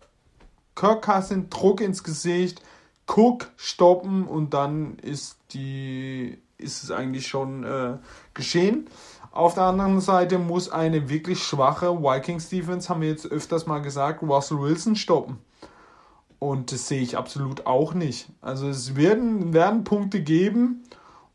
[0.75, 2.61] Kirk Cousins, Druck ins Gesicht,
[3.07, 7.99] Cook stoppen und dann ist die ist es eigentlich schon äh,
[8.33, 8.89] geschehen.
[9.31, 13.79] Auf der anderen Seite muss eine wirklich schwache Vikings Defense, haben wir jetzt öfters mal
[13.79, 15.37] gesagt, Russell Wilson stoppen.
[16.39, 18.27] Und das sehe ich absolut auch nicht.
[18.41, 20.83] Also es werden, werden Punkte geben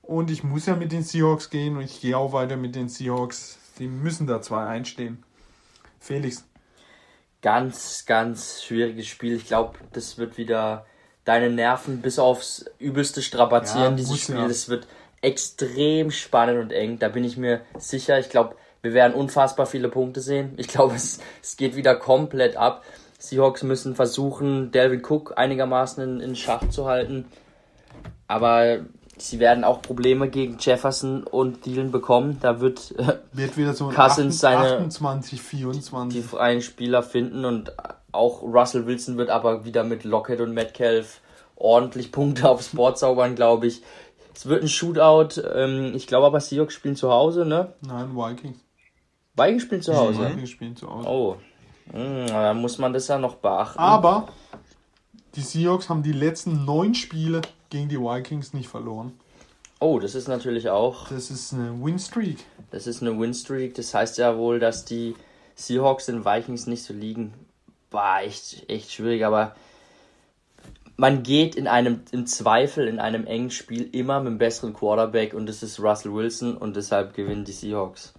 [0.02, 2.88] und ich muss ja mit den Seahawks gehen und ich gehe auch weiter mit den
[2.88, 3.58] Seahawks.
[3.78, 5.24] Die müssen da zwei einstehen.
[5.98, 6.44] Felix.
[7.40, 9.34] Ganz, ganz schwieriges Spiel.
[9.34, 10.86] Ich glaube, das wird wieder
[11.24, 14.44] deine Nerven bis aufs Übelste strapazieren, ja, dieses Spiel.
[14.44, 14.86] Es wird
[15.20, 16.98] extrem spannend und eng.
[16.98, 18.18] Da bin ich mir sicher.
[18.18, 20.54] Ich glaube, wir werden unfassbar viele Punkte sehen.
[20.56, 22.84] Ich glaube, es, es geht wieder komplett ab.
[23.22, 27.26] Seahawks müssen versuchen, Delvin Cook einigermaßen in, in Schach zu halten.
[28.26, 28.80] Aber
[29.16, 32.38] sie werden auch Probleme gegen Jefferson und Thielen bekommen.
[32.40, 32.94] Da wird,
[33.32, 36.20] wird wieder so Cousins seine 28, 24.
[36.20, 37.72] die freien Spieler finden und
[38.10, 41.20] auch Russell Wilson wird aber wieder mit Lockett und Metcalf
[41.54, 43.82] ordentlich Punkte aufs Board zaubern, glaube ich.
[44.34, 45.40] Es wird ein Shootout.
[45.54, 47.72] Ähm, ich glaube aber Seahawks spielen zu Hause, ne?
[47.82, 48.58] Nein, Vikings.
[49.36, 50.28] Vikings spielen zu Hause.
[50.28, 51.08] Vikings spielen zu Hause.
[51.08, 51.36] Oh,
[51.92, 53.78] da muss man das ja noch beachten.
[53.78, 54.28] Aber
[55.34, 59.12] die Seahawks haben die letzten neun Spiele gegen die Vikings nicht verloren.
[59.80, 61.09] Oh, das ist natürlich auch.
[61.09, 62.38] Das ist eine Winstreak.
[62.70, 63.74] Das ist eine Winstreak.
[63.74, 65.16] Das heißt ja wohl, dass die
[65.56, 67.34] Seahawks den Vikings nicht so liegen.
[67.90, 69.54] War echt, echt schwierig, aber
[70.96, 75.34] man geht in einem, im Zweifel in einem engen Spiel immer mit einem besseren Quarterback
[75.34, 78.14] und das ist Russell Wilson und deshalb gewinnen die Seahawks.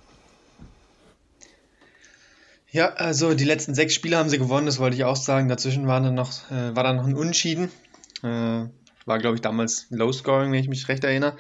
[2.74, 5.48] Ja, also die letzten sechs Spiele haben sie gewonnen, das wollte ich auch sagen.
[5.48, 7.72] Dazwischen war dann noch, äh, war dann noch ein Unentschieden.
[8.24, 8.66] Äh,
[9.06, 11.38] war, glaube ich, damals Low Scoring, wenn ich mich recht erinnere.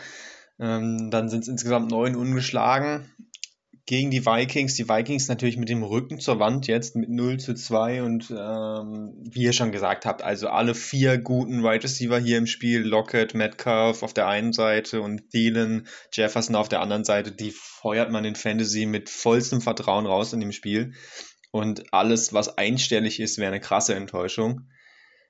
[0.60, 3.10] Ähm, dann sind es insgesamt neun ungeschlagen
[3.86, 4.76] gegen die Vikings.
[4.76, 9.14] Die Vikings natürlich mit dem Rücken zur Wand jetzt mit 0 zu 2 und ähm,
[9.30, 13.34] wie ihr schon gesagt habt, also alle vier guten Wide Receiver hier im Spiel, Lockett,
[13.34, 18.24] Metcalf auf der einen Seite und Thielen, Jefferson auf der anderen Seite, die feuert man
[18.26, 20.94] in Fantasy mit vollstem Vertrauen raus in dem Spiel.
[21.52, 24.70] Und alles, was einstellig ist, wäre eine krasse Enttäuschung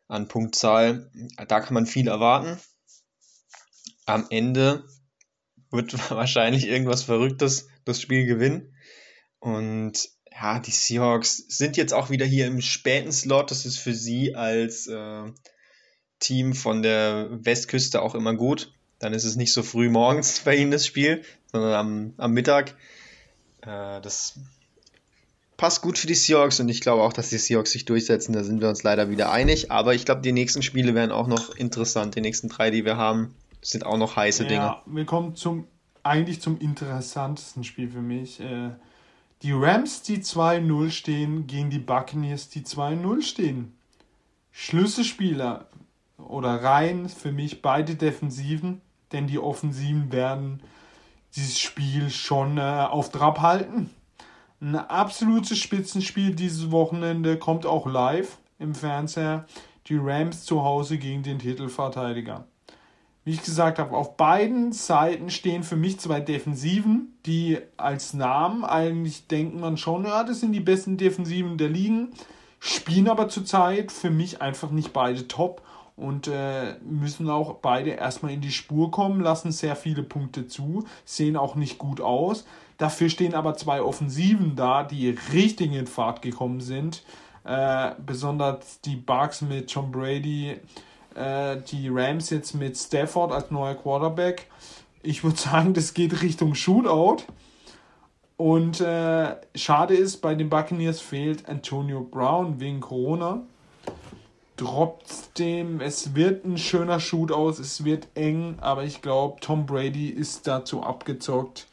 [0.07, 1.11] an Punktzahl.
[1.47, 2.59] Da kann man viel erwarten.
[4.05, 4.85] Am Ende
[5.71, 8.73] wird wahrscheinlich irgendwas Verrücktes das Spiel gewinnen.
[9.39, 13.51] Und ja, die Seahawks sind jetzt auch wieder hier im späten Slot.
[13.51, 15.23] Das ist für sie als äh,
[16.19, 18.73] Team von der Westküste auch immer gut.
[18.99, 22.75] Dann ist es nicht so früh morgens bei ihnen das Spiel, sondern am, am Mittag.
[23.61, 24.39] Äh, das
[25.57, 28.33] passt gut für die Seahawks und ich glaube auch, dass die Seahawks sich durchsetzen.
[28.33, 29.71] Da sind wir uns leider wieder einig.
[29.71, 32.15] Aber ich glaube, die nächsten Spiele werden auch noch interessant.
[32.15, 34.75] Die nächsten drei, die wir haben, sind auch noch heiße ja, Dinge.
[34.85, 35.67] Wir kommen zum
[36.03, 38.39] eigentlich zum interessantesten Spiel für mich.
[38.39, 38.71] Äh,
[39.41, 43.73] die Rams, die 2-0 stehen, gegen die Buccaneers, die 2-0 stehen.
[44.51, 45.67] Schlüsselspieler
[46.17, 48.81] oder Reihen für mich beide Defensiven,
[49.11, 50.61] denn die Offensiven werden
[51.35, 53.89] dieses Spiel schon äh, auf Trab halten.
[54.61, 59.45] Ein absolutes Spitzenspiel dieses Wochenende kommt auch live im Fernseher.
[59.87, 62.47] Die Rams zu Hause gegen den Titelverteidiger.
[63.25, 68.65] Wie ich gesagt habe, auf beiden Seiten stehen für mich zwei Defensiven, die als Namen
[68.65, 72.09] eigentlich denkt man schon, ja, das sind die besten Defensiven der Ligen,
[72.59, 75.61] spielen aber zurzeit für mich einfach nicht beide top
[75.95, 80.85] und äh, müssen auch beide erstmal in die Spur kommen, lassen sehr viele Punkte zu,
[81.05, 82.45] sehen auch nicht gut aus.
[82.77, 87.03] Dafür stehen aber zwei Offensiven da, die richtig in Fahrt gekommen sind.
[87.45, 90.59] Äh, besonders die Bugs mit Tom Brady,
[91.15, 94.47] äh, die Rams jetzt mit Stafford als neuer Quarterback.
[95.01, 97.23] Ich würde sagen, das geht Richtung Shootout.
[98.37, 103.43] Und äh, schade ist, bei den Buccaneers fehlt Antonio Brown wegen Corona.
[104.57, 110.09] Trotzdem, es wird ein schöner Shoot aus, es wird eng, aber ich glaube, Tom Brady
[110.09, 111.67] ist dazu abgezockt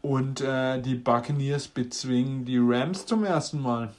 [0.00, 3.92] und äh, die Buccaneers bezwingen die Rams zum ersten Mal.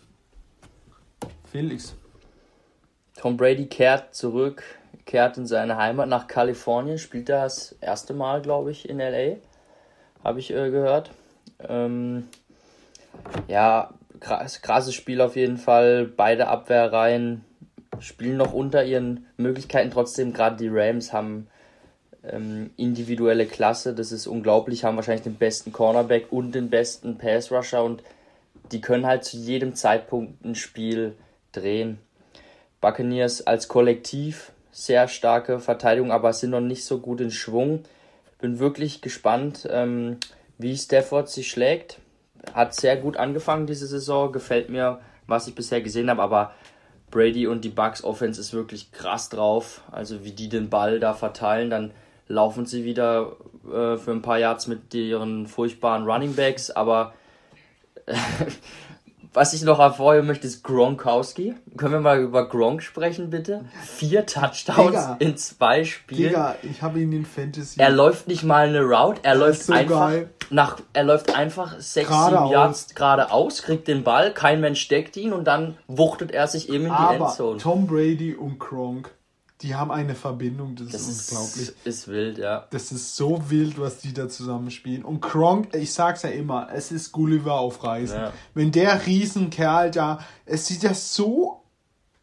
[1.51, 1.96] Felix.
[3.17, 4.63] Tom Brady kehrt zurück,
[5.05, 9.37] kehrt in seine Heimat nach Kalifornien, spielt das erste Mal, glaube ich, in LA.
[10.23, 11.09] Habe ich äh, gehört.
[11.67, 12.27] Ähm,
[13.47, 13.89] ja,
[14.19, 16.05] krass, krasses Spiel auf jeden Fall.
[16.05, 17.43] Beide Abwehrreihen
[17.99, 19.89] spielen noch unter ihren Möglichkeiten.
[19.89, 21.47] Trotzdem, gerade die Rams haben
[22.23, 23.95] ähm, individuelle Klasse.
[23.95, 24.83] Das ist unglaublich.
[24.83, 28.03] Haben wahrscheinlich den besten Cornerback und den besten Pass Rusher und
[28.71, 31.15] die können halt zu jedem Zeitpunkt ein Spiel
[31.51, 31.99] drehen.
[32.81, 37.83] Buccaneers als Kollektiv sehr starke Verteidigung, aber sind noch nicht so gut in Schwung.
[38.39, 40.17] Bin wirklich gespannt, ähm,
[40.59, 41.97] wie Stafford sich schlägt.
[42.53, 46.53] Hat sehr gut angefangen diese Saison, gefällt mir, was ich bisher gesehen habe, aber
[47.09, 49.81] Brady und die Bucks Offense ist wirklich krass drauf.
[49.91, 51.91] Also wie die den Ball da verteilen, dann
[52.27, 53.35] laufen sie wieder
[53.65, 57.13] äh, für ein paar Yards mit ihren furchtbaren Running Backs, aber
[59.37, 61.53] Was ich noch hervorheben möchte, ist Gronkowski.
[61.77, 63.65] Können wir mal über Gronk sprechen, bitte?
[63.83, 65.15] Vier Touchdowns Digga.
[65.19, 66.29] in zwei Spielen.
[66.29, 67.79] Digga, ich habe ihn in Fantasy.
[67.79, 70.29] Er läuft nicht mal eine Route, er läuft so einfach geil.
[70.49, 75.33] nach, er läuft einfach sechs, sieben Yards geradeaus, kriegt den Ball, kein Mensch steckt ihn
[75.33, 77.59] und dann wuchtet er sich eben in die Aber Endzone.
[77.59, 79.11] Tom Brady und Gronk
[79.61, 81.69] die haben eine Verbindung, das, das ist unglaublich.
[81.69, 82.67] Ist, ist wild, ja.
[82.69, 85.03] Das ist so wild, was die da zusammen spielen.
[85.03, 88.19] Und Kronk, ich sag's ja immer, es ist Gulliver auf Reisen.
[88.19, 88.33] Ja.
[88.53, 91.63] Wenn der Riesenkerl da, es sieht ja so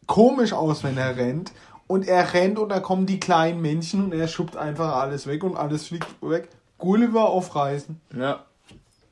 [0.07, 1.51] komisch aus, wenn er rennt.
[1.87, 5.43] Und er rennt und da kommen die kleinen Männchen und er schubbt einfach alles weg
[5.43, 6.49] und alles fliegt weg.
[6.79, 8.01] Gulliver auf Reisen.
[8.17, 8.45] Ja.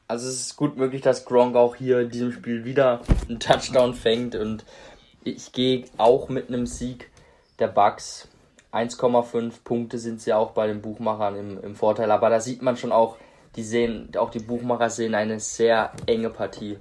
[0.07, 3.93] Also es ist gut möglich, dass Gronk auch hier in diesem Spiel wieder einen Touchdown
[3.93, 4.65] fängt und
[5.23, 7.09] ich gehe auch mit einem Sieg
[7.59, 8.27] der Bucks.
[8.71, 12.09] 1,5 Punkte sind sie auch bei den Buchmachern im, im Vorteil.
[12.11, 13.17] Aber da sieht man schon auch,
[13.55, 16.77] die sehen, auch die Buchmacher sehen eine sehr enge Partie.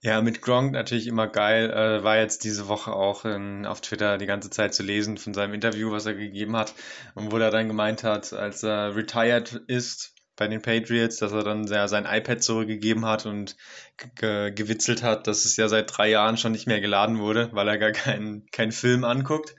[0.00, 1.70] Ja, mit Gronk natürlich immer geil.
[1.70, 5.34] Äh, war jetzt diese Woche auch in, auf Twitter die ganze Zeit zu lesen von
[5.34, 6.72] seinem Interview, was er gegeben hat.
[7.14, 11.42] Und wo er dann gemeint hat, als er retired ist bei den Patriots, dass er
[11.42, 13.56] dann ja, sein iPad zurückgegeben hat und
[14.16, 17.68] ge gewitzelt hat, dass es ja seit drei Jahren schon nicht mehr geladen wurde, weil
[17.68, 19.54] er gar keinen kein Film anguckt,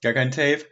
[0.00, 0.64] gar kein Tape.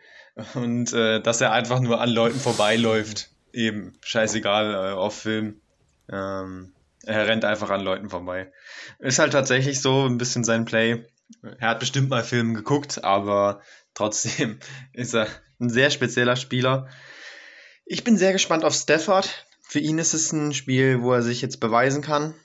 [0.55, 3.31] Und äh, dass er einfach nur an Leuten vorbeiläuft.
[3.52, 5.60] Eben, scheißegal, äh, auf Film.
[6.09, 6.72] Ähm,
[7.05, 8.52] er rennt einfach an Leuten vorbei.
[9.01, 11.05] Ist halt tatsächlich so ein bisschen sein Play.
[11.59, 13.60] Er hat bestimmt mal Filme geguckt, aber
[13.94, 14.60] trotzdem
[14.93, 15.27] ist er
[15.60, 16.89] ein sehr spezieller Spieler.
[17.93, 19.45] Ich bin sehr gespannt auf Stafford.
[19.62, 22.37] Für ihn ist es ein Spiel, wo er sich jetzt beweisen kann.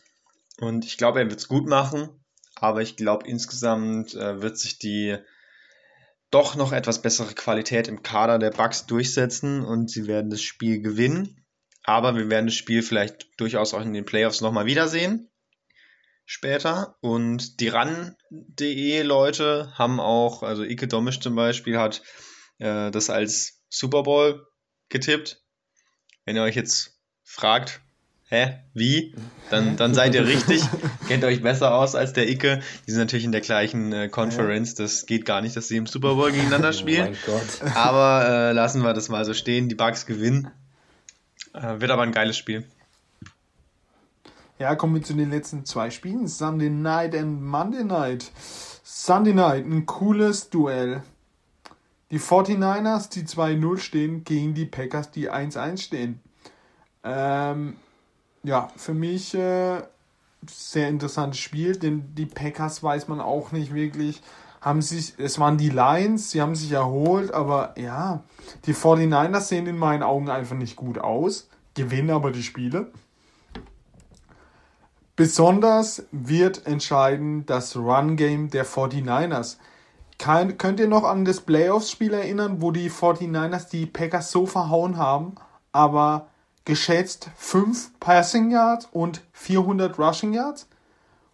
[0.59, 2.09] Und ich glaube, er wird es gut machen.
[2.55, 5.17] Aber ich glaube, insgesamt äh, wird sich die
[6.31, 10.81] doch noch etwas bessere Qualität im Kader der Bucks durchsetzen und sie werden das Spiel
[10.81, 11.45] gewinnen.
[11.83, 15.29] Aber wir werden das Spiel vielleicht durchaus auch in den Playoffs nochmal wiedersehen.
[16.25, 16.97] Später.
[17.01, 22.01] Und die RAN.de Leute haben auch, also Ike Domisch zum Beispiel hat
[22.57, 24.43] äh, das als Super Bowl
[24.89, 25.41] getippt.
[26.25, 27.81] Wenn ihr euch jetzt fragt,
[28.29, 29.15] hä, wie,
[29.49, 30.61] dann, dann seid ihr richtig,
[31.07, 32.61] kennt euch besser aus als der Icke.
[32.87, 35.85] Die sind natürlich in der gleichen äh, Conference, das geht gar nicht, dass sie im
[35.85, 37.15] Super Bowl gegeneinander oh spielen.
[37.27, 37.65] Oh.
[37.75, 40.49] Aber äh, lassen wir das mal so stehen, die Bugs gewinnen.
[41.53, 42.65] Äh, wird aber ein geiles Spiel.
[44.57, 46.27] Ja, kommen wir zu den letzten zwei Spielen.
[46.27, 48.31] Sunday Night and Monday Night.
[48.83, 51.03] Sunday Night, ein cooles Duell.
[52.15, 56.21] Die 49ers, die 2-0 stehen, gegen die Packers, die 1-1 stehen.
[57.03, 57.75] Ähm,
[58.41, 59.81] ja, für mich äh,
[60.49, 64.21] sehr interessantes Spiel, denn die Packers weiß man auch nicht wirklich.
[64.61, 68.23] Haben sich, es waren die Lions, sie haben sich erholt, aber ja,
[68.65, 72.93] die 49ers sehen in meinen Augen einfach nicht gut aus, gewinnen aber die Spiele.
[75.17, 79.57] Besonders wird entscheiden das Run-Game der 49ers.
[80.25, 84.97] Kein, könnt ihr noch an das Playoffs-Spiel erinnern, wo die 49ers die Packers so verhauen
[84.97, 85.35] haben,
[85.71, 86.29] aber
[86.65, 90.67] geschätzt 5 Passing Yards und 400 Rushing Yards?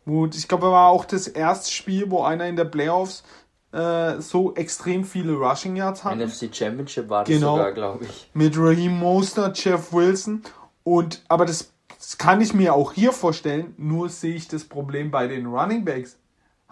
[0.06, 3.24] Und ich glaube, war auch das erste Spiel, wo einer in der Playoffs
[3.72, 6.18] äh, so extrem viele Rushing Yards hat.
[6.18, 8.30] NFC Championship war das genau, sogar, glaube ich.
[8.34, 10.44] Mit Raheem Mostert, Jeff Wilson.
[10.84, 15.12] Und, aber das, das kann ich mir auch hier vorstellen, nur sehe ich das Problem
[15.12, 16.18] bei den Running Backs.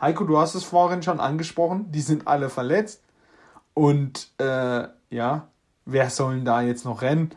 [0.02, 3.04] Heiko, du hast es vorhin schon angesprochen, die sind alle verletzt.
[3.74, 5.48] Und äh, ja,
[5.86, 7.32] wer soll da jetzt noch rennen?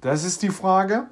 [0.00, 1.06] Das ist die Frage.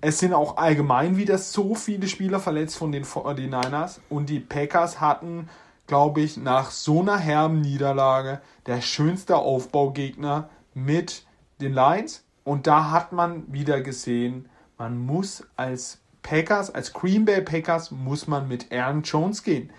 [0.00, 5.00] Es sind auch allgemein wieder so viele Spieler verletzt von den 49ers und die Packers
[5.00, 5.48] hatten,
[5.86, 11.26] glaube ich, nach so einer herben Niederlage der schönste Aufbaugegner mit
[11.60, 12.24] den Lions.
[12.44, 14.48] Und da hat man wieder gesehen,
[14.78, 19.70] man muss als Packers, als Green Bay Packers, muss man mit Aaron Jones gehen.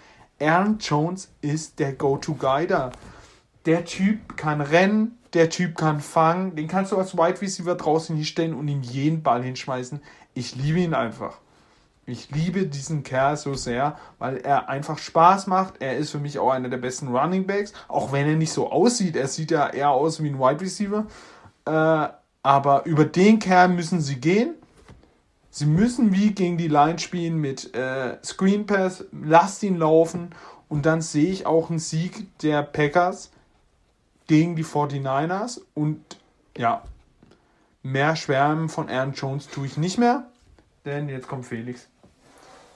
[0.42, 2.92] Aaron Jones ist der Go-To-Guy da.
[3.66, 8.16] Der Typ kann rennen, der Typ kann fangen, den kannst du als Wide Receiver draußen
[8.16, 10.02] hinstellen und ihm jeden Ball hinschmeißen.
[10.34, 11.38] Ich liebe ihn einfach.
[12.08, 15.76] Ich liebe diesen Kerl so sehr, weil er einfach Spaß macht.
[15.80, 18.72] Er ist für mich auch einer der besten Running Backs, auch wenn er nicht so
[18.72, 19.16] aussieht.
[19.16, 21.06] Er sieht ja eher aus wie ein Wide Receiver.
[21.66, 22.08] Äh,
[22.44, 24.56] aber über den Kerl müssen sie gehen.
[25.54, 30.34] Sie müssen wie gegen die Line spielen mit äh, Screen Pass, lasst ihn laufen
[30.70, 33.32] und dann sehe ich auch einen Sieg der Packers
[34.28, 36.00] gegen die 49ers und
[36.58, 36.84] ja,
[37.84, 40.24] mehr Schwärmen von Aaron Jones tue ich nicht mehr,
[40.86, 41.88] denn jetzt kommt Felix.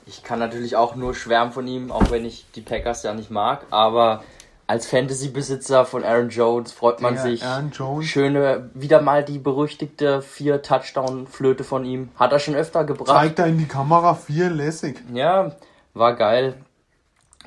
[0.05, 3.31] Ich kann natürlich auch nur schwärmen von ihm, auch wenn ich die Packers ja nicht
[3.31, 4.21] mag, aber
[4.67, 7.43] als Fantasy-Besitzer von Aaron Jones freut man Der sich.
[7.43, 8.05] Aaron Jones.
[8.05, 12.09] Schöne, wieder mal die berüchtigte vier Touchdown-Flöte von ihm.
[12.15, 13.09] Hat er schon öfter gebracht.
[13.09, 15.01] Zeigt er in die Kamera vier lässig.
[15.13, 15.51] Ja,
[15.93, 16.55] war geil.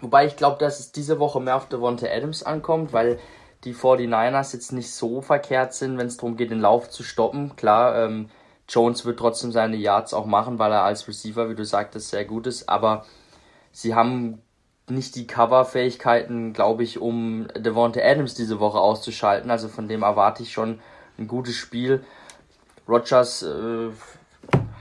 [0.00, 3.18] Wobei ich glaube, dass es diese Woche mehr auf Devonta Adams ankommt, weil
[3.64, 7.56] die 49ers jetzt nicht so verkehrt sind, wenn es darum geht, den Lauf zu stoppen.
[7.56, 8.30] Klar, ähm,
[8.68, 12.24] Jones wird trotzdem seine Yards auch machen, weil er als Receiver, wie du sagtest, sehr
[12.24, 12.68] gut ist.
[12.68, 13.04] Aber
[13.72, 14.40] sie haben
[14.90, 19.50] nicht die Cover-Fähigkeiten, glaube ich, um Devonta Adams diese Woche auszuschalten.
[19.50, 20.80] Also von dem erwarte ich schon
[21.18, 22.04] ein gutes Spiel.
[22.88, 23.90] Rogers äh,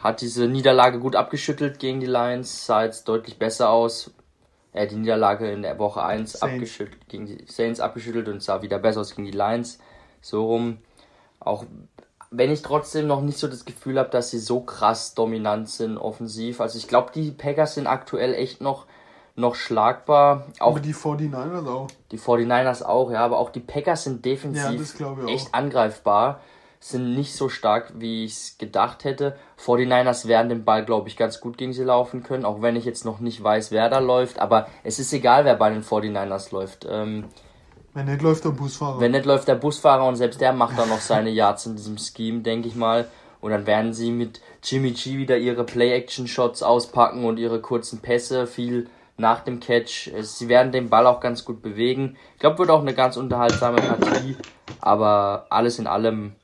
[0.02, 4.12] hat diese Niederlage gut abgeschüttelt gegen die Lions, sah jetzt deutlich besser aus.
[4.74, 8.62] Er hat die Niederlage in der Woche 1 abgeschüttelt, gegen die Saints abgeschüttelt und sah
[8.62, 9.80] wieder besser aus gegen die Lions.
[10.22, 10.78] So rum.
[11.40, 11.66] Auch
[12.30, 15.98] wenn ich trotzdem noch nicht so das Gefühl habe, dass sie so krass dominant sind
[15.98, 16.62] offensiv.
[16.62, 18.86] Also ich glaube, die Packers sind aktuell echt noch,
[19.38, 20.48] noch schlagbar.
[20.60, 21.88] Auch aber die 49ers auch.
[22.12, 26.42] Die 49ers auch, ja, aber auch die Packers sind defensiv ja, echt angreifbar.
[26.80, 29.36] Sind nicht so stark, wie ich es gedacht hätte.
[29.64, 32.86] 49ers werden den Ball, glaube ich, ganz gut gegen sie laufen können, auch wenn ich
[32.86, 34.40] jetzt noch nicht weiß, wer da läuft.
[34.40, 36.86] Aber es ist egal, wer bei den 49ers läuft.
[36.90, 37.26] Ähm,
[37.94, 39.00] wenn nicht läuft der Busfahrer.
[39.00, 41.98] Wenn nicht läuft der Busfahrer und selbst der macht dann noch seine Yards in diesem
[41.98, 43.08] Scheme, denke ich mal.
[43.42, 48.46] Und dann werden sie mit Jimmy G wieder ihre Play-Action-Shots auspacken und ihre kurzen Pässe,
[48.46, 50.11] viel nach dem Catch.
[50.22, 52.18] Sie werden den Ball auch ganz gut bewegen.
[52.35, 54.38] Ich glaube, wird auch eine ganz unterhaltsame Partie.
[54.80, 56.35] Aber alles in allem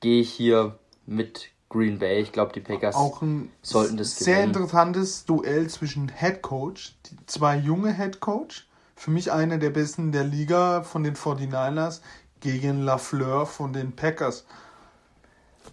[0.00, 2.20] gehe ich hier mit Green Bay.
[2.20, 4.36] Ich glaube, die Packers auch ein sollten das gewinnen.
[4.36, 6.94] Sehr interessantes Duell zwischen Head Coach,
[7.26, 12.02] zwei junge Head Coach für mich einer der besten der Liga von den 49ers
[12.40, 14.44] gegen Lafleur von den Packers.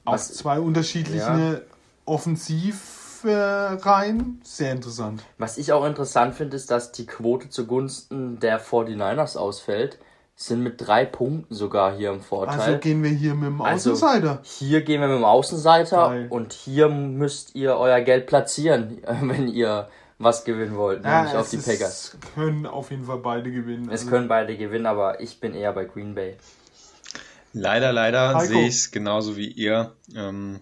[0.03, 1.75] Aus zwei unterschiedliche ja.
[3.23, 4.41] Offensivreihen.
[4.43, 5.23] Sehr interessant.
[5.37, 9.99] Was ich auch interessant finde, ist, dass die Quote zugunsten der 49ers ausfällt.
[10.35, 12.61] Sind mit drei Punkten sogar hier im Vorteil.
[12.61, 14.39] Also gehen wir hier mit dem also Außenseiter.
[14.39, 16.27] Also hier gehen wir mit dem Außenseiter Geil.
[16.29, 21.49] und hier müsst ihr euer Geld platzieren, wenn ihr was gewinnen wollt, ja, nämlich auf
[21.49, 22.13] die Packers.
[22.13, 23.85] Es können auf jeden Fall beide gewinnen.
[23.85, 26.37] Es also können beide gewinnen, aber ich bin eher bei Green Bay.
[27.51, 29.93] Leider, leider sehe ich es genauso wie ihr.
[30.15, 30.61] Ähm,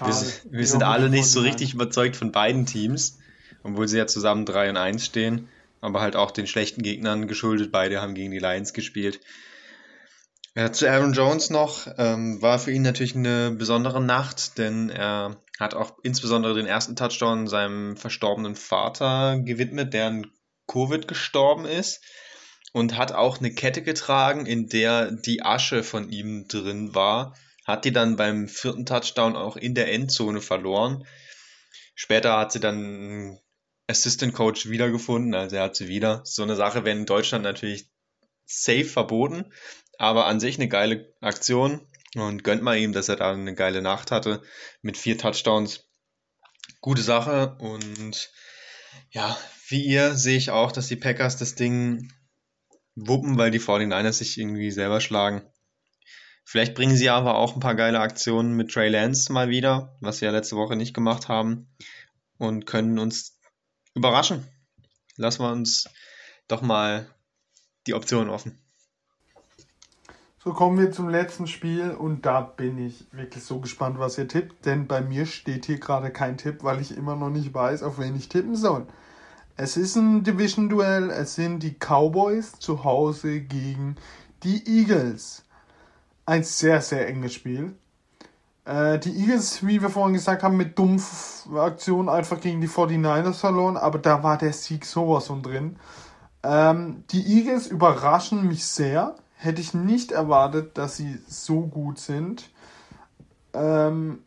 [0.00, 0.14] wir,
[0.50, 3.18] wir sind alle nicht so richtig überzeugt von beiden Teams,
[3.62, 5.48] obwohl sie ja zusammen 3 und 1 stehen,
[5.80, 7.72] aber halt auch den schlechten Gegnern geschuldet.
[7.72, 9.20] Beide haben gegen die Lions gespielt.
[10.54, 15.36] Ja, zu Aaron Jones noch, ähm, war für ihn natürlich eine besondere Nacht, denn er
[15.60, 20.26] hat auch insbesondere den ersten Touchdown seinem verstorbenen Vater gewidmet, der an
[20.66, 22.02] Covid gestorben ist
[22.72, 27.34] und hat auch eine Kette getragen, in der die Asche von ihm drin war,
[27.68, 31.06] hat die dann beim vierten Touchdown auch in der Endzone verloren.
[31.94, 33.38] Später hat sie dann
[33.86, 36.22] Assistant Coach wiedergefunden, also er hat sie wieder.
[36.24, 37.90] So eine Sache wäre in Deutschland natürlich
[38.46, 39.52] safe verboten,
[39.98, 43.82] aber an sich eine geile Aktion und gönnt mal ihm, dass er da eine geile
[43.82, 44.42] Nacht hatte
[44.80, 45.84] mit vier Touchdowns.
[46.80, 48.30] Gute Sache und
[49.10, 49.36] ja,
[49.68, 52.10] wie ihr sehe ich auch, dass die Packers das Ding
[52.94, 55.42] wuppen, weil die 49ers sich irgendwie selber schlagen.
[56.50, 60.16] Vielleicht bringen sie aber auch ein paar geile Aktionen mit Trey Lance mal wieder, was
[60.16, 61.68] sie ja letzte Woche nicht gemacht haben
[62.38, 63.38] und können uns
[63.94, 64.48] überraschen.
[65.16, 65.90] Lassen wir uns
[66.48, 67.06] doch mal
[67.86, 68.58] die Option offen.
[70.42, 74.26] So kommen wir zum letzten Spiel und da bin ich wirklich so gespannt, was ihr
[74.26, 77.82] tippt, denn bei mir steht hier gerade kein Tipp, weil ich immer noch nicht weiß,
[77.82, 78.86] auf wen ich tippen soll.
[79.58, 83.96] Es ist ein Division-Duell, es sind die Cowboys zu Hause gegen
[84.44, 85.44] die Eagles.
[86.28, 87.74] Ein sehr, sehr enges Spiel.
[88.66, 93.40] Äh, die Eagles, wie wir vorhin gesagt haben, mit dumpf Aktionen einfach gegen die 49ers
[93.40, 95.76] verloren, aber da war der Sieg sowas von drin.
[95.76, 95.88] Äh,
[96.42, 99.16] Ähm, die Eagles überraschen mich sehr.
[99.36, 102.50] Hätte ich nicht erwartet, dass sie so gut sind.
[103.54, 104.20] Ähm,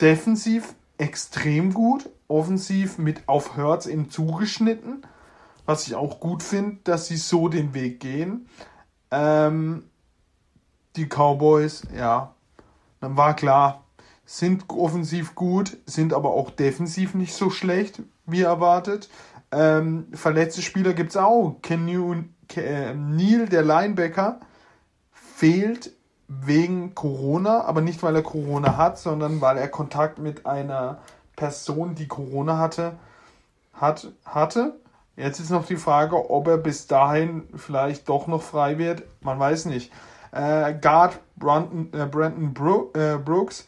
[0.00, 5.06] defensiv extrem gut, offensiv mit auf Hertz eben zugeschnitten,
[5.66, 8.48] was ich auch gut finde, dass sie so den Weg gehen.
[9.10, 9.84] Ähm,
[10.96, 12.34] die Cowboys, ja,
[13.00, 13.84] dann war klar,
[14.24, 19.08] sind offensiv gut, sind aber auch defensiv nicht so schlecht, wie erwartet.
[19.50, 21.56] Ähm, verletzte Spieler gibt es auch.
[21.62, 24.40] Ken Neil, der Linebacker,
[25.12, 25.92] fehlt
[26.28, 30.98] wegen Corona, aber nicht weil er Corona hat, sondern weil er Kontakt mit einer
[31.36, 32.94] Person, die Corona hatte,
[33.74, 34.76] hat, hatte.
[35.16, 39.02] Jetzt ist noch die Frage, ob er bis dahin vielleicht doch noch frei wird.
[39.20, 39.92] Man weiß nicht.
[40.32, 43.66] Äh, Guard Brandon, äh, Brandon Bro äh, Brooks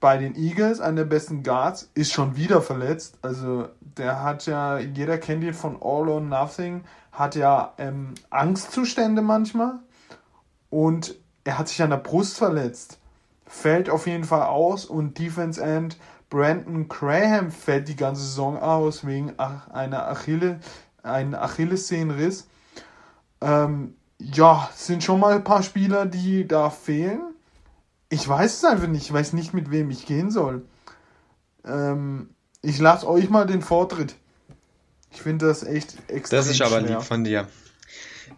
[0.00, 3.18] bei den Eagles, einer der besten Guards, ist schon wieder verletzt.
[3.22, 9.22] Also der hat ja, jeder kennt ihn von All or Nothing, hat ja ähm, Angstzustände
[9.22, 9.74] manchmal.
[10.70, 11.14] Und
[11.44, 12.98] er hat sich an der Brust verletzt.
[13.46, 15.98] Fällt auf jeden Fall aus und Defense End
[16.30, 20.60] Brandon Graham fällt die ganze Saison aus wegen einer Achille,
[21.02, 22.48] einen Achillessehnenriss.
[23.42, 23.94] Ähm,
[24.34, 27.34] ja, sind schon mal ein paar Spieler, die da fehlen.
[28.08, 29.04] Ich weiß es einfach nicht.
[29.04, 30.62] Ich weiß nicht, mit wem ich gehen soll.
[31.64, 32.30] Ähm,
[32.60, 34.14] ich lasse euch mal den Vortritt.
[35.10, 36.96] Ich finde das echt extrem Das ist aber schwer.
[36.96, 37.48] lieb von dir.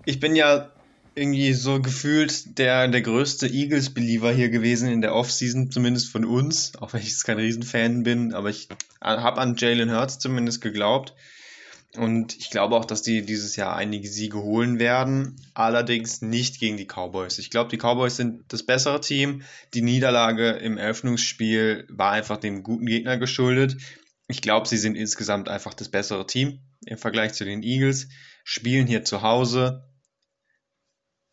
[0.04, 0.70] Ich bin ja
[1.14, 6.72] irgendwie so gefühlt der, der größte Eagles-Believer hier gewesen in der Offseason, zumindest von uns,
[6.76, 8.68] auch wenn ich jetzt kein Riesenfan bin, aber ich
[9.00, 11.14] habe an Jalen Hurts zumindest geglaubt.
[11.96, 16.76] Und ich glaube auch, dass die dieses Jahr einige Siege holen werden, allerdings nicht gegen
[16.76, 17.38] die Cowboys.
[17.38, 19.42] Ich glaube, die Cowboys sind das bessere Team.
[19.74, 23.76] Die Niederlage im Eröffnungsspiel war einfach dem guten Gegner geschuldet.
[24.26, 28.08] Ich glaube, sie sind insgesamt einfach das bessere Team im Vergleich zu den Eagles,
[28.42, 29.84] spielen hier zu Hause,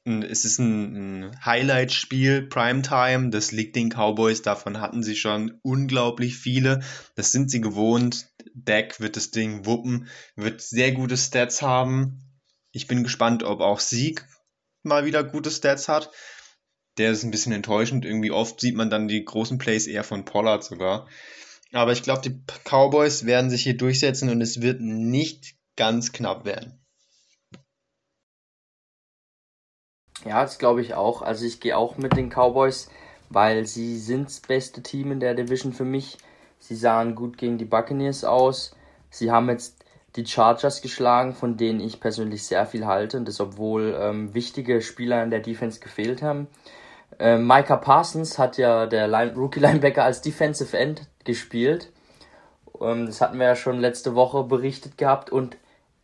[0.04, 6.38] es ist ein, ein Highlight-Spiel, Primetime, das liegt den Cowboys, davon hatten sie schon unglaublich
[6.38, 6.82] viele.
[7.16, 8.28] Das sind sie gewohnt.
[8.56, 12.24] Dak wird das Ding wuppen, wird sehr gute Stats haben.
[12.72, 14.26] Ich bin gespannt, ob auch Sieg
[14.84, 16.12] mal wieder gute Stats hat.
[16.98, 18.04] Der ist ein bisschen enttäuschend.
[18.04, 21.08] Irgendwie oft sieht man dann die großen Plays eher von Pollard sogar.
[21.74, 26.44] Aber ich glaube, die Cowboys werden sich hier durchsetzen und es wird nicht ganz knapp
[26.44, 26.81] werden.
[30.26, 31.22] Ja, das glaube ich auch.
[31.22, 32.90] Also ich gehe auch mit den Cowboys,
[33.30, 36.18] weil sie sind das beste Team in der Division für mich.
[36.60, 38.76] Sie sahen gut gegen die Buccaneers aus.
[39.10, 39.84] Sie haben jetzt
[40.16, 43.18] die Chargers geschlagen, von denen ich persönlich sehr viel halte.
[43.18, 46.48] Und das obwohl ähm, wichtige Spieler in der Defense gefehlt haben.
[47.20, 51.92] Äh, Micah Parsons hat ja der Line Rookie Linebacker als Defensive End gespielt.
[52.80, 55.58] Ähm, das hatten wir ja schon letzte Woche berichtet gehabt und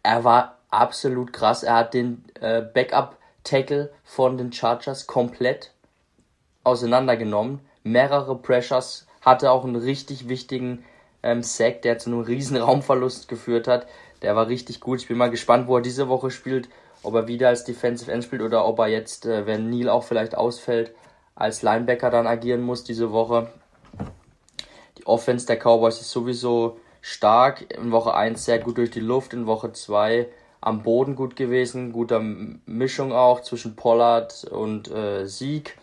[0.03, 1.63] er war absolut krass.
[1.63, 3.17] Er hat den äh, Backup
[3.47, 5.71] Tackle von den Chargers komplett
[6.63, 7.61] auseinandergenommen.
[7.83, 10.83] Mehrere Pressures, hatte auch einen richtig wichtigen
[11.23, 13.87] ähm, Sack, der zu einem riesen Raumverlust geführt hat.
[14.21, 15.01] Der war richtig gut.
[15.01, 16.69] Ich bin mal gespannt, wo er diese Woche spielt.
[17.03, 20.03] Ob er wieder als Defensive End spielt oder ob er jetzt, äh, wenn Neil auch
[20.03, 20.93] vielleicht ausfällt,
[21.35, 23.51] als Linebacker dann agieren muss diese Woche.
[24.97, 27.73] Die Offense der Cowboys ist sowieso stark.
[27.77, 30.27] In Woche 1 sehr gut durch die Luft, in Woche 2
[30.61, 35.77] am Boden gut gewesen, guter Mischung auch zwischen Pollard und äh, Sieg.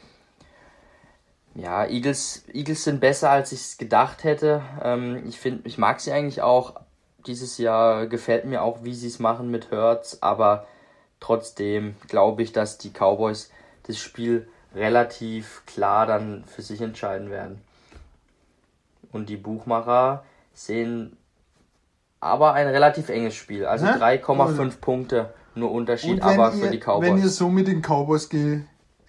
[1.54, 4.62] Ja, Eagles, Eagles sind besser, als ich es gedacht hätte.
[4.82, 6.80] Ähm, ich finde, ich mag sie eigentlich auch.
[7.26, 10.66] Dieses Jahr gefällt mir auch, wie sie es machen mit Hertz, aber
[11.20, 13.50] trotzdem glaube ich, dass die Cowboys
[13.84, 17.62] das Spiel relativ klar dann für sich entscheiden werden.
[19.12, 21.16] Und die Buchmacher sehen
[22.24, 23.66] aber ein relativ enges Spiel.
[23.66, 27.08] Also 3,5 Punkte nur Unterschied, aber ihr, für die Cowboys.
[27.08, 28.62] Wenn ihr so mit den Cowboys ge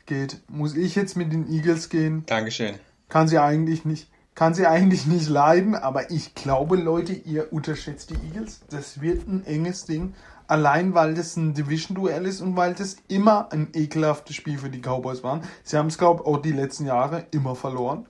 [0.06, 2.26] geht, muss ich jetzt mit den Eagles gehen.
[2.28, 2.76] Dankeschön.
[3.10, 4.10] Kann sie eigentlich nicht.
[4.36, 8.60] Kann sie eigentlich nicht leiden, aber ich glaube, Leute, ihr unterschätzt die Eagles.
[8.70, 10.14] Das wird ein enges Ding.
[10.48, 14.82] Allein weil das ein Division-Duell ist und weil das immer ein ekelhaftes Spiel für die
[14.82, 15.42] Cowboys war.
[15.64, 18.06] Sie haben es, glaube ich, auch die letzten Jahre immer verloren.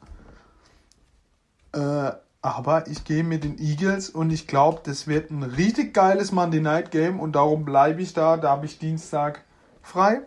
[1.73, 2.11] Äh,
[2.46, 6.62] aber ich gehe mit den Eagles und ich glaube, das wird ein richtig geiles Monday
[6.62, 8.38] Night Game und darum bleibe ich da.
[8.38, 9.44] Da habe ich Dienstag
[9.82, 10.22] frei.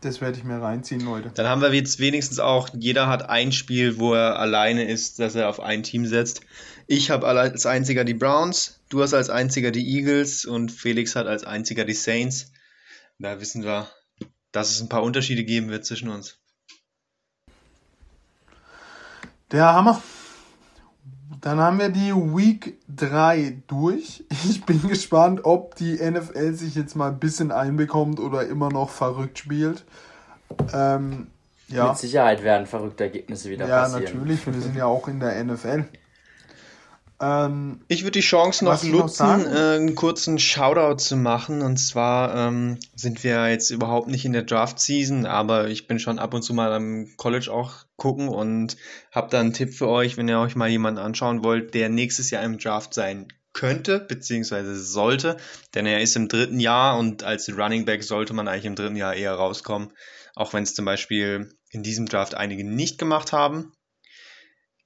[0.00, 1.30] Das werde ich mir reinziehen, Leute.
[1.32, 5.36] Dann haben wir jetzt wenigstens auch, jeder hat ein Spiel, wo er alleine ist, dass
[5.36, 6.40] er auf ein Team setzt.
[6.88, 11.28] Ich habe als einziger die Browns, du hast als einziger die Eagles und Felix hat
[11.28, 12.50] als einziger die Saints.
[13.20, 13.86] Da wissen wir,
[14.50, 16.38] dass es ein paar Unterschiede geben wird zwischen uns.
[19.52, 20.02] Der Hammer
[21.42, 24.24] Dann haben wir die Week 3 durch.
[24.30, 28.88] Ich bin gespannt, ob die NFL sich jetzt mal ein bisschen einbekommt oder immer noch
[28.88, 29.84] verrückt spielt.
[30.72, 31.26] Ähm,
[31.66, 31.88] ja.
[31.88, 34.04] Mit Sicherheit werden verrückte Ergebnisse wieder ja, passieren.
[34.04, 34.46] Ja, natürlich.
[34.46, 35.84] Wir sind ja auch in der NFL.
[37.22, 41.62] Ähm, ich würde die Chance noch nutzen, noch äh, einen kurzen Shoutout zu machen.
[41.62, 46.18] Und zwar ähm, sind wir jetzt überhaupt nicht in der Draft-Season, aber ich bin schon
[46.18, 48.76] ab und zu mal am College auch gucken und
[49.12, 52.30] habe da einen Tipp für euch, wenn ihr euch mal jemanden anschauen wollt, der nächstes
[52.30, 55.36] Jahr im Draft sein könnte, beziehungsweise sollte,
[55.74, 58.96] denn er ist im dritten Jahr und als Running Back sollte man eigentlich im dritten
[58.96, 59.92] Jahr eher rauskommen,
[60.34, 63.72] auch wenn es zum Beispiel in diesem Draft einige nicht gemacht haben.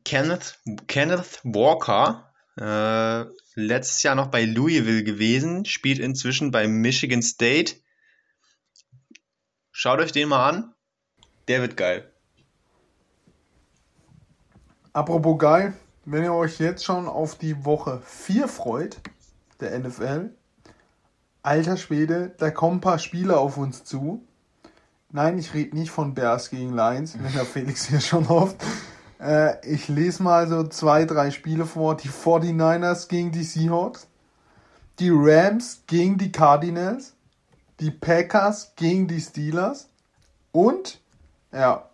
[0.05, 2.26] Kenneth, Kenneth Walker,
[2.57, 3.25] äh,
[3.55, 7.77] letztes Jahr noch bei Louisville gewesen, spielt inzwischen bei Michigan State.
[9.71, 10.75] Schaut euch den mal an.
[11.49, 12.11] Der wird geil.
[14.93, 15.75] Apropos geil,
[16.07, 18.97] wenn ihr euch jetzt schon auf die Woche 4 freut,
[19.61, 20.31] der NFL,
[21.43, 24.27] alter Schwede, da kommen ein paar Spiele auf uns zu.
[25.13, 28.57] Nein, ich rede nicht von Bears gegen Lions, wenn der Felix hier schon hofft.
[29.21, 31.97] Äh, ich lese mal so zwei, drei Spiele vor.
[31.97, 34.07] Die 49ers gegen die Seahawks,
[34.99, 37.15] die Rams gegen die Cardinals,
[37.81, 39.89] die Packers gegen die Steelers
[40.53, 41.01] und,
[41.53, 41.89] ja,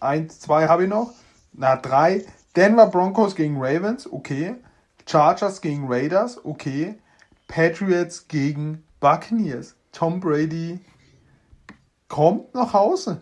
[0.00, 1.12] eins, zwei habe ich noch.
[1.52, 2.24] Na, drei.
[2.56, 4.56] Denver Broncos gegen Ravens, okay.
[5.06, 6.98] Chargers gegen Raiders, okay.
[7.48, 9.74] Patriots gegen Buccaneers.
[9.92, 10.80] Tom Brady
[12.08, 13.20] kommt nach Hause.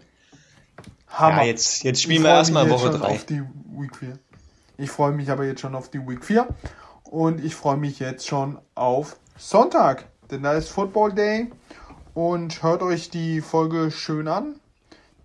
[1.10, 1.38] Hammer.
[1.38, 3.06] Ja, jetzt, jetzt spielen wir erstmal Woche 3.
[3.06, 3.42] Auf die
[3.72, 4.18] Week 4.
[4.78, 6.48] Ich freue mich aber jetzt schon auf die Week 4.
[7.04, 10.06] Und ich freue mich jetzt schon auf Sonntag.
[10.30, 11.50] Denn da ist Football Day.
[12.14, 14.56] Und hört euch die Folge schön an.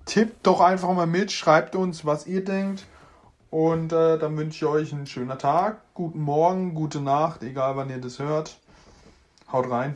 [0.06, 1.32] Tippt doch einfach mal mit.
[1.32, 2.86] Schreibt uns, was ihr denkt.
[3.56, 7.90] Und äh, dann wünsche ich euch einen schönen Tag, guten Morgen, gute Nacht, egal wann
[7.90, 8.58] ihr das hört.
[9.50, 9.96] Haut rein.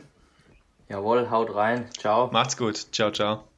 [0.88, 1.86] Jawohl, haut rein.
[1.98, 2.30] Ciao.
[2.32, 2.86] Macht's gut.
[2.90, 3.49] Ciao, ciao.